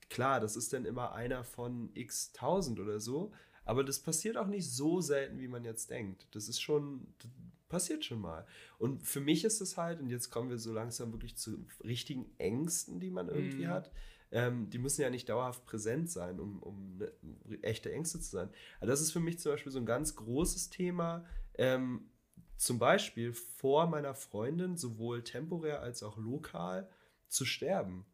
klar, 0.09 0.41
das 0.41 0.57
ist 0.57 0.73
dann 0.73 0.87
immer 0.87 1.13
einer 1.13 1.45
von 1.45 1.91
x 1.95 2.33
tausend 2.33 2.81
oder 2.81 2.99
so, 2.99 3.33
aber 3.67 3.85
das 3.85 4.01
passiert 4.01 4.39
auch 4.39 4.47
nicht 4.47 4.71
so 4.71 5.01
selten, 5.01 5.39
wie 5.39 5.49
man 5.49 5.65
jetzt 5.65 5.91
denkt. 5.91 6.27
Das 6.31 6.49
ist 6.49 6.61
schon, 6.61 7.07
das 7.19 7.31
passiert 7.69 8.05
schon 8.05 8.21
mal. 8.21 8.47
Und 8.79 9.03
für 9.03 9.21
mich 9.21 9.45
ist 9.45 9.61
es 9.61 9.77
halt, 9.77 10.01
und 10.01 10.09
jetzt 10.09 10.31
kommen 10.31 10.51
wir 10.51 10.59
so 10.59 10.73
langsam 10.73 11.13
wirklich 11.13 11.37
zu 11.37 11.67
richtigen 11.85 12.31
Ängsten, 12.39 13.01
die 13.01 13.11
man 13.11 13.29
irgendwie 13.29 13.67
mhm. 13.67 13.71
hat. 13.71 13.91
Ähm, 14.33 14.71
die 14.71 14.79
müssen 14.79 15.03
ja 15.03 15.11
nicht 15.11 15.29
dauerhaft 15.29 15.65
präsent 15.67 16.11
sein, 16.11 16.41
um, 16.41 16.61
um, 16.63 16.97
ne, 16.97 17.13
um 17.23 17.63
echte 17.63 17.93
Ängste 17.93 18.21
zu 18.21 18.31
sein. 18.31 18.51
Aber 18.79 18.89
das 18.89 19.01
ist 19.01 19.13
für 19.13 19.21
mich 19.21 19.39
zum 19.39 19.53
Beispiel 19.53 19.73
so 19.73 19.79
ein 19.79 19.87
ganz 19.87 20.17
großes 20.17 20.71
Thema, 20.71 21.25
ähm, 21.59 22.11
zum 22.57 22.79
Beispiel 22.79 23.33
vor 23.33 23.87
meiner 23.87 24.15
Freundin 24.15 24.77
sowohl 24.77 25.23
temporär 25.23 25.83
als 25.83 26.03
auch 26.03 26.17
lokal 26.17 26.89
zu 27.29 27.45
sterben. 27.45 28.07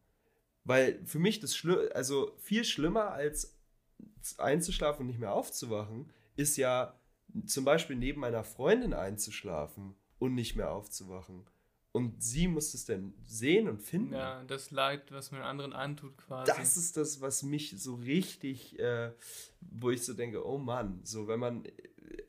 Weil 0.63 1.05
für 1.05 1.19
mich 1.19 1.39
das 1.39 1.55
Schli 1.55 1.89
also 1.93 2.33
viel 2.37 2.63
schlimmer 2.63 3.11
als 3.11 3.57
einzuschlafen 4.37 5.01
und 5.01 5.07
nicht 5.07 5.19
mehr 5.19 5.33
aufzuwachen, 5.33 6.11
ist 6.35 6.57
ja 6.57 6.97
zum 7.45 7.65
Beispiel 7.65 7.95
neben 7.95 8.21
meiner 8.21 8.43
Freundin 8.43 8.93
einzuschlafen 8.93 9.95
und 10.19 10.35
nicht 10.35 10.55
mehr 10.55 10.71
aufzuwachen. 10.71 11.45
Und 11.91 12.23
sie 12.23 12.47
muss 12.47 12.73
es 12.73 12.85
dann 12.85 13.13
sehen 13.23 13.69
und 13.69 13.79
finden. 13.79 14.13
Ja, 14.13 14.43
das 14.45 14.71
Leid, 14.71 15.11
was 15.11 15.31
man 15.31 15.43
anderen 15.43 15.73
antut, 15.73 16.17
quasi. 16.17 16.51
Das 16.51 16.75
ist 16.75 16.97
das, 16.97 17.21
was 17.21 17.43
mich 17.43 17.75
so 17.77 17.95
richtig, 17.95 18.79
äh, 18.79 19.11
wo 19.61 19.91
ich 19.91 20.03
so 20.03 20.13
denke, 20.13 20.43
oh 20.43 20.57
Mann, 20.57 21.01
so 21.03 21.27
wenn 21.27 21.39
man 21.39 21.67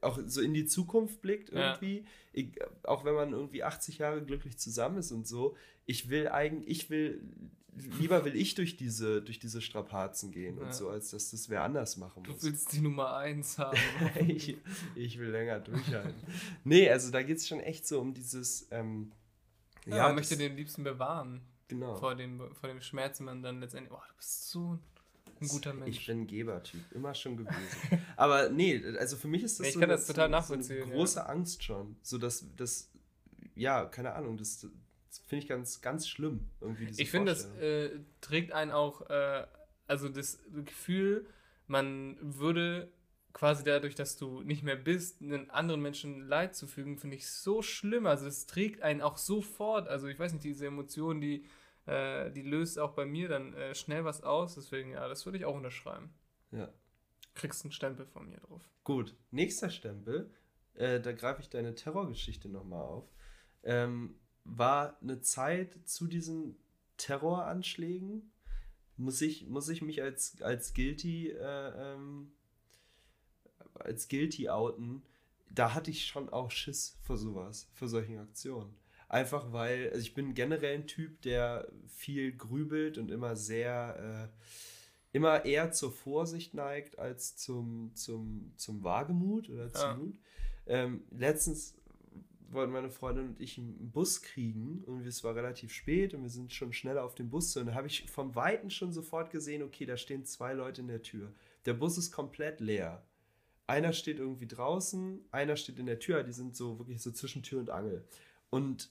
auch 0.04 0.18
so 0.26 0.40
in 0.40 0.54
die 0.54 0.66
Zukunft 0.66 1.20
blickt 1.20 1.50
irgendwie, 1.50 1.98
ja. 1.98 2.04
ich, 2.32 2.48
auch 2.84 3.04
wenn 3.04 3.14
man 3.14 3.32
irgendwie 3.32 3.62
80 3.62 3.98
Jahre 3.98 4.22
glücklich 4.22 4.58
zusammen 4.58 4.98
ist 4.98 5.12
und 5.12 5.26
so, 5.26 5.56
ich 5.86 6.08
will 6.08 6.28
eigentlich, 6.28 6.68
ich 6.84 6.90
will, 6.90 7.22
lieber 7.98 8.24
will 8.24 8.36
ich 8.36 8.54
durch 8.54 8.76
diese, 8.76 9.22
durch 9.22 9.38
diese 9.38 9.60
Strapazen 9.60 10.30
gehen 10.30 10.58
ja. 10.58 10.64
und 10.64 10.74
so, 10.74 10.88
als 10.88 11.10
dass 11.10 11.30
das 11.30 11.48
wer 11.48 11.62
anders 11.62 11.96
machen 11.96 12.22
muss. 12.26 12.38
Du 12.38 12.46
willst 12.46 12.72
die 12.72 12.80
Nummer 12.80 13.16
1 13.16 13.58
haben. 13.58 13.78
ich, 14.28 14.56
ich, 14.94 15.18
will 15.18 15.30
länger 15.30 15.60
durchhalten. 15.60 16.22
nee, 16.64 16.88
also 16.90 17.10
da 17.10 17.22
geht 17.22 17.38
es 17.38 17.48
schon 17.48 17.60
echt 17.60 17.86
so 17.86 18.00
um 18.00 18.14
dieses, 18.14 18.68
ähm, 18.70 19.12
ja, 19.86 19.96
ja 19.96 20.02
man 20.04 20.16
möchte 20.16 20.36
den 20.36 20.56
liebsten 20.56 20.84
bewahren. 20.84 21.42
Genau. 21.68 21.96
Vor 21.96 22.14
dem, 22.14 22.40
vor 22.54 22.68
dem 22.68 22.80
Schmerz, 22.80 23.18
wenn 23.20 23.26
man 23.26 23.42
dann 23.42 23.60
letztendlich, 23.60 23.92
oh, 23.92 24.02
du 24.06 24.16
bist 24.16 24.50
so 24.50 24.74
ein 24.74 24.78
guter 25.48 25.74
Mensch. 25.74 25.98
Ich 25.98 26.06
bin 26.06 26.22
ein 26.22 26.26
Gebertyp, 26.26 26.80
immer 26.92 27.14
schon 27.14 27.36
gewesen. 27.36 27.58
Aber 28.16 28.48
nee, 28.50 28.82
also 28.98 29.16
für 29.16 29.28
mich 29.28 29.42
ist 29.42 29.60
das 29.60 29.68
ich 29.68 29.74
so, 29.74 29.80
kann 29.80 29.88
das 29.88 30.06
total 30.06 30.28
nachvollziehen, 30.28 30.78
so 30.78 30.84
eine 30.84 30.94
große 30.94 31.18
ja. 31.18 31.26
Angst 31.26 31.62
schon. 31.62 31.96
So 32.02 32.18
dass 32.18 32.44
das, 32.56 32.90
ja, 33.54 33.84
keine 33.84 34.14
Ahnung, 34.14 34.36
das, 34.36 34.60
das 34.60 35.18
finde 35.26 35.42
ich 35.42 35.48
ganz, 35.48 35.80
ganz 35.80 36.08
schlimm. 36.08 36.48
Irgendwie 36.60 36.88
ich 36.96 37.10
finde, 37.10 37.32
das 37.32 37.46
äh, 37.56 37.90
trägt 38.20 38.52
einen 38.52 38.70
auch, 38.70 39.08
äh, 39.08 39.46
also 39.86 40.08
das 40.08 40.38
Gefühl, 40.64 41.26
man 41.66 42.16
würde 42.20 42.90
quasi 43.34 43.64
dadurch, 43.64 43.94
dass 43.94 44.16
du 44.16 44.42
nicht 44.42 44.62
mehr 44.62 44.76
bist, 44.76 45.20
einen 45.20 45.50
anderen 45.50 45.82
Menschen 45.82 46.26
Leid 46.26 46.54
zu 46.54 46.66
fügen, 46.66 46.98
finde 46.98 47.16
ich 47.16 47.28
so 47.28 47.62
schlimm. 47.62 48.06
Also 48.06 48.26
es 48.26 48.46
trägt 48.46 48.82
einen 48.82 49.02
auch 49.02 49.18
sofort. 49.18 49.88
Also 49.88 50.06
ich 50.06 50.18
weiß 50.18 50.32
nicht, 50.32 50.44
diese 50.44 50.66
Emotion, 50.66 51.20
die, 51.20 51.44
äh, 51.86 52.30
die 52.30 52.42
löst 52.42 52.78
auch 52.78 52.92
bei 52.92 53.04
mir 53.04 53.28
dann 53.28 53.54
äh, 53.54 53.74
schnell 53.74 54.04
was 54.04 54.22
aus. 54.22 54.54
Deswegen, 54.54 54.92
ja, 54.92 55.08
das 55.08 55.24
würde 55.26 55.38
ich 55.38 55.44
auch 55.44 55.54
unterschreiben. 55.54 56.12
Ja. 56.50 56.72
Kriegst 57.34 57.64
einen 57.64 57.72
Stempel 57.72 58.06
von 58.06 58.28
mir 58.28 58.38
drauf. 58.38 58.62
Gut, 58.84 59.16
nächster 59.30 59.70
Stempel, 59.70 60.30
äh, 60.74 61.00
da 61.00 61.12
greife 61.12 61.42
ich 61.42 61.48
deine 61.48 61.74
Terrorgeschichte 61.74 62.48
nochmal 62.48 62.82
auf. 62.82 63.08
Ähm, 63.62 64.16
war 64.44 64.98
eine 65.00 65.20
Zeit 65.20 65.76
zu 65.88 66.06
diesen 66.06 66.56
Terroranschlägen, 66.96 68.30
muss 68.96 69.20
ich, 69.20 69.48
muss 69.48 69.68
ich 69.68 69.82
mich 69.82 70.02
als, 70.02 70.40
als 70.42 70.74
guilty 70.74 71.30
äh, 71.30 71.94
ähm, 71.94 72.32
als 73.74 74.08
guilty 74.08 74.48
outen, 74.48 75.02
da 75.50 75.74
hatte 75.74 75.90
ich 75.90 76.06
schon 76.06 76.28
auch 76.28 76.50
Schiss 76.50 76.96
vor 77.02 77.16
sowas, 77.16 77.68
vor 77.74 77.88
solchen 77.88 78.18
Aktionen. 78.18 78.74
Einfach 79.14 79.52
weil, 79.52 79.90
also 79.90 80.00
ich 80.00 80.12
bin 80.12 80.34
generell 80.34 80.74
ein 80.74 80.88
Typ, 80.88 81.22
der 81.22 81.68
viel 81.86 82.32
grübelt 82.36 82.98
und 82.98 83.12
immer 83.12 83.36
sehr, 83.36 84.30
äh, 84.32 85.16
immer 85.16 85.44
eher 85.44 85.70
zur 85.70 85.92
Vorsicht 85.92 86.52
neigt 86.54 86.98
als 86.98 87.36
zum, 87.36 87.92
zum, 87.94 88.52
zum 88.56 88.82
Wagemut 88.82 89.48
oder 89.48 89.72
zum 89.72 89.82
ja. 89.82 89.96
Mut. 89.96 90.18
Ähm, 90.66 91.04
letztens 91.10 91.76
wollten 92.48 92.72
meine 92.72 92.90
Freundin 92.90 93.28
und 93.28 93.40
ich 93.40 93.56
einen 93.56 93.92
Bus 93.92 94.20
kriegen 94.20 94.82
und 94.84 95.06
es 95.06 95.22
war 95.22 95.36
relativ 95.36 95.72
spät 95.72 96.12
und 96.14 96.22
wir 96.22 96.30
sind 96.30 96.52
schon 96.52 96.72
schneller 96.72 97.04
auf 97.04 97.14
dem 97.14 97.30
Bus 97.30 97.56
und 97.56 97.66
da 97.66 97.74
habe 97.74 97.86
ich 97.86 98.10
vom 98.10 98.34
Weiten 98.34 98.68
schon 98.68 98.92
sofort 98.92 99.30
gesehen, 99.30 99.62
okay, 99.62 99.86
da 99.86 99.96
stehen 99.96 100.24
zwei 100.24 100.54
Leute 100.54 100.80
in 100.80 100.88
der 100.88 101.02
Tür. 101.02 101.32
Der 101.66 101.74
Bus 101.74 101.98
ist 101.98 102.10
komplett 102.10 102.58
leer 102.60 103.04
einer 103.66 103.92
steht 103.92 104.18
irgendwie 104.18 104.46
draußen, 104.46 105.24
einer 105.30 105.56
steht 105.56 105.78
in 105.78 105.86
der 105.86 105.98
Tür, 105.98 106.22
die 106.22 106.32
sind 106.32 106.54
so 106.54 106.78
wirklich 106.78 107.00
so 107.00 107.10
zwischen 107.10 107.42
Tür 107.42 107.60
und 107.60 107.70
Angel. 107.70 108.04
Und 108.50 108.90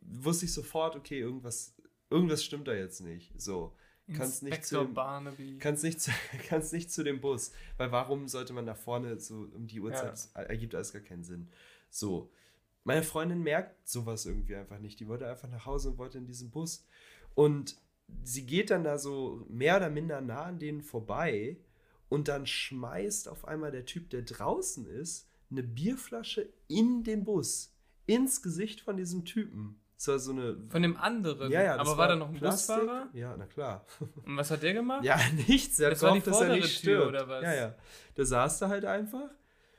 wusste 0.00 0.46
ich 0.46 0.52
sofort, 0.52 0.96
okay, 0.96 1.20
irgendwas, 1.20 1.74
irgendwas 2.10 2.44
stimmt 2.44 2.68
da 2.68 2.74
jetzt 2.74 3.00
nicht. 3.00 3.32
So. 3.40 3.76
Kannst 4.14 4.44
nicht, 4.44 4.64
zu 4.64 4.84
dem, 4.84 5.58
kannst, 5.58 5.82
nicht 5.82 6.00
zu, 6.00 6.12
kannst 6.48 6.72
nicht 6.72 6.92
zu 6.92 7.02
dem 7.02 7.20
Bus. 7.20 7.52
Weil 7.76 7.90
warum 7.90 8.28
sollte 8.28 8.52
man 8.52 8.66
da 8.66 8.74
vorne 8.74 9.18
so 9.18 9.48
um 9.52 9.66
die 9.66 9.80
Uhrzeit, 9.80 10.28
ja. 10.34 10.42
ergibt 10.42 10.74
alles 10.74 10.92
gar 10.92 11.02
keinen 11.02 11.24
Sinn. 11.24 11.48
So. 11.90 12.30
Meine 12.84 13.02
Freundin 13.02 13.42
merkt 13.42 13.88
sowas 13.88 14.26
irgendwie 14.26 14.54
einfach 14.54 14.78
nicht. 14.78 15.00
Die 15.00 15.08
wollte 15.08 15.28
einfach 15.28 15.48
nach 15.48 15.66
Hause 15.66 15.90
und 15.90 15.98
wollte 15.98 16.18
in 16.18 16.26
diesen 16.26 16.50
Bus. 16.50 16.86
Und 17.34 17.76
sie 18.22 18.46
geht 18.46 18.70
dann 18.70 18.84
da 18.84 18.98
so 18.98 19.44
mehr 19.48 19.76
oder 19.76 19.90
minder 19.90 20.20
nah 20.20 20.44
an 20.44 20.60
denen 20.60 20.82
vorbei 20.82 21.58
und 22.08 22.28
dann 22.28 22.46
schmeißt 22.46 23.28
auf 23.28 23.46
einmal 23.46 23.72
der 23.72 23.86
Typ, 23.86 24.10
der 24.10 24.22
draußen 24.22 24.86
ist, 24.86 25.28
eine 25.50 25.62
Bierflasche 25.62 26.48
in 26.68 27.04
den 27.04 27.24
Bus. 27.24 27.75
Ins 28.06 28.42
Gesicht 28.42 28.80
von 28.80 28.96
diesem 28.96 29.24
Typen. 29.24 29.80
Das 29.96 30.08
war 30.08 30.18
so 30.18 30.32
eine. 30.32 30.56
Von 30.68 30.82
dem 30.82 30.96
anderen. 30.96 31.50
Ja, 31.50 31.62
ja. 31.62 31.76
Aber 31.76 31.90
war, 31.90 31.98
war 31.98 32.08
da 32.08 32.16
noch 32.16 32.28
ein 32.28 32.34
Plastik. 32.34 32.76
Busfahrer? 32.76 33.08
Ja, 33.14 33.34
na 33.36 33.46
klar. 33.46 33.86
Und 34.24 34.36
was 34.36 34.50
hat 34.50 34.62
der 34.62 34.74
gemacht? 34.74 35.04
Ja, 35.04 35.18
nichts. 35.48 35.76
Der 35.76 35.90
das 35.90 36.02
war 36.02 36.12
die 36.12 36.20
dass 36.20 36.40
er 36.40 36.54
nicht 36.54 36.82
Tür, 36.82 37.08
oder 37.08 37.28
was? 37.28 37.42
Ja, 37.42 37.54
ja. 37.54 37.74
Der 38.16 38.26
saß 38.26 38.58
da 38.58 38.68
halt 38.68 38.84
einfach 38.84 39.30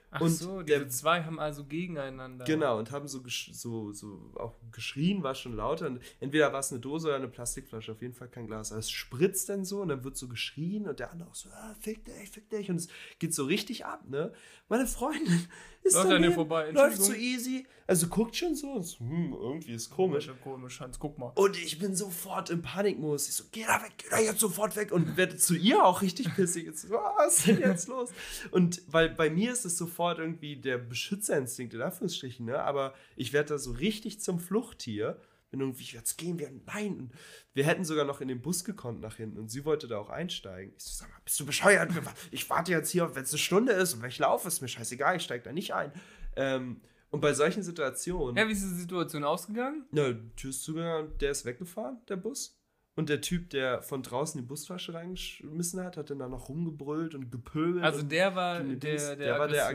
Ach 0.10 0.22
und 0.22 0.30
so, 0.30 0.62
diese 0.62 0.80
der, 0.80 0.90
zwei 0.90 1.24
haben 1.24 1.40
also 1.40 1.66
gegeneinander. 1.66 2.46
Genau, 2.46 2.80
und 2.80 2.92
haben 2.92 3.08
so, 3.10 3.22
so, 3.28 3.92
so 3.92 4.32
auch 4.36 4.56
geschrien, 4.72 5.22
war 5.22 5.36
schon 5.36 5.56
lauter. 5.56 5.88
Und 5.88 6.02
entweder 6.22 6.54
war 6.54 6.62
es 6.62 6.72
eine 6.72 6.80
Dose 6.80 7.08
oder 7.08 7.18
eine 7.18 7.28
Plastikflasche, 7.28 7.92
auf 7.92 8.02
jeden 8.02 8.14
Fall 8.14 8.30
kein 8.30 8.48
Glas. 8.48 8.72
Aber 8.72 8.80
es 8.80 8.90
spritzt 8.90 9.50
dann 9.50 9.66
so 9.66 9.82
und 9.82 9.90
dann 9.90 10.06
wird 10.06 10.16
so 10.16 10.30
geschrien 10.30 10.88
und 10.88 11.00
der 11.00 11.12
andere 11.12 11.30
auch 11.30 11.36
so, 11.36 11.50
ah, 11.50 11.76
fick 11.82 12.06
dich, 12.06 12.30
fick 12.30 12.50
dich. 12.50 12.70
Und 12.70 12.78
es 12.78 12.88
geht 13.20 13.34
so 13.34 13.46
richtig 13.46 13.86
ab, 13.86 14.08
ne? 14.08 14.32
Meine 14.70 14.88
Freundin 14.88 15.48
ist 15.88 15.96
läuft 15.96 16.12
daneben, 16.12 16.34
vorbei. 16.34 16.72
läuft 16.72 17.02
so 17.02 17.14
easy. 17.14 17.66
Also 17.90 18.08
guckt 18.08 18.36
schon 18.36 18.54
so, 18.54 18.82
so 18.82 19.00
hm, 19.00 19.34
irgendwie 19.34 19.74
ist 19.74 19.90
komisch. 19.90 20.30
Komisch, 20.44 20.82
Hans, 20.82 21.00
guck 21.00 21.18
mal. 21.18 21.32
Und 21.36 21.58
ich 21.58 21.80
bin 21.80 21.96
sofort 21.96 22.50
im 22.50 22.62
Panikmodus. 22.62 23.30
Ich 23.30 23.36
so, 23.36 23.46
geh 23.52 23.64
da 23.64 23.82
weg, 23.82 23.94
geh 23.98 24.10
da 24.10 24.20
jetzt 24.20 24.42
sofort 24.42 24.76
weg. 24.76 24.92
Und 24.92 25.16
werde 25.16 25.38
zu 25.38 25.56
ihr 25.56 25.84
auch 25.84 26.02
richtig 26.02 26.36
pissig. 26.36 26.66
Jetzt, 26.66 26.82
so, 26.82 26.96
was 26.96 27.38
ist 27.38 27.48
denn 27.48 27.60
jetzt 27.60 27.88
los? 27.88 28.10
Und 28.52 28.82
weil 28.88 29.10
bei 29.10 29.30
mir 29.30 29.54
ist 29.54 29.64
es 29.64 29.78
sofort 29.78 30.20
irgendwie 30.20 30.58
der 30.58 30.78
Beschützerinstinkt, 30.78 31.74
in 31.74 31.82
Anführungsstrichen, 31.82 32.46
ne? 32.46 32.60
Aber 32.62 32.94
ich 33.16 33.32
werde 33.32 33.50
da 33.50 33.58
so 33.58 33.72
richtig 33.72 34.20
zum 34.20 34.40
Fluchttier 34.40 35.18
wenn 35.52 35.60
irgendwie, 35.60 35.84
jetzt 35.86 36.18
gehen 36.18 36.40
wir, 36.40 36.52
nein. 36.66 36.98
Und 36.98 37.12
wir 37.54 37.64
hätten 37.64 37.86
sogar 37.86 38.06
noch 38.06 38.22
in 38.22 38.28
den 38.28 38.42
Bus 38.42 38.64
gekonnt 38.64 39.02
nach 39.02 39.16
hinten 39.16 39.40
und 39.40 39.50
sie 39.50 39.66
wollte 39.66 39.88
da 39.88 39.98
auch 39.98 40.10
einsteigen. 40.10 40.74
Ich 40.78 40.84
so, 40.84 40.92
sag 40.92 41.10
mal, 41.10 41.20
bist 41.24 41.40
du 41.40 41.46
bescheuert? 41.46 41.92
Ich 42.32 42.50
warte 42.50 42.72
jetzt 42.72 42.92
hier, 42.92 43.16
wenn 43.16 43.24
es 43.24 43.32
eine 43.32 43.40
Stunde 43.40 43.72
ist 43.74 43.94
und 43.94 44.02
wenn 44.02 44.10
ich 44.10 44.20
laufe, 44.20 44.48
ist 44.48 44.62
mir 44.62 44.68
scheißegal, 44.68 45.16
ich 45.16 45.24
steige 45.24 45.44
da 45.44 45.52
nicht 45.52 45.74
ein. 45.74 45.92
Ähm, 46.36 46.82
und 47.10 47.22
bei 47.22 47.34
solchen 47.34 47.64
Situationen. 47.64 48.36
Ja, 48.36 48.48
wie 48.48 48.52
ist 48.52 48.64
die 48.64 48.68
Situation 48.68 49.24
ausgegangen? 49.24 49.86
Na, 49.92 50.12
die 50.12 50.36
Tür 50.36 50.50
ist 50.50 50.64
zugegangen, 50.64 51.18
der 51.20 51.32
ist 51.32 51.46
weggefahren, 51.46 52.02
der 52.10 52.18
Bus. 52.18 52.58
Und 52.96 53.10
der 53.10 53.22
Typ, 53.22 53.52
der 53.52 53.84
von 53.84 54.02
draußen 54.02 54.42
die 54.42 54.48
Busflasche 54.48 54.94
reingeschmissen 54.94 55.84
hat, 55.84 55.98
hat 55.98 56.10
dann 56.10 56.18
da 56.18 56.28
noch 56.28 56.50
rumgebrüllt 56.50 57.14
und 57.14 57.32
gepöbelt. 57.32 57.84
Also 57.84 58.02
der 58.02 58.36
war 58.36 58.60
der, 58.64 58.76
der, 58.76 59.16
der, 59.16 59.40
war 59.40 59.48
der 59.48 59.68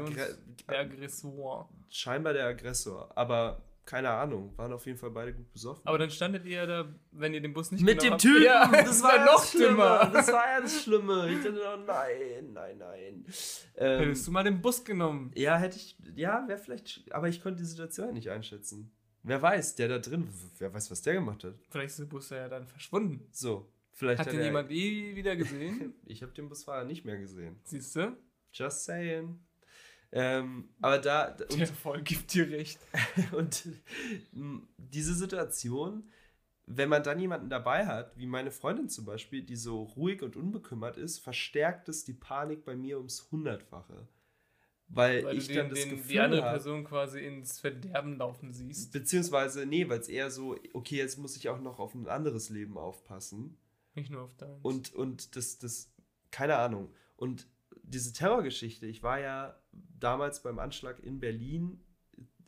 Aggressor. 0.69 1.71
Scheinbar 1.89 2.33
der 2.33 2.47
Aggressor. 2.47 3.17
Aber 3.17 3.63
keine 3.85 4.11
Ahnung, 4.11 4.57
waren 4.57 4.73
auf 4.73 4.87
jeden 4.87 4.99
Fall 4.99 5.11
beide 5.11 5.35
gut 5.35 5.53
besoffen. 5.53 5.87
Aber 5.87 5.99
dann 5.99 6.11
standet 6.11 6.45
ihr 6.47 6.67
da, 6.67 6.95
wenn 7.11 7.35
ihr 7.35 7.41
den 7.41 7.53
Bus 7.53 7.73
nicht 7.73 7.83
Mit 7.83 8.03
dem 8.03 8.17
Typen! 8.17 8.45
Ja, 8.45 8.67
das 8.71 9.03
war 9.03 9.17
ja 9.17 9.25
noch 9.25 9.45
schlimmer. 9.45 10.11
Das 10.13 10.29
war 10.29 10.45
ja 10.47 10.61
das 10.61 10.83
Schlimme. 10.85 11.31
Ich 11.31 11.43
dachte, 11.43 11.61
oh 11.61 11.81
nein, 11.85 12.53
nein, 12.53 12.79
nein. 12.79 13.25
Ähm, 13.77 13.99
Hättest 13.99 14.27
du 14.27 14.31
mal 14.31 14.45
den 14.45 14.61
Bus 14.61 14.85
genommen? 14.85 15.33
Ja, 15.35 15.57
hätte 15.57 15.77
ich, 15.77 15.97
ja, 16.15 16.47
wäre 16.47 16.59
vielleicht, 16.59 17.13
aber 17.13 17.29
ich 17.29 17.43
konnte 17.43 17.59
die 17.59 17.69
Situation 17.69 18.15
nicht 18.15 18.31
einschätzen. 18.31 18.93
Wer 19.25 19.41
weiß, 19.41 19.77
der 19.77 19.89
da 19.89 19.99
drin, 19.99 20.29
wer 20.59 20.73
weiß, 20.73 20.91
was 20.91 21.03
der 21.03 21.15
gemacht 21.15 21.45
hat. 21.45 21.55
Vielleicht 21.71 21.91
ist 21.91 21.99
der 22.01 22.05
Bus 22.07 22.31
ja 22.31 22.49
dann 22.49 22.67
verschwunden. 22.67 23.29
So, 23.31 23.73
vielleicht 23.93 24.21
hat, 24.21 24.27
hat 24.29 24.35
den 24.35 24.43
jemand 24.43 24.71
je 24.71 25.15
wieder 25.15 25.37
gesehen? 25.37 25.95
ich 26.07 26.23
habe 26.23 26.33
den 26.33 26.49
Busfahrer 26.49 26.85
nicht 26.85 27.05
mehr 27.05 27.19
gesehen. 27.19 27.61
Siehst 27.65 27.95
du? 27.97 28.17
Just 28.53 28.85
saying. 28.85 29.39
Ähm, 30.13 30.69
aber 30.81 30.99
da. 30.99 31.37
Und, 31.51 31.53
Der 31.53 31.69
Erfolg 31.69 32.05
gibt 32.05 32.33
dir 32.35 32.49
recht. 32.51 32.79
und 33.33 33.69
diese 34.77 35.15
Situation, 35.15 36.05
wenn 36.67 36.89
man 36.89 37.03
dann 37.03 37.19
jemanden 37.19 37.49
dabei 37.49 37.87
hat, 37.87 38.17
wie 38.17 38.27
meine 38.27 38.51
Freundin 38.51 38.89
zum 38.89 39.05
Beispiel, 39.05 39.43
die 39.43 39.57
so 39.57 39.83
ruhig 39.83 40.23
und 40.23 40.37
unbekümmert 40.37 40.97
ist, 40.97 41.19
verstärkt 41.19 41.89
es 41.89 42.05
die 42.05 42.15
Panik 42.15 42.65
bei 42.65 42.77
mir 42.77 42.99
ums 42.99 43.31
Hundertfache. 43.31 44.07
Weil, 44.95 45.25
weil 45.25 45.39
ich 45.39 45.47
den, 45.47 45.57
dann 45.57 45.71
das 45.71 45.81
den, 45.81 45.91
Gefühl 45.91 46.09
die 46.09 46.21
andere 46.21 46.43
Person 46.43 46.85
quasi 46.85 47.21
ins 47.21 47.61
Verderben 47.61 48.19
laufen 48.19 48.53
siehst. 48.53 48.93
Beziehungsweise, 48.93 49.65
nee, 49.65 49.89
weil 49.89 50.01
es 50.01 50.09
eher 50.09 50.31
so, 50.31 50.57
okay, 50.75 50.97
jetzt 50.97 51.17
muss 51.17 51.37
ich 51.37 51.49
auch 51.49 51.61
noch 51.61 51.79
auf 51.79 51.95
ein 51.95 52.07
anderes 52.07 52.51
Leben 52.51 52.77
aufpassen. 52.77 53.57
Nicht 53.95 54.11
nur 54.11 54.23
auf 54.23 54.35
deins. 54.37 54.59
Und, 54.63 54.95
und 54.95 55.35
das, 55.35 55.59
das, 55.59 55.91
keine 56.31 56.57
Ahnung. 56.57 56.93
Und 57.17 57.49
diese 57.93 58.13
Terrorgeschichte, 58.13 58.87
ich 58.87 59.03
war 59.03 59.21
ja 59.21 59.57
damals 59.73 60.43
beim 60.43 60.59
Anschlag 60.59 61.01
in 61.01 61.21
Berlin, 61.21 61.81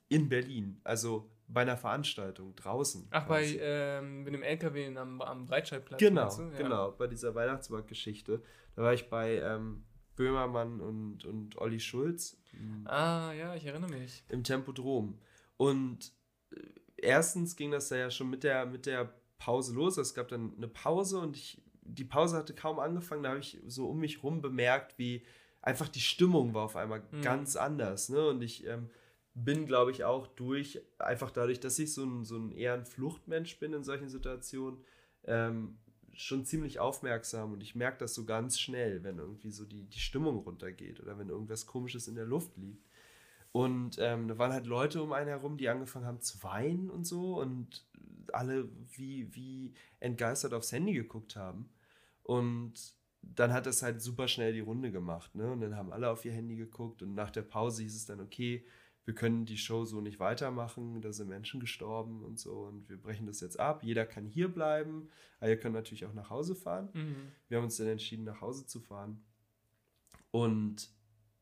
in 0.09 0.29
Berlin, 0.29 0.81
also 0.85 1.31
bei 1.47 1.63
einer 1.63 1.77
Veranstaltung 1.77 2.55
draußen. 2.57 3.07
Ach, 3.11 3.27
quasi. 3.27 3.59
bei 3.59 3.61
ähm, 3.63 4.25
mit 4.25 4.35
dem 4.35 4.43
LKW 4.43 4.97
am, 4.97 5.21
am 5.21 5.47
Breitscheidplatz. 5.47 6.01
Genau, 6.01 6.29
ja. 6.29 6.57
genau, 6.57 6.93
bei 6.93 7.07
dieser 7.07 7.35
Weihnachtsmarktgeschichte. 7.35 8.43
Da 8.77 8.83
war 8.83 8.95
ich 8.95 9.09
bei 9.09 9.39
ähm, 9.41 9.85
Böhmermann 10.17 10.81
und, 10.81 11.25
und 11.25 11.59
Olli 11.59 11.81
Schulz. 11.81 12.41
Ah, 12.85 13.33
ja, 13.33 13.55
ich 13.55 13.67
erinnere 13.67 13.91
mich. 13.91 14.25
Im 14.29 14.45
Tempodrom. 14.45 15.19
Und 15.57 16.13
äh, 16.51 16.61
erstens 16.97 17.57
ging 17.57 17.71
das 17.71 17.89
da 17.89 17.97
ja 17.97 18.11
schon 18.11 18.31
mit 18.31 18.43
der, 18.43 18.67
mit 18.67 18.87
der 18.87 19.13
Pause 19.39 19.75
los. 19.75 19.99
Es 19.99 20.15
gab 20.15 20.29
dann 20.29 20.55
eine 20.57 20.69
Pause 20.69 21.19
und 21.19 21.37
ich, 21.37 21.63
die 21.85 22.05
Pause 22.05 22.37
hatte 22.37 22.55
kaum 22.55 22.79
angefangen. 22.79 23.23
Da 23.23 23.31
habe 23.31 23.41
ich 23.41 23.59
so 23.67 23.89
um 23.89 23.99
mich 23.99 24.23
rum 24.23 24.41
bemerkt, 24.41 24.99
wie 24.99 25.25
einfach 25.63 25.89
die 25.89 26.01
Stimmung 26.01 26.55
war 26.55 26.65
auf 26.65 26.77
einmal 26.77 27.03
mhm. 27.11 27.23
ganz 27.23 27.57
anders. 27.57 28.09
Ne? 28.09 28.29
Und 28.29 28.43
ich 28.43 28.67
ähm, 28.67 28.91
bin, 29.35 29.67
glaube 29.67 29.91
ich, 29.91 30.05
auch 30.05 30.27
durch, 30.27 30.81
einfach 30.99 31.31
dadurch, 31.31 31.61
dass 31.61 31.79
ich 31.79 31.93
so 31.93 32.05
ein, 32.05 32.25
so 32.25 32.37
ein 32.37 32.53
eher 32.53 32.75
ein 32.75 32.87
Fluchtmensch 32.87 33.59
bin 33.59 33.73
in 33.73 33.85
solchen 33.85 34.09
Situationen, 34.09 34.85
ähm, 35.25 35.79
schon 36.17 36.45
ziemlich 36.45 36.79
aufmerksam 36.79 37.53
und 37.53 37.61
ich 37.61 37.75
merke 37.75 37.99
das 37.99 38.15
so 38.15 38.25
ganz 38.25 38.61
schnell, 38.61 39.03
wenn 39.03 39.19
irgendwie 39.19 39.51
so 39.51 39.65
die, 39.65 39.83
die 39.85 39.99
Stimmung 39.99 40.39
runtergeht 40.39 41.01
oder 41.01 41.19
wenn 41.19 41.29
irgendwas 41.29 41.67
Komisches 41.67 42.07
in 42.07 42.15
der 42.15 42.25
Luft 42.25 42.57
liegt. 42.57 42.87
Und 43.55 43.99
ähm, 44.01 44.27
da 44.27 44.37
waren 44.37 44.53
halt 44.53 44.67
Leute 44.67 45.01
um 45.01 45.13
einen 45.13 45.29
herum, 45.29 45.57
die 45.57 45.69
angefangen 45.69 46.07
haben 46.07 46.21
zu 46.21 46.43
weinen 46.43 46.91
und 46.91 47.05
so 47.05 47.41
und 47.41 47.87
alle 48.33 48.69
wie, 48.97 49.33
wie 49.33 49.73
entgeistert 50.01 50.53
aufs 50.53 50.73
Handy 50.73 50.93
geguckt 50.93 51.37
haben. 51.37 51.69
Und 52.25 52.73
dann 53.23 53.53
hat 53.53 53.67
das 53.67 53.81
halt 53.85 54.03
super 54.03 54.27
schnell 54.27 54.53
die 54.53 54.59
Runde 54.59 54.91
gemacht. 54.91 55.37
Ne? 55.37 55.53
Und 55.53 55.61
dann 55.61 55.77
haben 55.77 55.93
alle 55.93 56.11
auf 56.11 56.25
ihr 56.25 56.33
Handy 56.33 56.57
geguckt 56.57 57.01
und 57.01 57.15
nach 57.15 57.31
der 57.31 57.43
Pause 57.43 57.85
hieß 57.85 57.95
es 57.95 58.07
dann, 58.07 58.19
okay, 58.19 58.67
wir 59.05 59.15
können 59.15 59.47
die 59.47 59.57
Show 59.57 59.85
so 59.85 60.01
nicht 60.01 60.19
weitermachen, 60.19 61.01
da 61.01 61.13
sind 61.13 61.29
Menschen 61.29 61.61
gestorben 61.61 62.25
und 62.25 62.41
so 62.41 62.63
und 62.63 62.89
wir 62.89 63.01
brechen 63.01 63.29
das 63.29 63.39
jetzt 63.39 63.61
ab. 63.61 63.85
Jeder 63.85 64.05
kann 64.05 64.27
hier 64.27 64.49
bleiben, 64.49 65.11
aber 65.39 65.51
ihr 65.51 65.61
könnt 65.61 65.77
natürlich 65.77 66.07
auch 66.07 66.15
nach 66.15 66.29
Hause 66.29 66.57
fahren. 66.57 66.89
Mhm. 66.93 67.15
Wir 67.47 67.59
haben 67.59 67.65
uns 67.65 67.77
dann 67.77 67.87
entschieden, 67.87 68.25
nach 68.25 68.41
Hause 68.41 68.67
zu 68.67 68.81
fahren. 68.81 69.23
Und 70.33 70.91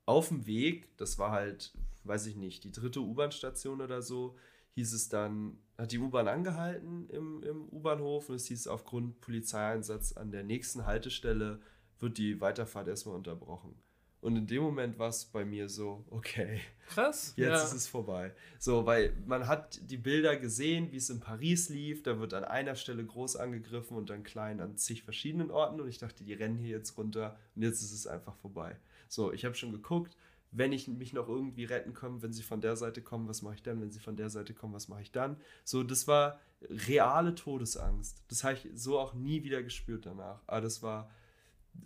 auf 0.04 0.28
dem 0.28 0.44
Weg, 0.44 0.94
das 0.98 1.18
war 1.18 1.30
halt, 1.30 1.72
weiß 2.04 2.26
ich 2.26 2.36
nicht, 2.36 2.64
die 2.64 2.72
dritte 2.72 3.00
U-Bahn-Station 3.00 3.80
oder 3.80 4.02
so, 4.02 4.36
hieß 4.74 4.92
es 4.92 5.08
dann, 5.08 5.58
hat 5.76 5.92
die 5.92 5.98
U-Bahn 5.98 6.28
angehalten 6.28 7.08
im, 7.10 7.42
im 7.42 7.68
U-Bahnhof 7.68 8.28
und 8.28 8.36
es 8.36 8.46
hieß, 8.46 8.66
aufgrund 8.68 9.20
Polizeieinsatz 9.20 10.12
an 10.12 10.30
der 10.30 10.44
nächsten 10.44 10.86
Haltestelle 10.86 11.60
wird 11.98 12.18
die 12.18 12.40
Weiterfahrt 12.40 12.88
erstmal 12.88 13.16
unterbrochen. 13.16 13.74
Und 14.22 14.36
in 14.36 14.46
dem 14.46 14.62
Moment 14.62 15.00
war 15.00 15.08
es 15.08 15.24
bei 15.24 15.44
mir 15.44 15.68
so, 15.68 16.04
okay. 16.08 16.60
Krass. 16.86 17.34
Jetzt 17.36 17.48
ja. 17.48 17.56
ist 17.56 17.72
es 17.72 17.88
vorbei. 17.88 18.32
So, 18.60 18.86
weil 18.86 19.12
man 19.26 19.48
hat 19.48 19.80
die 19.90 19.96
Bilder 19.96 20.36
gesehen, 20.36 20.92
wie 20.92 20.98
es 20.98 21.10
in 21.10 21.18
Paris 21.18 21.68
lief. 21.68 22.04
Da 22.04 22.20
wird 22.20 22.32
an 22.32 22.44
einer 22.44 22.76
Stelle 22.76 23.04
groß 23.04 23.34
angegriffen 23.34 23.96
und 23.96 24.10
dann 24.10 24.22
klein 24.22 24.60
an 24.60 24.76
zig 24.76 25.02
verschiedenen 25.02 25.50
Orten. 25.50 25.80
Und 25.80 25.88
ich 25.88 25.98
dachte, 25.98 26.22
die 26.22 26.34
rennen 26.34 26.56
hier 26.56 26.76
jetzt 26.76 26.96
runter 26.96 27.36
und 27.56 27.62
jetzt 27.62 27.82
ist 27.82 27.90
es 27.90 28.06
einfach 28.06 28.36
vorbei. 28.36 28.76
So, 29.08 29.32
ich 29.32 29.44
habe 29.44 29.56
schon 29.56 29.72
geguckt, 29.72 30.16
wenn 30.52 30.72
ich 30.72 30.86
mich 30.86 31.12
noch 31.12 31.28
irgendwie 31.28 31.64
retten 31.64 31.94
kann, 31.94 32.22
wenn 32.22 32.32
sie 32.32 32.42
von 32.42 32.60
der 32.60 32.76
Seite 32.76 33.02
kommen, 33.02 33.26
was 33.26 33.42
mache 33.42 33.54
ich 33.54 33.62
dann? 33.62 33.80
Wenn 33.80 33.90
sie 33.90 34.00
von 34.00 34.16
der 34.16 34.30
Seite 34.30 34.52
kommen, 34.52 34.74
was 34.74 34.88
mache 34.88 35.02
ich 35.02 35.10
dann? 35.10 35.36
So, 35.64 35.82
das 35.82 36.06
war 36.06 36.38
reale 36.68 37.34
Todesangst. 37.34 38.22
Das 38.28 38.44
habe 38.44 38.54
ich 38.54 38.68
so 38.74 38.98
auch 38.98 39.14
nie 39.14 39.42
wieder 39.44 39.62
gespürt 39.62 40.06
danach. 40.06 40.42
Aber 40.46 40.60
das 40.60 40.82
war 40.82 41.10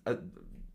äh, 0.04 0.16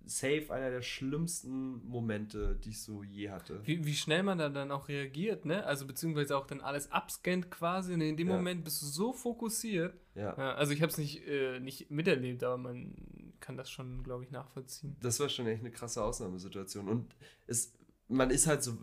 safe 0.06 0.48
einer 0.50 0.70
der 0.70 0.82
schlimmsten 0.82 1.86
Momente, 1.88 2.56
die 2.64 2.70
ich 2.70 2.82
so 2.82 3.04
je 3.04 3.30
hatte. 3.30 3.62
Wie, 3.66 3.86
wie 3.86 3.94
schnell 3.94 4.24
man 4.24 4.38
da 4.38 4.50
dann 4.50 4.72
auch 4.72 4.88
reagiert, 4.88 5.46
ne? 5.46 5.66
Also 5.66 5.86
beziehungsweise 5.86 6.38
auch 6.38 6.48
dann 6.48 6.62
alles 6.62 6.92
abscannt 6.92 7.52
quasi 7.52 7.94
und 7.94 8.02
in 8.02 8.18
dem 8.18 8.30
ja. 8.30 8.36
Moment 8.36 8.64
bist 8.64 8.82
du 8.82 8.86
so 8.86 9.14
fokussiert. 9.14 9.94
Ja. 10.16 10.36
ja 10.38 10.54
also 10.56 10.74
ich 10.74 10.82
habe 10.82 10.92
es 10.92 10.98
nicht, 10.98 11.28
äh, 11.28 11.60
nicht 11.60 11.92
miterlebt, 11.92 12.44
aber 12.44 12.58
man 12.58 12.96
kann 13.40 13.58
das 13.58 13.70
schon, 13.70 14.04
glaube 14.04 14.24
ich, 14.24 14.32
nachvollziehen. 14.32 14.96
Das 15.02 15.20
war 15.20 15.30
schon 15.30 15.48
echt 15.48 15.62
eine 15.62 15.72
krasse 15.72 16.04
Ausnahmesituation 16.04 16.88
und 16.88 17.16
es, 17.48 17.74
man 18.12 18.30
ist 18.30 18.48
halt 18.48 18.64
so, 18.64 18.78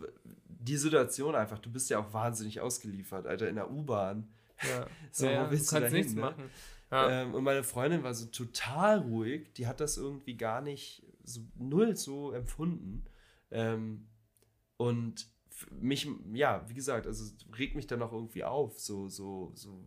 die 0.45 0.77
Situation 0.77 1.35
einfach, 1.35 1.59
du 1.59 1.71
bist 1.71 1.89
ja 1.89 1.99
auch 1.99 2.13
wahnsinnig 2.13 2.59
ausgeliefert, 2.61 3.25
Alter, 3.25 3.47
in 3.47 3.55
der 3.55 3.71
U-Bahn. 3.71 4.27
Ja. 4.61 4.87
so, 5.11 5.25
ja, 5.25 5.47
wo 5.47 5.51
willst 5.51 5.71
du, 5.71 5.79
du 5.79 5.91
nichts 5.91 6.13
ne? 6.13 6.21
machen. 6.21 6.43
Ja. 6.91 7.21
Ähm, 7.21 7.33
und 7.33 7.43
meine 7.43 7.63
Freundin 7.63 8.03
war 8.03 8.13
so 8.13 8.25
total 8.25 8.99
ruhig, 8.99 9.53
die 9.53 9.67
hat 9.67 9.79
das 9.79 9.97
irgendwie 9.97 10.35
gar 10.35 10.61
nicht 10.61 11.03
so 11.23 11.41
null 11.55 11.95
so 11.95 12.31
empfunden. 12.31 13.05
Ähm, 13.51 14.07
und 14.77 15.27
mich, 15.71 16.07
ja, 16.33 16.63
wie 16.67 16.73
gesagt, 16.73 17.05
also 17.05 17.31
regt 17.57 17.75
mich 17.75 17.87
dann 17.87 18.01
auch 18.01 18.13
irgendwie 18.13 18.43
auf, 18.43 18.79
so, 18.79 19.09
so, 19.09 19.51
so, 19.55 19.83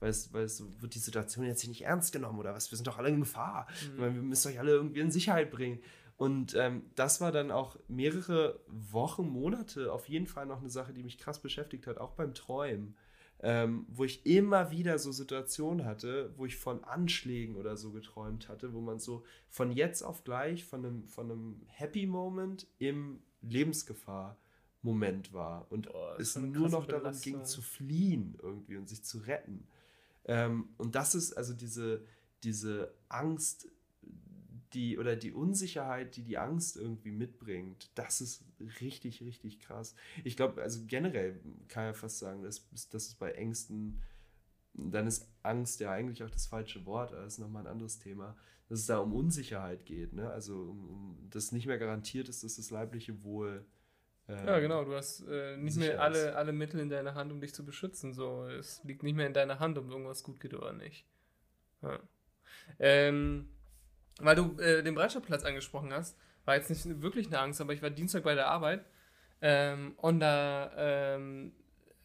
weil 0.00 0.10
es, 0.10 0.32
weil 0.32 0.44
es 0.44 0.56
so 0.56 0.66
wird 0.80 0.94
die 0.94 0.98
Situation 0.98 1.46
jetzt 1.46 1.60
hier 1.60 1.70
nicht 1.70 1.84
ernst 1.84 2.12
genommen 2.12 2.38
oder 2.38 2.54
was, 2.54 2.70
wir 2.70 2.76
sind 2.76 2.86
doch 2.86 2.98
alle 2.98 3.08
in 3.08 3.20
Gefahr, 3.20 3.66
mhm. 3.96 4.00
wir 4.00 4.10
müssen 4.10 4.48
euch 4.48 4.58
alle 4.58 4.72
irgendwie 4.72 5.00
in 5.00 5.10
Sicherheit 5.10 5.50
bringen. 5.50 5.80
Und 6.22 6.54
ähm, 6.54 6.84
das 6.94 7.20
war 7.20 7.32
dann 7.32 7.50
auch 7.50 7.76
mehrere 7.88 8.60
Wochen, 8.68 9.28
Monate 9.28 9.92
auf 9.92 10.08
jeden 10.08 10.28
Fall 10.28 10.46
noch 10.46 10.60
eine 10.60 10.70
Sache, 10.70 10.92
die 10.92 11.02
mich 11.02 11.18
krass 11.18 11.42
beschäftigt 11.42 11.88
hat, 11.88 11.98
auch 11.98 12.12
beim 12.12 12.32
Träumen. 12.32 12.94
Ähm, 13.40 13.86
wo 13.88 14.04
ich 14.04 14.24
immer 14.24 14.70
wieder 14.70 15.00
so 15.00 15.10
Situationen 15.10 15.84
hatte, 15.84 16.32
wo 16.36 16.46
ich 16.46 16.54
von 16.54 16.84
Anschlägen 16.84 17.56
oder 17.56 17.76
so 17.76 17.90
geträumt 17.90 18.48
hatte, 18.48 18.72
wo 18.72 18.80
man 18.80 19.00
so 19.00 19.24
von 19.48 19.72
jetzt 19.72 20.02
auf 20.02 20.22
gleich 20.22 20.64
von 20.64 20.86
einem, 20.86 21.08
von 21.08 21.28
einem 21.28 21.62
Happy 21.66 22.06
Moment 22.06 22.68
im 22.78 23.18
Lebensgefahr 23.40 24.38
Moment 24.80 25.32
war. 25.32 25.66
Und 25.72 25.90
Boah, 25.90 26.20
es 26.20 26.36
nur 26.36 26.68
noch 26.68 26.86
darum 26.86 27.20
ging 27.20 27.44
zu 27.44 27.62
fliehen 27.62 28.38
irgendwie 28.40 28.76
und 28.76 28.88
sich 28.88 29.02
zu 29.02 29.18
retten. 29.18 29.66
Ähm, 30.26 30.68
und 30.78 30.94
das 30.94 31.16
ist 31.16 31.32
also 31.32 31.52
diese, 31.52 32.04
diese 32.44 32.94
Angst, 33.08 33.66
die 34.74 34.98
oder 34.98 35.16
die 35.16 35.32
Unsicherheit, 35.32 36.16
die 36.16 36.22
die 36.22 36.38
Angst 36.38 36.76
irgendwie 36.76 37.10
mitbringt, 37.10 37.90
das 37.94 38.20
ist 38.20 38.44
richtig, 38.80 39.22
richtig 39.22 39.60
krass. 39.60 39.94
Ich 40.24 40.36
glaube, 40.36 40.62
also 40.62 40.80
generell 40.86 41.40
kann 41.68 41.84
ja 41.84 41.92
fast 41.92 42.18
sagen, 42.18 42.42
dass, 42.42 42.68
dass 42.90 43.08
es 43.08 43.14
bei 43.14 43.32
Ängsten, 43.32 44.00
dann 44.74 45.06
ist 45.06 45.28
Angst 45.42 45.80
ja 45.80 45.90
eigentlich 45.90 46.22
auch 46.22 46.30
das 46.30 46.46
falsche 46.46 46.86
Wort, 46.86 47.12
aber 47.12 47.22
das 47.22 47.34
ist 47.34 47.38
nochmal 47.38 47.64
ein 47.64 47.72
anderes 47.72 47.98
Thema, 47.98 48.36
dass 48.68 48.80
es 48.80 48.86
da 48.86 48.98
um 48.98 49.12
Unsicherheit 49.12 49.84
geht, 49.84 50.14
ne? 50.14 50.30
also 50.30 50.54
um, 50.62 50.88
um 50.88 51.28
das 51.30 51.52
nicht 51.52 51.66
mehr 51.66 51.78
garantiert 51.78 52.28
ist, 52.28 52.42
dass 52.42 52.56
das 52.56 52.70
leibliche 52.70 53.22
Wohl 53.22 53.66
äh, 54.28 54.46
ja, 54.46 54.60
genau, 54.60 54.84
du 54.84 54.94
hast 54.94 55.26
äh, 55.28 55.56
nicht 55.56 55.76
mehr 55.76 56.00
alle, 56.00 56.36
alle 56.36 56.52
Mittel 56.52 56.78
in 56.78 56.88
deiner 56.88 57.14
Hand, 57.14 57.32
um 57.32 57.40
dich 57.40 57.54
zu 57.54 57.64
beschützen. 57.64 58.14
So, 58.14 58.46
es 58.46 58.82
liegt 58.84 59.02
nicht 59.02 59.16
mehr 59.16 59.26
in 59.26 59.34
deiner 59.34 59.58
Hand, 59.58 59.78
ob 59.78 59.90
irgendwas 59.90 60.22
gut 60.22 60.38
geht 60.38 60.54
oder 60.54 60.72
nicht. 60.72 61.04
Ja. 61.82 61.98
Ähm, 62.78 63.48
weil 64.22 64.36
du 64.36 64.58
äh, 64.58 64.82
den 64.82 64.94
Breitscheidplatz 64.94 65.44
angesprochen 65.44 65.92
hast, 65.92 66.16
war 66.44 66.56
jetzt 66.56 66.70
nicht 66.70 67.02
wirklich 67.02 67.28
eine 67.28 67.38
Angst, 67.40 67.60
aber 67.60 67.72
ich 67.72 67.82
war 67.82 67.90
Dienstag 67.90 68.24
bei 68.24 68.34
der 68.34 68.48
Arbeit 68.48 68.84
ähm, 69.40 69.94
und 69.96 70.20
da 70.20 70.72
ähm, 70.76 71.52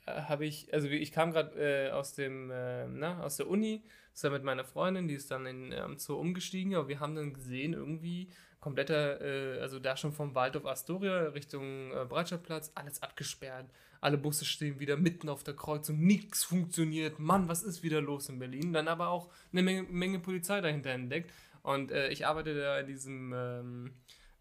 habe 0.05 0.45
ich, 0.45 0.73
also 0.73 0.87
ich 0.87 1.11
kam 1.11 1.31
gerade 1.31 1.87
äh, 1.87 1.91
aus 1.91 2.13
dem, 2.13 2.49
äh, 2.51 2.87
na, 2.87 3.21
aus 3.21 3.37
der 3.37 3.47
Uni, 3.47 3.83
ist 4.13 4.23
da 4.23 4.29
mit 4.29 4.43
meiner 4.43 4.63
Freundin, 4.63 5.07
die 5.07 5.15
ist 5.15 5.29
dann 5.31 5.45
in, 5.45 5.73
am 5.73 5.91
ähm, 5.91 5.97
Zoo 5.97 6.15
umgestiegen, 6.15 6.75
aber 6.75 6.87
wir 6.87 6.99
haben 6.99 7.15
dann 7.15 7.33
gesehen, 7.33 7.73
irgendwie 7.73 8.29
kompletter, 8.59 9.21
äh, 9.21 9.61
also 9.61 9.79
da 9.79 9.95
schon 9.95 10.13
vom 10.13 10.33
Waldorf 10.33 10.65
Astoria 10.65 11.29
Richtung 11.29 11.91
äh, 11.91 12.05
Breitscheidplatz, 12.05 12.71
alles 12.75 13.01
abgesperrt. 13.01 13.69
Alle 13.99 14.17
Busse 14.17 14.45
stehen 14.45 14.79
wieder 14.79 14.95
mitten 14.95 15.27
auf 15.27 15.43
der 15.43 15.55
Kreuzung, 15.55 15.99
nichts 15.99 16.43
funktioniert. 16.43 17.17
Mann, 17.19 17.47
was 17.47 17.63
ist 17.63 17.81
wieder 17.81 17.99
los 17.99 18.29
in 18.29 18.39
Berlin? 18.39 18.73
Dann 18.73 18.87
aber 18.87 19.09
auch 19.09 19.29
eine 19.51 19.63
Menge, 19.63 19.83
Menge 19.83 20.19
Polizei 20.19 20.61
dahinter 20.61 20.91
entdeckt. 20.91 21.31
Und 21.67 21.91
äh, 21.91 22.07
ich 22.07 22.25
arbeite 22.25 22.57
da 22.57 22.79
in 22.79 22.87
diesem, 22.87 23.33
ähm, 23.35 23.91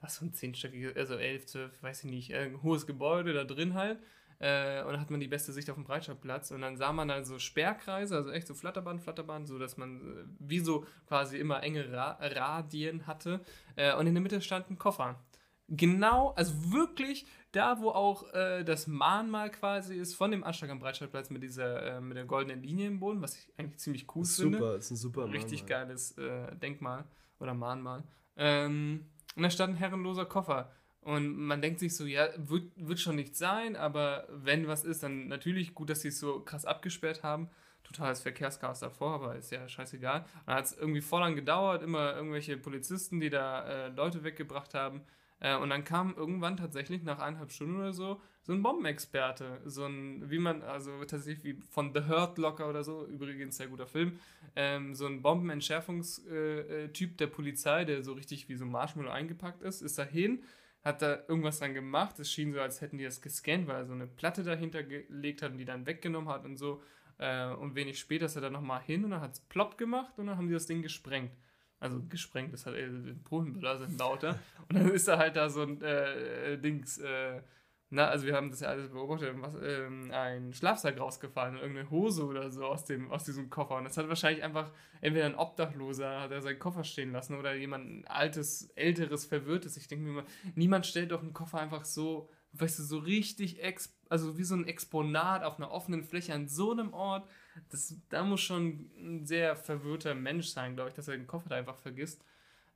das 0.00 0.12
ist 0.12 0.18
so 0.20 0.26
ein 0.26 0.32
zehnstöckiges, 0.32 0.94
also 0.94 1.16
elf, 1.16 1.44
zwölf, 1.46 1.82
weiß 1.82 2.04
ich 2.04 2.10
nicht, 2.10 2.32
ein 2.32 2.62
hohes 2.62 2.86
Gebäude 2.86 3.32
da 3.32 3.42
drin 3.42 3.74
halt. 3.74 3.98
Äh, 4.38 4.84
und 4.84 4.92
dann 4.92 5.00
hat 5.00 5.10
man 5.10 5.18
die 5.18 5.26
beste 5.26 5.52
Sicht 5.52 5.68
auf 5.68 5.74
den 5.74 5.82
Breitscheidplatz 5.82 6.52
und 6.52 6.60
dann 6.60 6.76
sah 6.76 6.92
man 6.92 7.08
dann 7.08 7.24
so 7.24 7.40
Sperrkreise, 7.40 8.14
also 8.14 8.30
echt 8.30 8.46
so 8.46 8.54
Flatterband, 8.54 9.02
Flatterband, 9.02 9.48
so 9.48 9.58
dass 9.58 9.76
man 9.76 9.96
äh, 9.96 10.24
wie 10.38 10.60
so 10.60 10.86
quasi 11.08 11.36
immer 11.36 11.64
enge 11.64 11.92
Ra 11.92 12.16
Radien 12.20 13.08
hatte. 13.08 13.40
Äh, 13.74 13.96
und 13.96 14.06
in 14.06 14.14
der 14.14 14.22
Mitte 14.22 14.40
stand 14.40 14.70
ein 14.70 14.78
Koffer. 14.78 15.20
Genau, 15.66 16.30
also 16.36 16.70
wirklich 16.70 17.26
da, 17.56 17.80
wo 17.80 17.90
auch 17.90 18.32
äh, 18.34 18.64
das 18.64 18.86
Mahnmal 18.86 19.50
quasi 19.50 19.96
ist 19.96 20.14
von 20.14 20.30
dem 20.30 20.44
Anschlag 20.44 20.70
am 20.70 20.78
Breitscheidplatz 20.78 21.30
mit 21.30 21.42
dieser, 21.42 21.96
äh, 21.96 22.00
mit 22.00 22.16
der 22.16 22.24
goldenen 22.24 22.62
Linie 22.62 22.88
im 22.88 23.00
Boden, 23.00 23.22
was 23.22 23.36
ich 23.36 23.52
eigentlich 23.56 23.78
ziemlich 23.78 24.06
cool 24.14 24.22
ist 24.22 24.36
finde. 24.40 24.58
Super, 24.58 24.76
ist 24.76 24.90
ein 24.90 24.96
super 24.96 25.20
Mahnmal. 25.22 25.36
Richtig 25.38 25.66
geiles 25.66 26.12
äh, 26.18 26.54
Denkmal 26.56 27.04
oder 27.40 27.54
Mahnmal. 27.54 28.04
Ähm, 28.36 29.06
und 29.34 29.42
da 29.42 29.50
stand 29.50 29.74
ein 29.74 29.76
herrenloser 29.76 30.26
Koffer. 30.26 30.70
Und 31.00 31.36
man 31.36 31.62
denkt 31.62 31.78
sich 31.78 31.96
so, 31.96 32.04
ja, 32.04 32.28
wird, 32.36 32.72
wird 32.74 32.98
schon 32.98 33.14
nichts 33.14 33.38
sein, 33.38 33.76
aber 33.76 34.26
wenn 34.30 34.66
was 34.66 34.84
ist, 34.84 35.04
dann 35.04 35.28
natürlich 35.28 35.72
gut, 35.74 35.88
dass 35.88 36.00
sie 36.00 36.08
es 36.08 36.18
so 36.18 36.40
krass 36.40 36.64
abgesperrt 36.64 37.22
haben. 37.22 37.48
Totales 37.84 38.20
Verkehrschaos 38.20 38.80
davor, 38.80 39.14
aber 39.14 39.36
ist 39.36 39.52
ja 39.52 39.68
scheißegal. 39.68 40.24
Dann 40.46 40.54
hat 40.56 40.64
es 40.64 40.76
irgendwie 40.76 41.00
voll 41.00 41.20
lang 41.20 41.36
gedauert, 41.36 41.84
immer 41.84 42.16
irgendwelche 42.16 42.56
Polizisten, 42.56 43.20
die 43.20 43.30
da 43.30 43.64
äh, 43.86 43.88
Leute 43.90 44.24
weggebracht 44.24 44.74
haben. 44.74 45.02
Äh, 45.40 45.56
und 45.56 45.70
dann 45.70 45.84
kam 45.84 46.14
irgendwann 46.16 46.56
tatsächlich 46.56 47.02
nach 47.02 47.18
eineinhalb 47.18 47.52
Stunden 47.52 47.76
oder 47.76 47.92
so 47.92 48.20
so 48.46 48.52
ein 48.52 48.62
Bombenexperte, 48.62 49.60
so 49.64 49.86
ein, 49.86 50.30
wie 50.30 50.38
man, 50.38 50.62
also 50.62 51.04
tatsächlich 51.04 51.42
wie 51.42 51.60
von 51.68 51.92
The 51.92 52.08
Hurt 52.08 52.38
Locker 52.38 52.68
oder 52.68 52.84
so, 52.84 53.04
übrigens 53.04 53.56
sehr 53.56 53.66
guter 53.66 53.88
Film, 53.88 54.20
ähm, 54.54 54.94
so 54.94 55.06
ein 55.06 55.20
Bombenentschärfungstyp 55.20 56.30
äh, 56.30 56.84
äh 56.84 57.16
der 57.18 57.26
Polizei, 57.26 57.84
der 57.84 58.04
so 58.04 58.12
richtig 58.12 58.48
wie 58.48 58.54
so 58.54 58.64
Marshmallow 58.64 59.10
eingepackt 59.10 59.62
ist, 59.62 59.82
ist 59.82 59.98
dahin, 59.98 60.44
hat 60.84 61.02
da 61.02 61.24
irgendwas 61.26 61.58
dran 61.58 61.74
gemacht. 61.74 62.20
Es 62.20 62.30
schien 62.30 62.52
so, 62.52 62.60
als 62.60 62.80
hätten 62.80 62.98
die 62.98 63.04
das 63.04 63.20
gescannt, 63.20 63.66
weil 63.66 63.78
er 63.78 63.86
so 63.86 63.94
eine 63.94 64.06
Platte 64.06 64.44
dahinter 64.44 64.84
gelegt 64.84 65.42
hat 65.42 65.50
und 65.50 65.58
die 65.58 65.64
dann 65.64 65.84
weggenommen 65.84 66.28
hat 66.28 66.44
und 66.44 66.56
so. 66.56 66.80
Äh, 67.18 67.48
und 67.48 67.74
wenig 67.74 67.98
später 67.98 68.26
ist 68.26 68.36
er 68.36 68.42
dann 68.42 68.52
nochmal 68.52 68.80
hin 68.82 69.04
und 69.04 69.10
dann 69.10 69.22
hat 69.22 69.32
es 69.32 69.40
plopp 69.40 69.76
gemacht 69.76 70.16
und 70.18 70.28
dann 70.28 70.36
haben 70.36 70.46
die 70.46 70.54
das 70.54 70.66
Ding 70.66 70.82
gesprengt. 70.82 71.32
Also 71.78 72.02
gesprengt 72.08 72.54
ist 72.54 72.66
halt, 72.66 72.76
äh, 72.76 73.14
Polenböller 73.24 73.78
sind 73.78 73.98
lauter. 73.98 74.38
und 74.68 74.78
dann 74.78 74.90
ist 74.90 75.08
da 75.08 75.18
halt 75.18 75.36
da 75.36 75.48
so 75.48 75.62
ein 75.62 75.80
äh, 75.82 76.58
Dings, 76.58 76.98
äh, 76.98 77.42
na, 77.88 78.08
also 78.08 78.26
wir 78.26 78.34
haben 78.34 78.50
das 78.50 78.60
ja 78.60 78.68
alles 78.68 78.90
beobachtet, 78.90 79.32
was, 79.36 79.54
ähm, 79.62 80.10
ein 80.10 80.52
Schlafsack 80.52 80.98
rausgefallen, 80.98 81.56
irgendeine 81.56 81.88
Hose 81.90 82.24
oder 82.24 82.50
so 82.50 82.64
aus, 82.64 82.84
dem, 82.84 83.12
aus 83.12 83.24
diesem 83.24 83.48
Koffer. 83.48 83.76
Und 83.76 83.84
das 83.84 83.96
hat 83.96 84.08
wahrscheinlich 84.08 84.42
einfach 84.42 84.72
entweder 85.00 85.26
ein 85.26 85.36
Obdachloser, 85.36 86.20
hat 86.20 86.32
er 86.32 86.42
seinen 86.42 86.58
Koffer 86.58 86.82
stehen 86.82 87.12
lassen 87.12 87.38
oder 87.38 87.54
jemand 87.54 88.10
altes, 88.10 88.70
älteres, 88.74 89.26
verwirrtes. 89.26 89.76
Ich 89.76 89.86
denke 89.86 90.04
mir 90.04 90.10
immer, 90.10 90.24
niemand 90.56 90.84
stellt 90.84 91.12
doch 91.12 91.22
einen 91.22 91.32
Koffer 91.32 91.60
einfach 91.60 91.84
so, 91.84 92.28
weißt 92.54 92.80
du, 92.80 92.82
so 92.82 92.98
richtig, 92.98 93.62
also 94.08 94.36
wie 94.36 94.44
so 94.44 94.56
ein 94.56 94.66
Exponat 94.66 95.44
auf 95.44 95.58
einer 95.58 95.70
offenen 95.70 96.02
Fläche 96.02 96.34
an 96.34 96.48
so 96.48 96.72
einem 96.72 96.92
Ort. 96.92 97.28
Das, 97.70 97.94
da 98.08 98.22
muss 98.22 98.40
schon 98.40 98.90
ein 98.98 99.26
sehr 99.26 99.56
verwirrter 99.56 100.14
Mensch 100.14 100.48
sein, 100.48 100.74
glaube 100.74 100.90
ich, 100.90 100.94
dass 100.96 101.08
er 101.08 101.16
den 101.16 101.26
Koffer 101.26 101.48
da 101.48 101.56
einfach 101.56 101.76
vergisst. 101.76 102.24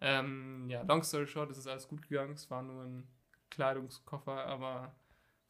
Ähm, 0.01 0.67
ja, 0.69 0.83
long 0.83 1.03
story 1.03 1.27
short, 1.27 1.51
es 1.51 1.59
ist 1.59 1.67
alles 1.67 1.89
gut 1.89 2.09
gegangen. 2.09 2.33
Es 2.33 2.51
war 2.51 2.63
nur 2.63 2.83
ein 2.83 3.07
Kleidungskoffer, 3.51 4.47
aber 4.47 4.95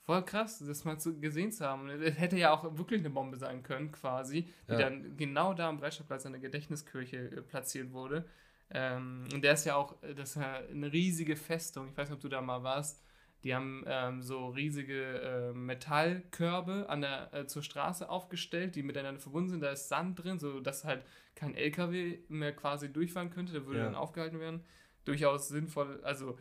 voll 0.03 0.25
krass, 0.25 0.59
das 0.59 0.85
mal 0.85 0.99
zu, 0.99 1.21
gesehen 1.21 1.53
zu 1.53 1.65
haben. 1.65 1.89
Es 1.89 2.19
hätte 2.19 2.37
ja 2.37 2.53
auch 2.53 2.77
wirklich 2.77 3.01
eine 3.01 3.11
Bombe 3.11 3.37
sein 3.37 3.63
können, 3.63 3.93
quasi, 3.93 4.53
die 4.69 4.73
ja. 4.73 4.79
dann 4.79 5.17
genau 5.17 5.55
da 5.55 5.69
am 5.69 5.79
Breitscheidplatz 5.79 6.25
in 6.25 6.33
der 6.33 6.41
Gedächtniskirche 6.41 7.17
äh, 7.17 7.43
platziert 7.43 7.93
wurde. 7.93 8.25
Ähm, 8.71 9.29
und 9.33 9.43
der 9.43 9.55
ist 9.55 9.65
ja 9.67 9.77
auch, 9.77 9.97
das 10.17 10.31
ist 10.31 10.39
eine 10.39 10.93
riesige 10.93 11.37
Festung. 11.37 11.89
Ich 11.89 11.97
weiß 11.97 12.09
nicht, 12.09 12.17
ob 12.17 12.23
du 12.23 12.29
da 12.29 12.41
mal 12.41 12.63
warst. 12.63 13.05
Die 13.43 13.55
haben 13.55 13.85
ähm, 13.87 14.23
so 14.23 14.49
riesige 14.49 15.21
äh, 15.21 15.53
Metallkörbe 15.53 16.89
an 16.89 17.01
der, 17.01 17.33
äh, 17.33 17.47
zur 17.47 17.63
Straße 17.63 18.09
aufgestellt, 18.09 18.77
die 18.77 18.83
miteinander 18.83 19.21
verbunden 19.21 19.49
sind. 19.49 19.61
Da 19.61 19.71
ist 19.71 19.89
Sand 19.89 20.23
drin, 20.23 20.39
sodass 20.39 20.85
halt 20.85 21.05
kein 21.35 21.55
LKW 21.55 22.19
mehr 22.29 22.55
quasi 22.55 22.93
durchfahren 22.93 23.31
könnte. 23.31 23.53
Der 23.53 23.67
würde 23.67 23.79
ja. 23.79 23.85
dann 23.87 23.95
aufgehalten 23.95 24.41
werden. 24.41 24.65
Durchaus 25.05 25.49
sinnvoll, 25.49 26.01
also 26.05 26.39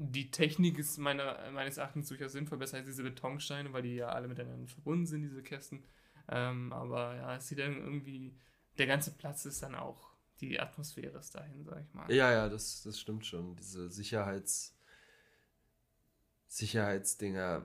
die 0.00 0.30
Technik 0.30 0.78
ist 0.78 0.96
meiner, 0.98 1.50
meines 1.50 1.76
Erachtens 1.76 2.08
durchaus 2.08 2.30
sinnvoll, 2.30 2.58
besser 2.58 2.76
als 2.76 2.86
diese 2.86 3.02
Betonsteine, 3.02 3.72
weil 3.72 3.82
die 3.82 3.96
ja 3.96 4.10
alle 4.10 4.28
miteinander 4.28 4.68
verbunden 4.68 5.06
sind, 5.06 5.22
diese 5.22 5.42
Kästen. 5.42 5.84
Ähm, 6.28 6.72
aber 6.72 7.16
ja, 7.16 7.36
es 7.36 7.48
sieht 7.48 7.58
dann 7.58 7.76
irgendwie, 7.76 8.36
der 8.78 8.86
ganze 8.86 9.10
Platz 9.10 9.44
ist 9.44 9.62
dann 9.62 9.74
auch, 9.74 10.12
die 10.40 10.60
Atmosphäre 10.60 11.18
ist 11.18 11.34
dahin, 11.34 11.64
sag 11.64 11.82
ich 11.82 11.92
mal. 11.94 12.12
Ja, 12.12 12.30
ja, 12.30 12.48
das, 12.48 12.84
das 12.84 13.00
stimmt 13.00 13.26
schon. 13.26 13.56
Diese 13.56 13.90
Sicherheits, 13.90 14.77
Sicherheitsdinger. 16.48 17.64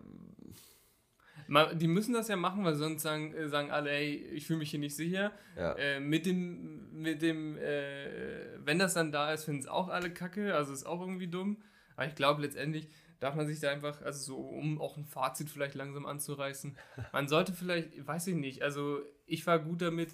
Die 1.74 1.88
müssen 1.88 2.14
das 2.14 2.28
ja 2.28 2.36
machen, 2.36 2.64
weil 2.64 2.76
sonst 2.76 3.02
sagen, 3.02 3.34
äh, 3.34 3.50
sagen 3.50 3.72
alle, 3.72 3.92
ey, 3.92 4.16
ich 4.16 4.48
fühle 4.48 4.60
mich 4.60 4.72
hier 4.72 4.80
nicht 4.80 4.96
sicher. 4.96 5.34
Ja. 5.58 5.74
Äh, 5.74 6.00
mit 6.00 6.26
dem, 6.26 7.02
mit 7.02 7.22
dem 7.22 7.58
äh, 7.58 8.66
wenn 8.66 8.80
das 8.80 8.94
dann 8.94 9.12
da 9.12 9.34
ist, 9.34 9.46
finden 9.46 9.62
es 9.62 9.68
auch 9.68 9.90
alle 9.90 10.14
kacke, 10.14 10.56
also 10.56 10.72
ist 10.72 10.86
auch 10.86 11.02
irgendwie 11.02 11.28
dumm. 11.28 11.62
Aber 11.96 12.08
ich 12.08 12.16
glaube, 12.16 12.42
letztendlich 12.42 12.90
darf 13.20 13.36
man 13.36 13.48
sich 13.48 13.60
da 13.60 13.72
einfach, 13.72 14.02
also 14.02 14.24
so, 14.24 14.38
um 14.38 14.82
auch 14.82 14.98
ein 14.98 15.06
Fazit 15.06 15.50
vielleicht 15.50 15.76
langsam 15.76 16.06
anzureißen, 16.06 16.78
man 17.14 17.28
sollte 17.28 17.54
vielleicht, 17.54 18.06
weiß 18.06 18.28
ich 18.28 18.36
nicht, 18.36 18.62
also 18.62 19.02
ich 19.26 19.46
war 19.48 19.60
gut 19.60 19.82
damit, 19.82 20.14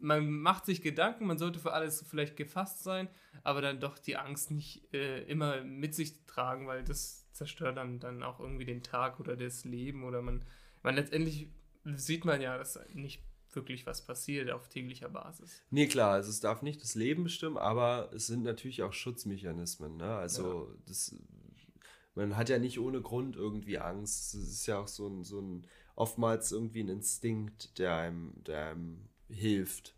man 0.00 0.30
macht 0.30 0.66
sich 0.66 0.82
Gedanken, 0.82 1.26
man 1.26 1.38
sollte 1.38 1.58
für 1.58 1.72
alles 1.72 2.04
vielleicht 2.08 2.36
gefasst 2.36 2.82
sein, 2.82 3.08
aber 3.42 3.60
dann 3.60 3.80
doch 3.80 3.98
die 3.98 4.16
Angst 4.16 4.50
nicht 4.50 4.92
äh, 4.92 5.22
immer 5.24 5.62
mit 5.64 5.94
sich 5.94 6.24
tragen, 6.26 6.66
weil 6.66 6.84
das 6.84 7.27
zerstört 7.38 7.76
dann, 7.76 8.00
dann 8.00 8.22
auch 8.22 8.40
irgendwie 8.40 8.64
den 8.64 8.82
Tag 8.82 9.18
oder 9.20 9.36
das 9.36 9.64
Leben 9.64 10.04
oder 10.04 10.20
man, 10.20 10.44
man 10.82 10.96
letztendlich 10.96 11.48
sieht 11.84 12.24
man 12.24 12.40
ja, 12.40 12.58
dass 12.58 12.78
nicht 12.92 13.22
wirklich 13.52 13.86
was 13.86 14.04
passiert 14.04 14.50
auf 14.50 14.68
täglicher 14.68 15.08
Basis. 15.08 15.62
Nee, 15.70 15.86
klar, 15.86 16.12
also 16.12 16.30
es 16.30 16.40
darf 16.40 16.62
nicht 16.62 16.82
das 16.82 16.94
Leben 16.94 17.24
bestimmen, 17.24 17.56
aber 17.56 18.10
es 18.12 18.26
sind 18.26 18.42
natürlich 18.42 18.82
auch 18.82 18.92
Schutzmechanismen. 18.92 19.96
Ne? 19.96 20.16
Also 20.16 20.68
ja. 20.68 20.82
das, 20.86 21.14
man 22.14 22.36
hat 22.36 22.48
ja 22.48 22.58
nicht 22.58 22.78
ohne 22.78 23.00
Grund 23.00 23.36
irgendwie 23.36 23.78
Angst. 23.78 24.34
Es 24.34 24.48
ist 24.48 24.66
ja 24.66 24.78
auch 24.78 24.88
so 24.88 25.08
ein, 25.08 25.24
so 25.24 25.40
ein 25.40 25.66
oftmals 25.94 26.52
irgendwie 26.52 26.80
ein 26.80 26.88
Instinkt, 26.88 27.78
der 27.78 27.96
einem, 27.96 28.34
der 28.44 28.70
einem 28.70 29.08
hilft. 29.28 29.94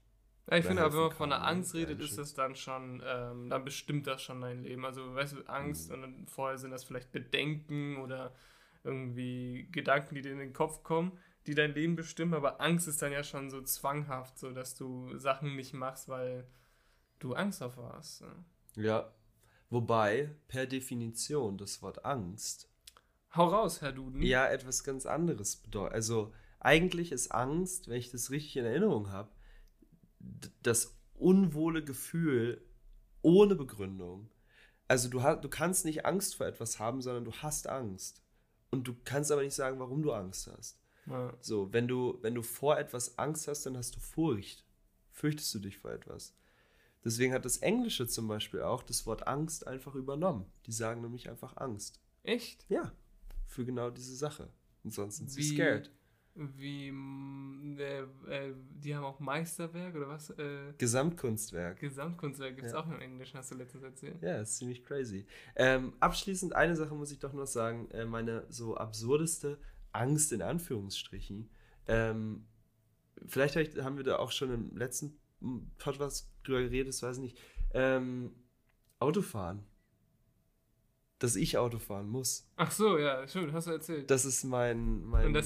Ja, 0.51 0.57
ich 0.57 0.65
finde 0.67 0.83
aber, 0.83 0.95
wenn 0.95 1.03
man 1.03 1.13
von 1.13 1.31
der 1.31 1.45
Angst 1.45 1.75
redet, 1.75 2.01
ist 2.01 2.19
das 2.19 2.35
dann 2.35 2.57
schon, 2.57 3.03
ähm, 3.07 3.49
dann 3.49 3.65
bestimmt 3.65 4.07
das 4.07 4.23
schon 4.23 4.41
dein 4.41 4.65
Leben. 4.65 4.85
Also, 4.85 5.15
weißt 5.15 5.35
du, 5.35 5.43
Angst 5.49 5.91
mhm. 5.91 6.03
und 6.03 6.31
vorher 6.31 6.59
sind 6.59 6.73
das 6.73 6.85
vielleicht 6.85 7.13
Bedenken 7.13 7.99
oder 7.99 8.35
irgendwie 8.83 9.69
Gedanken, 9.71 10.15
die 10.15 10.23
dir 10.23 10.33
in 10.33 10.39
den 10.39 10.53
Kopf 10.53 10.83
kommen 10.83 11.19
die 11.47 11.55
dein 11.55 11.75
Leben 11.75 11.97
bestimmen, 11.97 12.35
aber 12.35 12.61
Angst 12.61 12.89
ist 12.89 13.01
dann 13.03 13.13
ja 13.13 13.25
schon 13.25 13.51
so 13.51 13.63
zwanghaft, 13.63 14.39
so 14.39 14.53
dass 14.53 14.75
du 14.75 15.17
Sachen 15.19 15.57
nicht 15.57 15.73
machst, 15.73 16.09
weil 16.09 16.47
du 17.19 17.35
Angst 17.35 17.61
davor 17.61 17.95
hast. 17.95 18.23
Ne? 18.23 18.45
Ja. 18.77 19.13
Wobei, 19.71 20.35
per 20.49 20.67
Definition, 20.67 21.57
das 21.57 21.81
Wort 21.81 22.05
Angst. 22.05 22.69
Hau 23.35 23.47
raus, 23.47 23.81
Herr 23.81 23.93
Duden. 23.93 24.21
Ja, 24.23 24.49
etwas 24.49 24.83
ganz 24.83 25.07
anderes 25.07 25.57
bedeutet. 25.57 25.95
Also, 25.95 26.33
eigentlich 26.59 27.13
ist 27.13 27.31
Angst, 27.31 27.89
wenn 27.89 27.97
ich 27.97 28.11
das 28.11 28.31
richtig 28.31 28.57
in 28.57 28.65
Erinnerung 28.65 29.11
habe, 29.13 29.31
das 30.63 30.97
unwohle 31.15 31.85
Gefühl 31.85 32.65
ohne 33.23 33.55
Begründung. 33.55 34.31
Also, 34.89 35.09
du, 35.09 35.21
du 35.21 35.49
kannst 35.49 35.85
nicht 35.85 36.05
Angst 36.05 36.37
vor 36.37 36.47
etwas 36.47 36.79
haben, 36.79 37.01
sondern 37.01 37.25
du 37.25 37.33
hast 37.33 37.69
Angst. 37.69 38.23
Und 38.71 38.87
du 38.87 38.95
kannst 39.05 39.31
aber 39.33 39.43
nicht 39.43 39.55
sagen, 39.55 39.79
warum 39.79 40.03
du 40.03 40.13
Angst 40.13 40.49
hast. 40.57 40.81
Ja. 41.07 41.37
So, 41.41 41.73
wenn 41.73 41.89
du, 41.89 42.19
wenn 42.23 42.35
du 42.35 42.43
vor 42.43 42.79
etwas 42.79 43.19
Angst 43.19 43.49
hast, 43.49 43.67
dann 43.67 43.77
hast 43.77 43.97
du 43.97 44.01
Furcht. 44.01 44.65
Fürchtest 45.11 45.55
du 45.55 45.59
dich 45.59 45.79
vor 45.79 45.93
etwas. 45.93 46.35
Deswegen 47.05 47.33
hat 47.33 47.45
das 47.45 47.59
Englische 47.59 48.07
zum 48.07 48.29
Beispiel 48.29 48.63
auch 48.63 48.83
das 48.83 49.07
Wort 49.07 49.27
Angst 49.27 49.67
einfach 49.67 49.95
übernommen. 49.95 50.47
Die 50.67 50.73
sagen 50.73 51.01
nämlich 51.01 51.29
einfach 51.31 51.57
Angst. 51.57 52.01
Echt? 52.23 52.67
Ja. 52.69 52.93
Für 53.47 53.65
genau 53.65 53.91
diese 53.91 54.15
Sache. 54.15 54.49
Und 54.85 54.93
sonst 54.93 55.17
sind 55.17 55.31
sie 55.31 55.43
scared. 55.43 55.91
Wie, 56.35 56.89
äh, 56.89 58.03
äh, 58.29 58.55
die 58.55 58.95
haben 58.95 59.05
auch 59.05 59.19
Meisterwerk 59.19 59.95
oder 59.97 60.09
was? 60.09 60.31
Äh, 60.31 60.73
Gesamtkunstwerk. 60.79 61.81
Gesamtkunstwerk 61.81 62.55
gibt 62.55 62.69
es 62.69 62.73
ja. 62.73 62.79
auch 62.79 62.87
im 62.87 63.01
Englischen, 63.01 63.37
hast 63.37 63.51
du 63.51 63.57
letztens 63.57 63.83
erzählt. 63.83 64.23
Ja, 64.23 64.41
ist 64.41 64.57
ziemlich 64.57 64.85
crazy. 64.85 65.27
Ähm, 65.57 65.93
abschließend 66.01 66.55
eine 66.55 66.77
Sache 66.77 66.95
muss 66.95 67.11
ich 67.11 67.19
doch 67.19 67.33
noch 67.33 67.47
sagen. 67.47 67.91
Äh, 67.91 68.05
meine 68.07 68.47
so 68.49 68.77
absurdeste 68.77 69.59
Angst 69.93 70.33
in 70.33 70.41
Anführungsstrichen. 70.41 71.51
Ähm, 71.89 72.47
vielleicht 73.27 73.57
haben 73.83 73.97
wir 73.97 74.05
da 74.05 74.19
auch 74.19 74.31
schon 74.31 74.53
im 74.53 74.77
letzten 74.77 75.19
Podcast 75.79 76.31
drüber 76.45 76.61
geredet, 76.61 76.89
das 76.89 77.03
weiß 77.03 77.17
ich 77.17 77.23
nicht. 77.23 77.39
Ähm, 77.75 78.35
Autofahren. 78.99 79.65
Dass 81.19 81.37
ich 81.37 81.59
Auto 81.59 81.79
fahren 81.79 82.09
muss. 82.09 82.49
Ach 82.57 82.71
so, 82.71 82.97
ja, 82.97 83.29
schön, 83.29 83.53
hast 83.53 83.67
du 83.67 83.73
erzählt. 83.73 84.11
Das 84.11 84.25
ist 84.25 84.45
mein, 84.45 85.03
mein 85.05 85.35
da, 85.35 85.43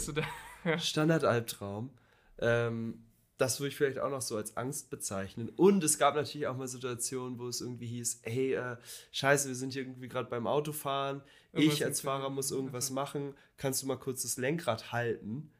Standardalbtraum. 0.78 1.90
Ähm, 2.38 3.04
das 3.36 3.58
würde 3.58 3.68
ich 3.68 3.76
vielleicht 3.76 3.98
auch 3.98 4.10
noch 4.10 4.22
so 4.22 4.36
als 4.36 4.56
Angst 4.56 4.90
bezeichnen. 4.90 5.48
Und 5.56 5.82
es 5.82 5.98
gab 5.98 6.14
natürlich 6.14 6.46
auch 6.46 6.56
mal 6.56 6.68
Situationen, 6.68 7.38
wo 7.38 7.48
es 7.48 7.60
irgendwie 7.60 7.86
hieß, 7.86 8.20
hey, 8.22 8.54
äh, 8.54 8.76
scheiße, 9.10 9.48
wir 9.48 9.56
sind 9.56 9.72
hier 9.72 9.82
irgendwie 9.82 10.08
gerade 10.08 10.30
beim 10.30 10.46
Autofahren, 10.46 11.20
irgendwas 11.52 11.74
ich 11.74 11.84
als 11.84 12.00
Fahrer 12.00 12.30
muss 12.30 12.50
irgendwas 12.52 12.90
machen, 12.90 13.34
kannst 13.56 13.82
du 13.82 13.86
mal 13.86 13.96
kurz 13.96 14.22
das 14.22 14.36
Lenkrad 14.36 14.92
halten? 14.92 15.50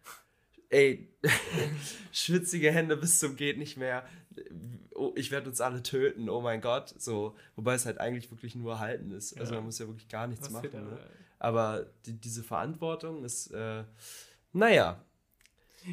Ey, 0.71 1.09
schwitzige 2.13 2.71
Hände 2.71 2.97
bis 2.97 3.19
zum 3.19 3.37
geht 3.37 3.59
nicht 3.59 3.77
mehr. 3.77 4.07
Oh, 4.95 5.13
ich 5.17 5.31
werde 5.31 5.49
uns 5.49 5.61
alle 5.61 5.83
töten, 5.83 6.29
oh 6.29 6.41
mein 6.41 6.61
Gott. 6.61 6.95
So, 6.99 7.37
wobei 7.57 7.75
es 7.75 7.87
halt 7.87 7.99
eigentlich 7.99 8.31
wirklich 8.31 8.55
nur 8.55 8.79
halten 8.79 9.11
ist. 9.11 9.39
Also 9.39 9.53
ja. 9.53 9.59
man 9.59 9.67
muss 9.67 9.79
ja 9.79 9.87
wirklich 9.87 10.09
gar 10.09 10.29
nichts 10.29 10.47
Was 10.47 10.53
machen. 10.53 10.71
Ne? 10.73 10.99
Aber 11.39 11.87
die, 12.07 12.15
diese 12.15 12.43
Verantwortung 12.43 13.25
ist, 13.25 13.51
äh, 13.51 13.85
naja, 14.55 15.05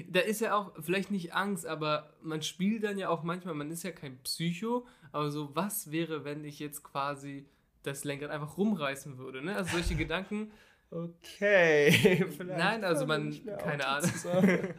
da 0.10 0.22
ist 0.22 0.40
ja 0.40 0.56
auch 0.56 0.72
vielleicht 0.80 1.12
nicht 1.12 1.34
Angst, 1.34 1.66
aber 1.66 2.14
man 2.22 2.42
spielt 2.42 2.84
dann 2.84 2.98
ja 2.98 3.10
auch 3.10 3.24
manchmal, 3.24 3.54
man 3.56 3.72
ist 3.72 3.84
ja 3.84 3.92
kein 3.92 4.18
Psycho, 4.20 4.88
aber 5.12 5.30
so, 5.32 5.54
was 5.54 5.92
wäre, 5.92 6.24
wenn 6.24 6.46
ich 6.46 6.60
jetzt 6.60 6.84
quasi 6.84 7.46
das 7.84 8.04
Lenkrad 8.04 8.30
einfach 8.30 8.58
rumreißen 8.58 9.18
würde, 9.18 9.44
ne? 9.44 9.56
Also 9.56 9.72
solche 9.72 9.96
Gedanken. 9.96 10.52
Okay. 10.92 12.26
Nein, 12.46 12.84
also 12.84 13.06
man, 13.06 13.34
keine 13.58 13.88
Ahnung. 13.88 14.12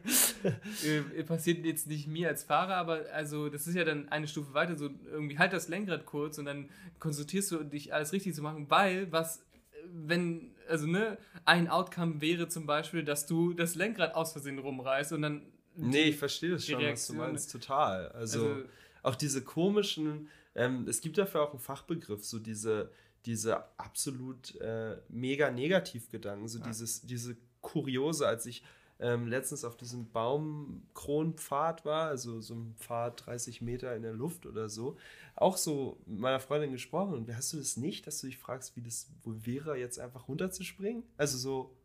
Äh, 0.85 1.23
passiert 1.23 1.65
jetzt 1.65 1.87
nicht 1.87 2.09
mir 2.09 2.29
als 2.29 2.43
Fahrer, 2.43 2.75
aber 2.75 3.03
also 3.13 3.49
das 3.49 3.69
ist 3.69 3.77
ja 3.77 3.85
dann 3.85 4.09
eine 4.09 4.27
Stufe 4.27 4.53
weiter, 4.55 4.77
so 4.77 4.91
irgendwie 5.11 5.39
halt 5.39 5.53
das 5.53 5.69
Lenkrad 5.69 6.05
kurz 6.05 6.37
und 6.39 6.47
dann 6.47 6.69
konsultierst 6.99 7.53
du 7.53 7.63
dich 7.63 7.95
alles 7.95 8.13
richtig 8.13 8.35
zu 8.35 8.43
machen, 8.43 8.69
weil 8.69 9.11
was 9.13 9.45
wenn, 9.93 10.55
also 10.73 10.87
ne, 10.87 11.19
ein 11.45 11.69
Outcome 11.69 12.21
wäre 12.21 12.49
zum 12.49 12.67
Beispiel, 12.67 13.05
dass 13.05 13.27
du 13.27 13.53
das 13.53 13.75
Lenkrad 13.75 14.15
aus 14.15 14.33
Versehen 14.33 14.59
rumreißt 14.59 15.13
und 15.13 15.23
dann. 15.23 15.43
Nee, 15.77 16.05
ich 16.05 16.17
verstehe 16.17 16.51
das 16.51 16.67
schon, 16.67 16.81
Reaktion. 16.81 17.19
was 17.19 17.27
du 17.27 17.31
meinst, 17.31 17.53
total. 17.53 18.09
Also, 18.09 18.47
also 18.47 18.63
auch 19.03 19.15
diese 19.15 19.43
komischen, 19.43 20.29
ähm, 20.55 20.87
es 20.89 21.01
gibt 21.01 21.19
dafür 21.19 21.43
auch 21.43 21.51
einen 21.51 21.61
Fachbegriff, 21.61 22.25
so 22.25 22.39
diese, 22.39 22.91
diese 23.27 23.65
absolut 23.79 24.55
äh, 24.61 24.97
mega 25.09 25.51
Negativgedanken, 25.51 26.49
so 26.49 26.59
ja. 26.59 26.65
dieses, 26.67 27.03
diese 27.03 27.37
Kuriose, 27.61 28.27
als 28.27 28.47
ich 28.47 28.65
ähm, 29.03 29.27
letztens 29.27 29.65
auf 29.65 29.77
diesem 29.77 30.11
Baumkronpfad 30.13 31.85
war, 31.85 32.07
also 32.09 32.41
so 32.41 32.55
ein 32.55 32.75
Pfad 32.79 33.27
30 33.27 33.61
Meter 33.61 33.95
in 33.97 34.03
der 34.03 34.13
Luft 34.13 34.47
oder 34.47 34.69
so, 34.69 34.97
auch 35.35 35.57
so 35.57 36.01
mit 36.07 36.21
meiner 36.21 36.39
Freundin 36.41 36.71
gesprochen. 36.71 37.15
Und 37.15 37.37
hast 37.37 37.53
du 37.53 37.57
das 37.59 37.77
nicht, 37.77 38.07
dass 38.07 38.21
du 38.21 38.29
dich 38.29 38.39
fragst, 38.39 38.77
wie 38.77 38.83
das 38.83 39.11
wohl 39.25 39.45
wäre, 39.45 39.77
jetzt 39.77 39.99
einfach 39.99 40.29
runterzuspringen? 40.29 41.03
Also 41.17 41.37
so. 41.37 41.77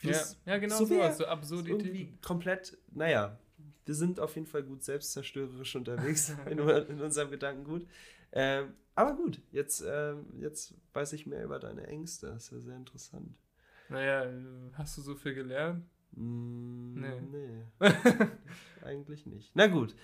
wie 0.00 0.08
Ja, 0.08 0.12
das 0.12 0.38
ja 0.44 0.58
genau 0.58 0.76
so 0.76 0.84
so, 0.84 0.90
wär. 0.90 1.12
so 1.14 1.26
Absurditäten. 1.26 1.86
irgendwie 1.86 2.18
komplett, 2.20 2.76
naja, 2.92 3.38
wir 3.86 3.94
sind 3.94 4.20
auf 4.20 4.34
jeden 4.34 4.46
Fall 4.46 4.62
gut 4.62 4.84
selbstzerstörerisch 4.84 5.74
unterwegs 5.76 6.30
in, 6.50 6.58
in 6.58 7.00
unserem 7.00 7.30
Gedankengut. 7.30 7.86
Ähm, 8.32 8.74
aber 8.94 9.14
gut, 9.16 9.40
jetzt, 9.52 9.82
ähm, 9.88 10.26
jetzt 10.38 10.74
weiß 10.92 11.14
ich 11.14 11.26
mehr 11.26 11.44
über 11.44 11.58
deine 11.58 11.86
Ängste. 11.86 12.26
Das 12.26 12.44
ist 12.44 12.50
ja 12.50 12.60
sehr 12.60 12.76
interessant. 12.76 13.34
Naja, 13.88 14.24
äh, 14.24 14.70
hast 14.74 14.98
du 14.98 15.02
so 15.02 15.14
viel 15.14 15.34
gelernt? 15.34 15.86
Mm, 16.18 17.00
Nee. 17.00 17.20
nee. 17.30 17.64
Eigentlich 18.84 19.26
nicht. 19.26 19.50
Na 19.54 19.66
gut. 19.66 19.94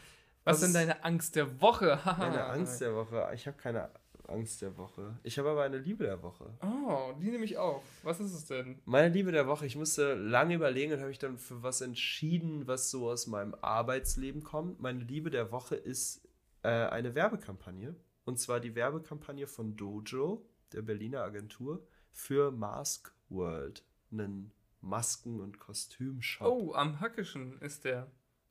Was 0.44 0.58
ist 0.58 0.64
ist 0.64 0.74
denn 0.74 0.88
deine 0.88 1.04
Angst 1.04 1.36
der 1.36 1.60
Woche? 1.60 1.98
Meine 2.18 2.44
Angst 2.44 2.80
der 2.80 2.94
Woche. 2.94 3.30
Ich 3.34 3.46
habe 3.46 3.56
keine 3.56 3.90
Angst 4.28 4.62
der 4.62 4.76
Woche. 4.76 5.18
Ich 5.22 5.38
habe 5.38 5.50
aber 5.50 5.62
eine 5.64 5.78
Liebe 5.78 6.04
der 6.04 6.22
Woche. 6.22 6.52
Oh, 6.62 7.12
die 7.18 7.30
nehme 7.30 7.44
ich 7.44 7.56
auch. 7.58 7.82
Was 8.02 8.20
ist 8.20 8.32
es 8.32 8.46
denn? 8.46 8.78
Meine 8.84 9.08
Liebe 9.12 9.32
der 9.32 9.46
Woche, 9.46 9.66
ich 9.66 9.76
musste 9.76 10.14
lange 10.14 10.54
überlegen 10.54 10.92
und 10.92 10.98
habe 10.98 11.08
mich 11.08 11.18
dann 11.18 11.38
für 11.38 11.62
was 11.62 11.80
entschieden, 11.80 12.66
was 12.66 12.90
so 12.90 13.10
aus 13.10 13.26
meinem 13.26 13.54
Arbeitsleben 13.60 14.42
kommt. 14.42 14.80
Meine 14.80 15.00
Liebe 15.00 15.30
der 15.30 15.50
Woche 15.50 15.76
ist 15.76 16.26
äh, 16.62 16.68
eine 16.68 17.14
Werbekampagne. 17.14 17.94
Und 18.24 18.38
zwar 18.38 18.60
die 18.60 18.74
Werbekampagne 18.74 19.46
von 19.46 19.76
Dojo, 19.76 20.46
der 20.72 20.82
Berliner 20.82 21.22
Agentur, 21.22 21.86
für 22.12 22.50
Mask 22.50 23.12
World, 23.28 23.84
einen 24.10 24.52
Masken- 24.84 25.40
und 25.40 25.58
Kostümshop. 25.58 26.46
Oh, 26.46 26.74
am 26.74 27.00
Hackischen 27.00 27.60
ist 27.60 27.84
der, 27.84 28.10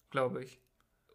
glaube 0.10 0.44
ich. 0.44 0.60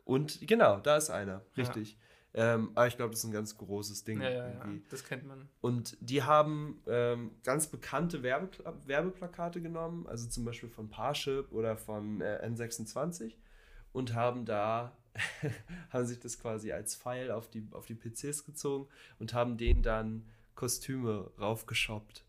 Und 0.05 0.47
genau, 0.47 0.81
da 0.81 0.97
ist 0.97 1.11
einer, 1.11 1.43
richtig. 1.57 1.99
Ähm, 2.35 2.71
aber 2.75 2.87
ich 2.87 2.97
glaube, 2.97 3.11
das 3.11 3.21
ist 3.21 3.25
ein 3.25 3.33
ganz 3.33 3.57
großes 3.57 4.05
Ding. 4.05 4.21
Ja, 4.21 4.31
ja, 4.31 4.49
ja. 4.49 4.65
Das 4.91 5.05
kennt 5.05 5.27
man. 5.27 5.49
Und 5.61 5.97
die 6.01 6.23
haben 6.23 6.83
ähm, 6.87 7.33
ganz 7.43 7.67
bekannte 7.67 8.23
Werbekla 8.23 8.75
Werbeplakate 8.87 9.61
genommen, 9.61 10.07
also 10.07 10.29
zum 10.29 10.45
Beispiel 10.45 10.69
von 10.69 10.89
Parship 10.89 11.51
oder 11.53 11.77
von 11.77 12.21
äh, 12.21 12.47
N26 12.47 13.35
und 13.93 14.15
haben 14.15 14.45
da, 14.45 14.97
haben 15.91 16.07
sich 16.07 16.21
das 16.21 16.39
quasi 16.39 16.71
als 16.71 16.97
Pfeil 16.97 17.31
auf 17.31 17.49
die, 17.49 17.67
auf 17.73 17.87
die 17.87 17.95
PCs 17.95 18.45
gezogen 18.45 18.89
und 19.19 19.33
haben 19.33 19.57
denen 19.57 19.83
dann 19.83 20.29
Kostüme 20.55 21.31
raufgeschoppt. 21.41 22.25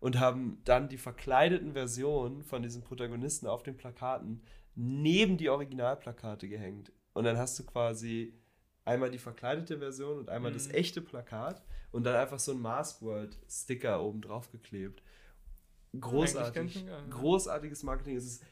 Und 0.00 0.20
haben 0.20 0.60
dann 0.64 0.88
die 0.88 0.98
verkleideten 0.98 1.72
Versionen 1.72 2.44
von 2.44 2.62
diesen 2.62 2.82
Protagonisten 2.82 3.46
auf 3.46 3.62
den 3.62 3.76
Plakaten 3.76 4.42
neben 4.74 5.36
die 5.38 5.48
Originalplakate 5.48 6.48
gehängt. 6.48 6.92
Und 7.14 7.24
dann 7.24 7.38
hast 7.38 7.58
du 7.58 7.64
quasi 7.64 8.34
einmal 8.84 9.10
die 9.10 9.18
verkleidete 9.18 9.78
Version 9.78 10.18
und 10.18 10.28
einmal 10.28 10.52
das 10.52 10.68
Mhm. 10.68 10.74
echte 10.74 11.00
Plakat 11.00 11.62
und 11.92 12.04
dann 12.04 12.14
einfach 12.14 12.38
so 12.38 12.52
ein 12.52 12.60
Mask 12.60 13.00
World 13.02 13.38
Sticker 13.48 14.02
oben 14.02 14.20
drauf 14.20 14.50
geklebt. 14.52 15.02
Großartig. 15.98 16.86
geil. 16.86 17.04
Großartiges 17.10 17.82
Marketing. 17.82 18.16
Es 18.16 18.26
ist, 18.26 18.44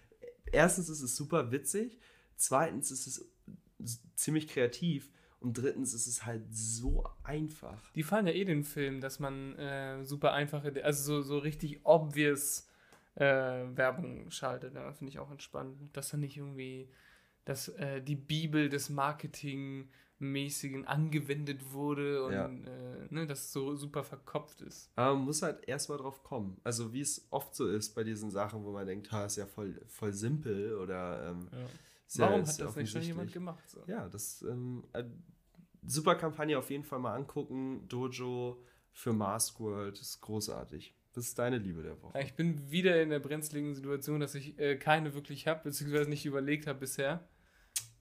erstens 0.50 0.88
ist 0.88 1.02
es 1.02 1.14
super 1.14 1.52
witzig, 1.52 1.98
zweitens 2.36 2.90
ist 2.90 3.06
es 3.06 4.00
ziemlich 4.14 4.48
kreativ 4.48 5.10
und 5.44 5.58
drittens 5.58 5.92
ist 5.92 6.06
es 6.06 6.24
halt 6.24 6.42
so 6.50 7.04
einfach. 7.22 7.92
Die 7.92 8.02
fahren 8.02 8.26
ja 8.26 8.32
eh 8.32 8.44
den 8.44 8.64
Film, 8.64 9.00
dass 9.00 9.18
man 9.20 9.54
äh, 9.58 10.02
super 10.04 10.32
einfache, 10.32 10.72
also 10.82 11.02
so, 11.02 11.22
so 11.22 11.38
richtig 11.38 11.80
obvious 11.84 12.66
äh, 13.16 13.22
Werbung 13.24 14.30
schaltet. 14.30 14.74
Ja, 14.74 14.90
Finde 14.92 15.10
ich 15.10 15.18
auch 15.18 15.30
entspannt. 15.30 15.76
Dass 15.92 16.08
dann 16.10 16.20
nicht 16.20 16.36
irgendwie, 16.38 16.88
dass 17.44 17.68
äh, 17.68 18.00
die 18.00 18.16
Bibel 18.16 18.70
des 18.70 18.88
Marketingmäßigen 18.88 20.86
angewendet 20.86 21.72
wurde 21.72 22.24
und 22.24 22.32
Ja. 22.32 22.46
äh, 22.46 23.06
ne, 23.10 23.26
dass 23.26 23.40
es 23.40 23.52
so 23.52 23.76
super 23.76 24.02
verkopft 24.02 24.62
ist. 24.62 24.90
Aber 24.96 25.14
man 25.14 25.24
muss 25.26 25.42
halt 25.42 25.68
erstmal 25.68 25.98
drauf 25.98 26.22
kommen. 26.22 26.58
Also 26.64 26.92
wie 26.92 27.02
es 27.02 27.26
oft 27.30 27.54
so 27.54 27.68
ist 27.68 27.94
bei 27.94 28.02
diesen 28.02 28.30
Sachen, 28.30 28.64
wo 28.64 28.72
man 28.72 28.86
denkt, 28.86 29.12
ha, 29.12 29.26
ist 29.26 29.36
ja 29.36 29.46
voll, 29.46 29.80
voll 29.88 30.12
simpel 30.12 30.74
oder 30.78 31.30
ähm, 31.30 31.48
Ja. 31.52 31.58
Warum 32.16 32.46
hat 32.46 32.60
das 32.60 32.76
nicht 32.76 32.92
schon 32.92 33.02
jemand 33.02 33.32
gemacht? 33.32 33.68
So? 33.68 33.82
Ja, 33.86 34.08
das 34.08 34.42
ähm, 34.42 34.84
äh, 34.92 35.04
super 35.86 36.14
Kampagne 36.14 36.58
auf 36.58 36.70
jeden 36.70 36.84
Fall 36.84 36.98
mal 36.98 37.14
angucken. 37.14 37.86
Dojo 37.88 38.62
für 38.92 39.12
Mask 39.12 39.60
World 39.60 40.00
ist 40.00 40.20
großartig. 40.20 40.94
Das 41.14 41.26
ist 41.26 41.38
deine 41.38 41.58
Liebe 41.58 41.82
der 41.82 42.00
Woche. 42.02 42.20
Ich 42.20 42.34
bin 42.34 42.70
wieder 42.70 43.00
in 43.00 43.10
der 43.10 43.20
brenzligen 43.20 43.74
Situation, 43.74 44.20
dass 44.20 44.34
ich 44.34 44.58
äh, 44.58 44.76
keine 44.76 45.14
wirklich 45.14 45.46
habe, 45.46 45.62
beziehungsweise 45.64 46.10
nicht 46.10 46.26
überlegt 46.26 46.66
habe 46.66 46.80
bisher. 46.80 47.28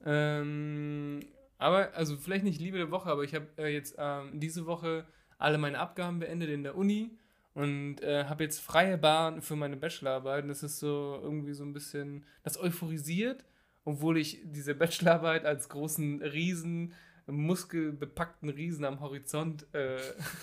Ähm, 0.04 1.20
aber, 1.58 1.94
also 1.94 2.16
vielleicht 2.16 2.44
nicht 2.44 2.60
Liebe 2.60 2.78
der 2.78 2.90
Woche, 2.90 3.08
aber 3.08 3.22
ich 3.22 3.34
habe 3.34 3.46
äh, 3.56 3.72
jetzt 3.72 3.94
ähm, 3.98 4.40
diese 4.40 4.66
Woche 4.66 5.06
alle 5.38 5.58
meine 5.58 5.78
Abgaben 5.78 6.18
beendet 6.18 6.50
in 6.50 6.64
der 6.64 6.76
Uni 6.76 7.16
und 7.54 8.02
äh, 8.02 8.24
habe 8.24 8.42
jetzt 8.42 8.60
freie 8.60 8.98
Bahn 8.98 9.40
für 9.42 9.54
meine 9.54 9.76
Bachelorarbeit. 9.76 10.42
Und 10.42 10.48
das 10.48 10.62
ist 10.62 10.80
so 10.80 11.20
irgendwie 11.22 11.54
so 11.54 11.64
ein 11.64 11.72
bisschen, 11.72 12.24
das 12.42 12.58
euphorisiert, 12.58 13.44
obwohl 13.84 14.18
ich 14.18 14.40
diese 14.44 14.74
Bachelorarbeit 14.74 15.44
als 15.44 15.68
großen 15.68 16.20
Riesen, 16.22 16.92
muskelbepackten 17.26 18.50
Riesen 18.50 18.84
am 18.84 19.00
Horizont 19.00 19.66
äh, 19.74 19.98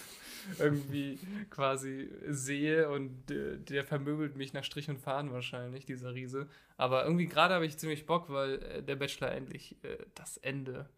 irgendwie 0.60 1.20
quasi 1.50 2.10
sehe 2.28 2.90
und 2.90 3.30
äh, 3.32 3.58
der 3.58 3.86
vermöbelt 3.86 4.36
mich 4.36 4.54
nach 4.54 4.64
Strich 4.64 4.90
und 4.90 5.00
Faden 5.00 5.32
wahrscheinlich, 5.32 5.86
dieser 5.86 6.14
Riese. 6.14 6.48
Aber 6.78 7.06
irgendwie 7.06 7.28
gerade 7.28 7.54
habe 7.54 7.66
ich 7.66 7.78
ziemlich 7.78 8.06
Bock, 8.06 8.30
weil 8.30 8.62
äh, 8.64 8.84
der 8.84 8.96
Bachelor 8.96 9.32
endlich 9.32 9.76
äh, 9.84 9.98
das 10.16 10.38
Ende 10.38 10.90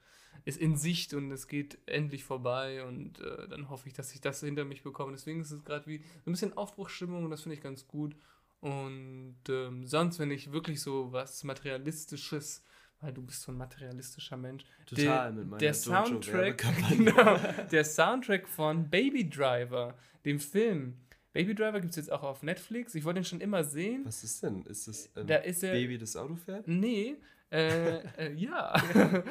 ist 0.45 0.59
in 0.59 0.75
Sicht 0.75 1.13
und 1.13 1.31
es 1.31 1.47
geht 1.47 1.77
endlich 1.85 2.23
vorbei 2.23 2.83
und 2.83 3.19
äh, 3.21 3.47
dann 3.47 3.69
hoffe 3.69 3.87
ich, 3.87 3.93
dass 3.93 4.13
ich 4.13 4.21
das 4.21 4.41
hinter 4.41 4.65
mich 4.65 4.83
bekomme. 4.83 5.13
Deswegen 5.13 5.41
ist 5.41 5.51
es 5.51 5.63
gerade 5.63 5.87
wie 5.87 5.99
so 6.23 6.29
ein 6.29 6.33
bisschen 6.33 6.57
Aufbruchsstimmung 6.57 7.23
und 7.23 7.31
das 7.31 7.43
finde 7.43 7.55
ich 7.55 7.61
ganz 7.61 7.87
gut. 7.87 8.15
Und 8.59 9.37
ähm, 9.49 9.85
sonst, 9.85 10.19
wenn 10.19 10.31
ich 10.31 10.51
wirklich 10.51 10.81
so 10.81 11.11
was 11.11 11.43
Materialistisches, 11.43 12.63
weil 13.03 13.13
du 13.13 13.21
bist 13.21 13.41
so 13.41 13.51
ein 13.51 13.57
materialistischer 13.57 14.37
Mensch, 14.37 14.63
Total 14.85 15.31
der, 15.31 15.31
mit 15.31 15.47
meiner 15.49 15.59
der 15.59 15.73
Soundtrack, 15.73 16.63
genau, 16.89 17.37
der 17.71 17.83
Soundtrack 17.83 18.47
von 18.47 18.89
Baby 18.89 19.29
Driver, 19.29 19.95
dem 20.25 20.39
Film. 20.39 20.95
Baby 21.33 21.55
Driver 21.55 21.81
gibt 21.81 21.91
es 21.91 21.97
jetzt 21.97 22.11
auch 22.11 22.23
auf 22.23 22.43
Netflix. 22.43 22.93
Ich 22.95 23.03
wollte 23.05 23.19
ihn 23.19 23.25
schon 23.25 23.41
immer 23.41 23.63
sehen. 23.63 24.05
Was 24.05 24.23
ist 24.23 24.43
denn? 24.43 24.63
Ist 24.63 24.87
das 24.87 25.09
ein 25.15 25.27
Da 25.27 25.37
ist 25.37 25.63
er. 25.63 25.73
Baby, 25.73 25.97
das 25.97 26.15
Auto 26.15 26.35
fährt? 26.35 26.67
Nee, 26.67 27.17
äh, 27.53 27.99
äh, 28.17 28.33
ja. 28.35 28.73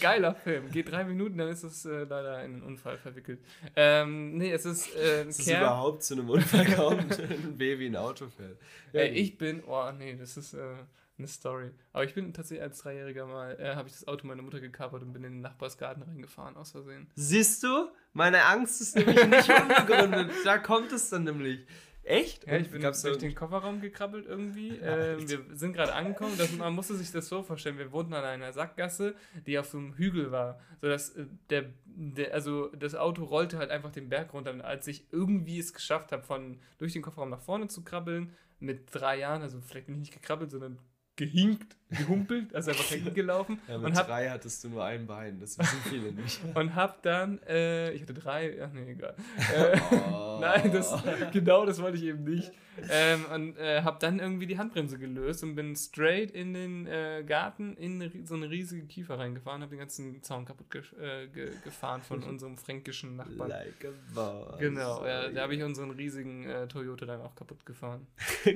Geiler 0.00 0.34
Film. 0.34 0.70
Geht 0.70 0.90
drei 0.90 1.04
Minuten, 1.04 1.38
dann 1.38 1.48
ist 1.48 1.62
es 1.62 1.86
äh, 1.86 2.04
leider 2.04 2.44
in 2.44 2.52
einen 2.52 2.62
Unfall 2.62 2.98
verwickelt. 2.98 3.40
Ähm, 3.74 4.36
nee, 4.36 4.52
es 4.52 4.66
ist 4.66 4.94
äh, 4.94 5.22
ein 5.22 5.28
es 5.28 5.38
Kerl. 5.38 5.62
überhaupt 5.62 6.02
zu 6.02 6.14
einem 6.14 6.28
Unfall 6.28 6.66
kommt, 6.74 7.18
wenn 7.18 7.30
ein 7.30 7.56
Baby 7.56 7.86
ein 7.86 7.96
Auto 7.96 8.28
fährt. 8.28 8.58
Ja, 8.92 9.04
ich 9.04 9.38
bin, 9.38 9.62
oh 9.66 9.90
nee, 9.98 10.14
das 10.16 10.36
ist 10.36 10.52
äh, 10.52 10.74
eine 11.22 11.28
Story. 11.28 11.70
Aber 11.92 12.04
ich 12.04 12.14
bin 12.14 12.32
tatsächlich 12.32 12.62
als 12.62 12.78
Dreijähriger 12.78 13.26
mal, 13.26 13.58
äh, 13.58 13.74
habe 13.74 13.88
ich 13.88 13.94
das 13.94 14.06
Auto 14.08 14.26
meiner 14.26 14.42
Mutter 14.42 14.60
gekapert 14.60 15.02
und 15.02 15.12
bin 15.12 15.24
in 15.24 15.32
den 15.34 15.40
Nachbarsgarten 15.40 16.02
reingefahren, 16.02 16.56
aus 16.56 16.72
Versehen. 16.72 17.08
Siehst 17.14 17.62
du? 17.62 17.88
Meine 18.12 18.44
Angst 18.44 18.80
ist 18.80 18.96
nämlich 18.96 19.24
nicht 19.26 19.48
unbegründet. 19.48 20.30
da 20.44 20.58
kommt 20.58 20.92
es 20.92 21.10
dann 21.10 21.24
nämlich. 21.24 21.66
Echt? 22.04 22.46
Ja, 22.48 22.56
ich 22.56 22.68
bin 22.68 22.82
durch 22.82 23.00
da- 23.00 23.12
den 23.14 23.34
Kofferraum 23.34 23.80
gekrabbelt 23.80 24.26
irgendwie. 24.26 24.70
Ähm, 24.70 25.28
wir 25.28 25.56
sind 25.56 25.72
gerade 25.72 25.94
angekommen. 25.94 26.34
Das, 26.36 26.50
man 26.56 26.74
musste 26.74 26.96
sich 26.96 27.12
das 27.12 27.28
so 27.28 27.44
vorstellen. 27.44 27.78
Wir 27.78 27.92
wohnten 27.92 28.12
an 28.12 28.24
einer 28.24 28.52
Sackgasse, 28.52 29.14
die 29.46 29.56
auf 29.56 29.68
so 29.68 29.78
einem 29.78 29.94
Hügel 29.94 30.32
war. 30.32 30.58
Sodass 30.80 31.10
äh, 31.10 31.26
der, 31.48 31.66
der, 31.84 32.34
also 32.34 32.66
das 32.74 32.96
Auto 32.96 33.22
rollte 33.22 33.58
halt 33.58 33.70
einfach 33.70 33.92
den 33.92 34.08
Berg 34.08 34.32
runter. 34.34 34.50
Und 34.50 34.62
als 34.62 34.88
ich 34.88 35.06
irgendwie 35.12 35.60
es 35.60 35.72
geschafft 35.72 36.10
habe, 36.10 36.24
von 36.24 36.58
durch 36.78 36.92
den 36.92 37.02
Kofferraum 37.02 37.30
nach 37.30 37.40
vorne 37.40 37.68
zu 37.68 37.84
krabbeln, 37.84 38.32
mit 38.58 38.92
drei 38.92 39.18
Jahren, 39.18 39.42
also 39.42 39.60
vielleicht 39.60 39.86
bin 39.86 39.96
ich 39.96 40.00
nicht 40.00 40.12
gekrabbelt, 40.12 40.50
sondern 40.50 40.78
gehinkt, 41.16 41.76
gehumpelt, 41.96 42.54
also 42.54 42.70
einfach 42.70 42.84
hingelaufen. 42.88 43.58
ja, 43.68 43.76
und 43.76 43.82
mit 43.82 43.94
hab 43.96 44.06
drei 44.06 44.28
hattest 44.28 44.64
du 44.64 44.68
nur 44.70 44.84
ein 44.84 45.06
Bein, 45.06 45.38
das 45.40 45.58
wissen 45.58 45.78
viele 45.88 46.12
nicht. 46.12 46.40
und 46.54 46.74
hab 46.74 47.02
dann, 47.02 47.40
äh, 47.48 47.92
ich 47.92 48.02
hatte 48.02 48.14
drei, 48.14 48.62
ach 48.62 48.70
nee, 48.72 48.92
egal. 48.92 49.14
Äh, 49.54 49.78
Oh. 49.92 50.38
Nein, 50.40 50.72
das, 50.72 50.92
genau 51.32 51.66
das 51.66 51.80
wollte 51.80 51.98
ich 51.98 52.04
eben 52.04 52.24
nicht. 52.24 52.52
Ähm, 52.90 53.24
und 53.34 53.58
äh, 53.58 53.82
hab 53.82 54.00
dann 54.00 54.18
irgendwie 54.18 54.46
die 54.46 54.56
Handbremse 54.56 54.98
gelöst 54.98 55.42
und 55.42 55.54
bin 55.54 55.76
straight 55.76 56.30
in 56.30 56.54
den 56.54 56.86
äh, 56.86 57.22
Garten 57.26 57.76
in 57.76 58.26
so 58.26 58.34
eine 58.34 58.48
riesige 58.48 58.86
Kiefer 58.86 59.18
reingefahren, 59.18 59.62
hab 59.62 59.68
den 59.70 59.78
ganzen 59.78 60.22
Zaun 60.22 60.46
kaputt 60.46 60.70
ge 60.70 60.82
äh, 61.00 61.26
ge 61.28 61.50
gefahren 61.64 62.00
von 62.00 62.22
unserem 62.22 62.56
fränkischen 62.56 63.16
Nachbarn. 63.16 63.50
Like 63.50 63.84
a 63.84 64.14
boss. 64.14 64.58
Genau, 64.58 65.04
ja, 65.04 65.28
da 65.28 65.42
habe 65.42 65.54
ich 65.54 65.62
unseren 65.62 65.90
riesigen 65.90 66.44
äh, 66.48 66.66
Toyota 66.66 67.04
dann 67.04 67.20
auch 67.20 67.34
kaputt 67.34 67.64
gefahren. 67.66 68.06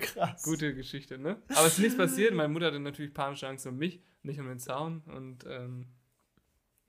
Krass. 0.00 0.42
Gute 0.44 0.74
Geschichte, 0.74 1.18
ne? 1.18 1.36
Aber 1.48 1.66
es 1.66 1.74
ist 1.74 1.80
nichts 1.80 1.96
passiert. 1.98 2.32
Meine 2.34 2.48
Mutter 2.48 2.66
hatte 2.66 2.80
natürlich 2.80 3.12
panische 3.26 3.48
Angst 3.48 3.66
um 3.66 3.76
mich, 3.76 4.00
nicht 4.22 4.40
um 4.40 4.46
den 4.48 4.58
Zaun. 4.58 5.02
Und 5.06 5.44
ähm, 5.48 5.86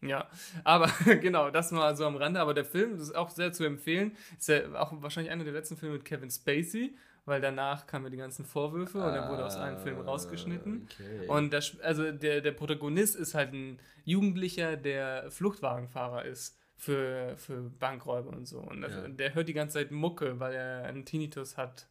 ja, 0.02 0.28
aber 0.64 0.88
genau, 1.22 1.50
das 1.50 1.72
mal 1.72 1.96
so 1.98 2.06
am 2.06 2.16
Rande. 2.16 2.40
Aber 2.40 2.54
der 2.54 2.66
Film 2.66 2.96
ist 2.96 3.16
auch 3.16 3.30
sehr 3.30 3.52
zu 3.52 3.64
empfehlen. 3.64 4.16
Ist 4.38 4.48
ja 4.50 4.74
auch 4.80 4.94
wahrscheinlich 5.02 5.32
einer 5.32 5.44
der 5.44 5.54
letzten 5.54 5.78
Filme 5.78 5.96
mit 5.96 6.06
Kevin 6.06 6.30
Spacey, 6.30 6.96
weil 7.26 7.42
danach 7.42 7.88
kamen 7.88 8.12
die 8.12 8.18
ganzen 8.18 8.46
Vorwürfe 8.46 9.00
und 9.00 9.14
er 9.14 9.30
wurde 9.30 9.46
aus 9.46 9.56
einem 9.58 9.80
Film 9.80 9.98
Ah, 10.00 10.04
rausgeschnitten. 10.04 10.88
okay. 10.92 11.28
Und 11.28 11.52
das, 11.52 11.80
also 11.82 12.12
der, 12.12 12.42
der 12.42 12.52
Protagonist 12.52 13.16
ist 13.16 13.34
halt 13.34 13.54
ein 13.54 13.80
Jugendlicher, 14.06 14.78
der 14.78 15.30
Fluchtwagenfahrer 15.32 16.26
ist 16.26 16.58
für, 16.78 17.34
für 17.38 17.70
Bankräuber 17.80 18.30
und 18.30 18.46
so. 18.48 18.60
Und 18.60 18.82
das, 18.82 18.94
Ja. 18.94 19.08
der 19.08 19.34
hört 19.34 19.50
die 19.50 19.54
ganze 19.54 19.80
Zeit 19.80 19.90
Mucke, 19.92 20.40
weil 20.40 20.54
er 20.54 20.84
einen 20.86 21.06
Tinnitus 21.06 21.58
hat. 21.58 21.88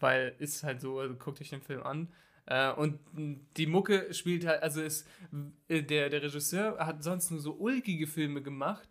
Weil 0.00 0.34
ist 0.38 0.62
halt 0.62 0.80
so, 0.80 1.00
also 1.00 1.14
guckt 1.16 1.40
euch 1.40 1.50
den 1.50 1.62
Film 1.62 1.82
an. 1.82 2.12
Äh, 2.50 2.72
und 2.72 2.98
die 3.58 3.66
Mucke 3.66 4.12
spielt 4.14 4.46
halt, 4.46 4.62
also 4.62 4.80
ist, 4.80 5.06
äh, 5.68 5.82
der, 5.82 6.08
der 6.08 6.22
Regisseur 6.22 6.78
hat 6.78 7.02
sonst 7.02 7.30
nur 7.30 7.40
so 7.40 7.52
ulkige 7.54 8.06
Filme 8.06 8.42
gemacht. 8.42 8.88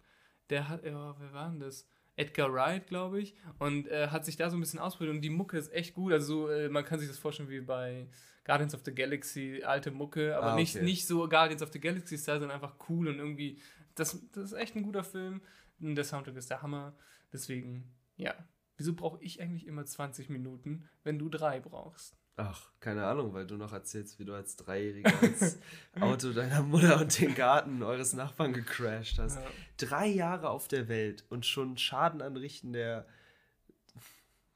Der 0.51 0.69
hat, 0.69 0.85
ja, 0.85 1.15
wer 1.19 1.33
war 1.33 1.49
denn 1.49 1.59
das? 1.59 1.87
Edgar 2.15 2.51
Wright, 2.51 2.87
glaube 2.87 3.19
ich, 3.21 3.35
und 3.59 3.87
äh, 3.89 4.07
hat 4.07 4.25
sich 4.25 4.37
da 4.37 4.49
so 4.49 4.57
ein 4.57 4.59
bisschen 4.59 4.79
ausprobiert 4.79 5.15
und 5.15 5.21
die 5.21 5.29
Mucke 5.29 5.57
ist 5.57 5.71
echt 5.71 5.93
gut. 5.93 6.13
Also 6.13 6.47
so, 6.47 6.49
äh, 6.49 6.67
man 6.69 6.83
kann 6.83 6.99
sich 6.99 7.07
das 7.07 7.19
vorstellen 7.19 7.49
wie 7.49 7.61
bei 7.61 8.07
Guardians 8.43 8.73
of 8.73 8.81
the 8.85 8.93
Galaxy, 8.93 9.61
alte 9.63 9.91
Mucke, 9.91 10.35
aber 10.35 10.53
Ah, 10.53 10.55
nicht, 10.55 10.75
okay. 10.75 10.85
nicht 10.85 11.05
so 11.05 11.27
Guardians 11.29 11.61
of 11.61 11.71
the 11.71 11.79
Galaxy 11.79 12.17
Style, 12.17 12.39
sondern 12.39 12.55
einfach 12.55 12.75
cool 12.89 13.07
und 13.07 13.19
irgendwie, 13.19 13.59
das, 13.93 14.19
das 14.31 14.51
ist 14.51 14.53
echt 14.53 14.75
ein 14.75 14.83
guter 14.83 15.03
Film. 15.03 15.41
Und 15.79 15.95
Der 15.95 16.03
Soundtrack 16.05 16.35
ist 16.37 16.49
der 16.49 16.61
Hammer. 16.63 16.95
Deswegen, 17.31 17.93
ja. 18.15 18.33
Wieso 18.77 18.93
brauche 18.93 19.21
ich 19.21 19.41
eigentlich 19.41 19.67
immer 19.67 19.85
20 19.85 20.29
Minuten, 20.29 20.87
wenn 21.03 21.19
du 21.19 21.29
drei 21.29 21.59
brauchst? 21.59 22.15
Ach, 22.39 22.69
keine 22.79 23.03
Ahnung, 23.03 23.33
weil 23.33 23.47
du 23.47 23.57
noch 23.57 23.73
erzählst, 23.73 24.19
wie 24.19 24.25
du 24.25 24.35
als 24.35 24.55
Dreijähriger 24.55 25.11
das 25.21 25.59
Auto 25.99 26.33
deiner 26.33 26.61
Mutter 26.61 27.01
und 27.01 27.19
den 27.19 27.33
Garten 27.33 27.81
eures 27.81 28.13
Nachbarn 28.13 28.53
gecrashed 28.53 29.17
hast. 29.17 29.37
Ja. 29.37 29.47
Drei 29.77 30.05
Jahre 30.05 30.51
auf 30.51 30.67
der 30.67 30.87
Welt 30.87 31.25
und 31.29 31.47
schon 31.47 31.77
Schaden 31.77 32.21
anrichten 32.21 32.73
der. 32.73 33.07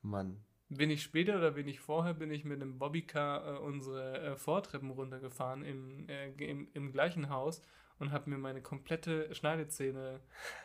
Mann. 0.03 0.43
Bin 0.69 0.91
ich 0.91 1.01
später 1.01 1.37
oder 1.37 1.51
bin 1.51 1.67
ich 1.67 1.79
vorher, 1.79 2.13
bin 2.13 2.31
ich 2.31 2.45
mit 2.45 2.61
einem 2.61 2.77
Bobbycar 2.77 3.55
äh, 3.55 3.57
unsere 3.57 4.19
äh, 4.19 4.35
Vortreppen 4.35 4.91
runtergefahren 4.91 5.63
im, 5.63 6.07
äh, 6.07 6.29
im, 6.37 6.67
im 6.73 6.91
gleichen 6.91 7.29
Haus 7.29 7.63
und 7.99 8.11
habe 8.11 8.29
mir 8.29 8.37
meine 8.37 8.61
komplette 8.61 9.33
Schneidezähne, 9.33 10.21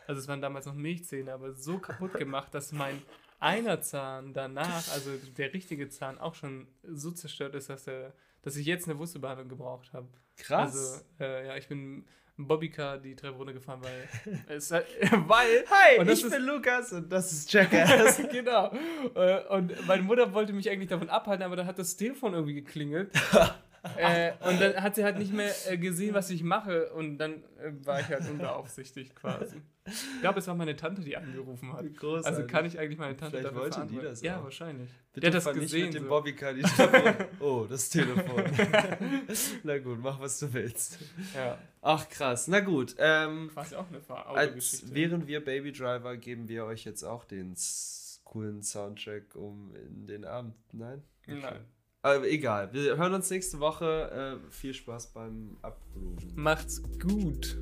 also 0.07 0.21
es 0.21 0.27
waren 0.27 0.41
damals 0.41 0.65
noch 0.65 0.75
Milchzähne, 0.75 1.33
aber 1.33 1.53
so 1.53 1.79
kaputt 1.79 2.13
gemacht, 2.17 2.53
dass 2.53 2.71
mein 2.71 3.01
einer 3.39 3.81
Zahn 3.81 4.33
danach, 4.33 4.91
also 4.93 5.11
der 5.37 5.53
richtige 5.53 5.89
Zahn, 5.89 6.17
auch 6.17 6.35
schon 6.35 6.67
so 6.83 7.11
zerstört 7.11 7.55
ist, 7.55 7.69
dass, 7.69 7.87
er, 7.87 8.13
dass 8.41 8.55
ich 8.55 8.65
jetzt 8.65 8.87
eine 8.89 8.97
Wurzelbehandlung 8.99 9.49
gebraucht 9.49 9.93
habe. 9.93 10.07
Krass. 10.37 10.73
Also, 10.75 11.03
äh, 11.23 11.47
ja, 11.47 11.55
ich 11.57 11.67
bin 11.67 12.05
Bobbycar 12.39 12.99
die 12.99 13.15
Treppe 13.15 13.35
runtergefahren, 13.37 13.81
weil 13.83 14.07
es 14.47 14.69
halt, 14.71 14.85
weil 15.27 15.65
Hi, 15.69 16.01
ich 16.03 16.23
ist- 16.23 16.29
bin 16.31 16.43
Lukas 16.43 16.93
und 16.93 17.11
das 17.11 17.31
ist 17.31 17.51
Jackass. 17.53 18.17
genau. 18.31 18.71
Äh, 19.15 19.43
Und 19.49 19.87
meine 19.87 20.03
Mutter 20.03 20.31
wollte 20.33 20.53
mich 20.53 20.69
eigentlich 20.69 20.89
davon 20.89 21.09
abhalten, 21.09 21.43
aber 21.43 21.55
dann 21.55 21.65
hat 21.65 21.79
das 21.79 21.95
Telefon 21.97 22.33
irgendwie 22.33 22.53
geklingelt. 22.55 23.11
Äh, 23.97 24.31
und 24.47 24.59
dann 24.59 24.75
hat 24.83 24.95
sie 24.95 25.03
halt 25.03 25.17
nicht 25.17 25.33
mehr 25.33 25.51
äh, 25.69 25.77
gesehen, 25.77 26.13
was 26.13 26.29
ich 26.29 26.43
mache. 26.43 26.91
Und 26.93 27.17
dann 27.17 27.43
äh, 27.59 27.71
war 27.85 27.99
ich 27.99 28.07
halt 28.07 28.29
unbeaufsichtigt 28.29 29.15
quasi. 29.15 29.61
Ich 29.85 30.21
glaube, 30.21 30.39
es 30.39 30.47
war 30.47 30.55
meine 30.55 30.75
Tante, 30.75 31.01
die 31.01 31.15
angerufen 31.15 31.71
hat. 31.71 31.85
Großartig. 31.95 32.25
Also 32.37 32.45
kann 32.47 32.65
ich 32.65 32.77
eigentlich 32.77 32.97
meine 32.99 33.15
Tante 33.15 33.37
Vielleicht 33.37 33.55
wollte 33.55 33.85
die 33.85 33.99
das 33.99 34.21
Ja, 34.21 34.39
auch. 34.39 34.43
wahrscheinlich. 34.45 34.89
Bitte 35.13 35.31
Der 35.31 35.39
hat 35.39 35.45
das 35.47 35.55
nicht 35.55 35.63
gesehen. 35.71 35.85
mit 35.85 35.93
dem 35.95 36.09
die 36.53 36.61
runter. 36.61 37.27
Oh, 37.39 37.65
das 37.69 37.89
Telefon. 37.89 38.43
Na 39.63 39.77
gut, 39.79 39.99
mach 40.01 40.19
was 40.19 40.39
du 40.39 40.51
willst. 40.53 40.99
Ja, 41.33 41.57
Ach 41.81 42.09
krass, 42.09 42.47
na 42.49 42.59
gut. 42.59 42.95
Ähm, 42.97 43.49
quasi 43.53 43.75
auch 43.75 43.87
eine 43.87 44.01
Fahr- 44.01 44.27
als, 44.27 44.49
Autogeschichte. 44.49 44.93
während 44.93 45.27
wir 45.27 45.43
Baby 45.43 45.71
Driver 45.71 46.17
geben 46.17 46.49
wir 46.49 46.65
euch 46.65 46.83
jetzt 46.83 47.03
auch 47.03 47.23
den 47.23 47.55
coolen 48.25 48.61
Soundtrack 48.63 49.35
um 49.35 49.73
in 49.73 50.05
den 50.05 50.25
Abend. 50.25 50.53
Nein? 50.73 51.01
Nein. 51.27 51.61
Aber 52.03 52.27
egal, 52.27 52.71
wir 52.73 52.97
hören 52.97 53.13
uns 53.13 53.29
nächste 53.29 53.59
Woche. 53.59 54.39
Äh, 54.45 54.51
viel 54.51 54.73
Spaß 54.73 55.13
beim 55.13 55.57
Abrufen. 55.61 56.33
Macht's 56.35 56.81
gut. 56.99 57.57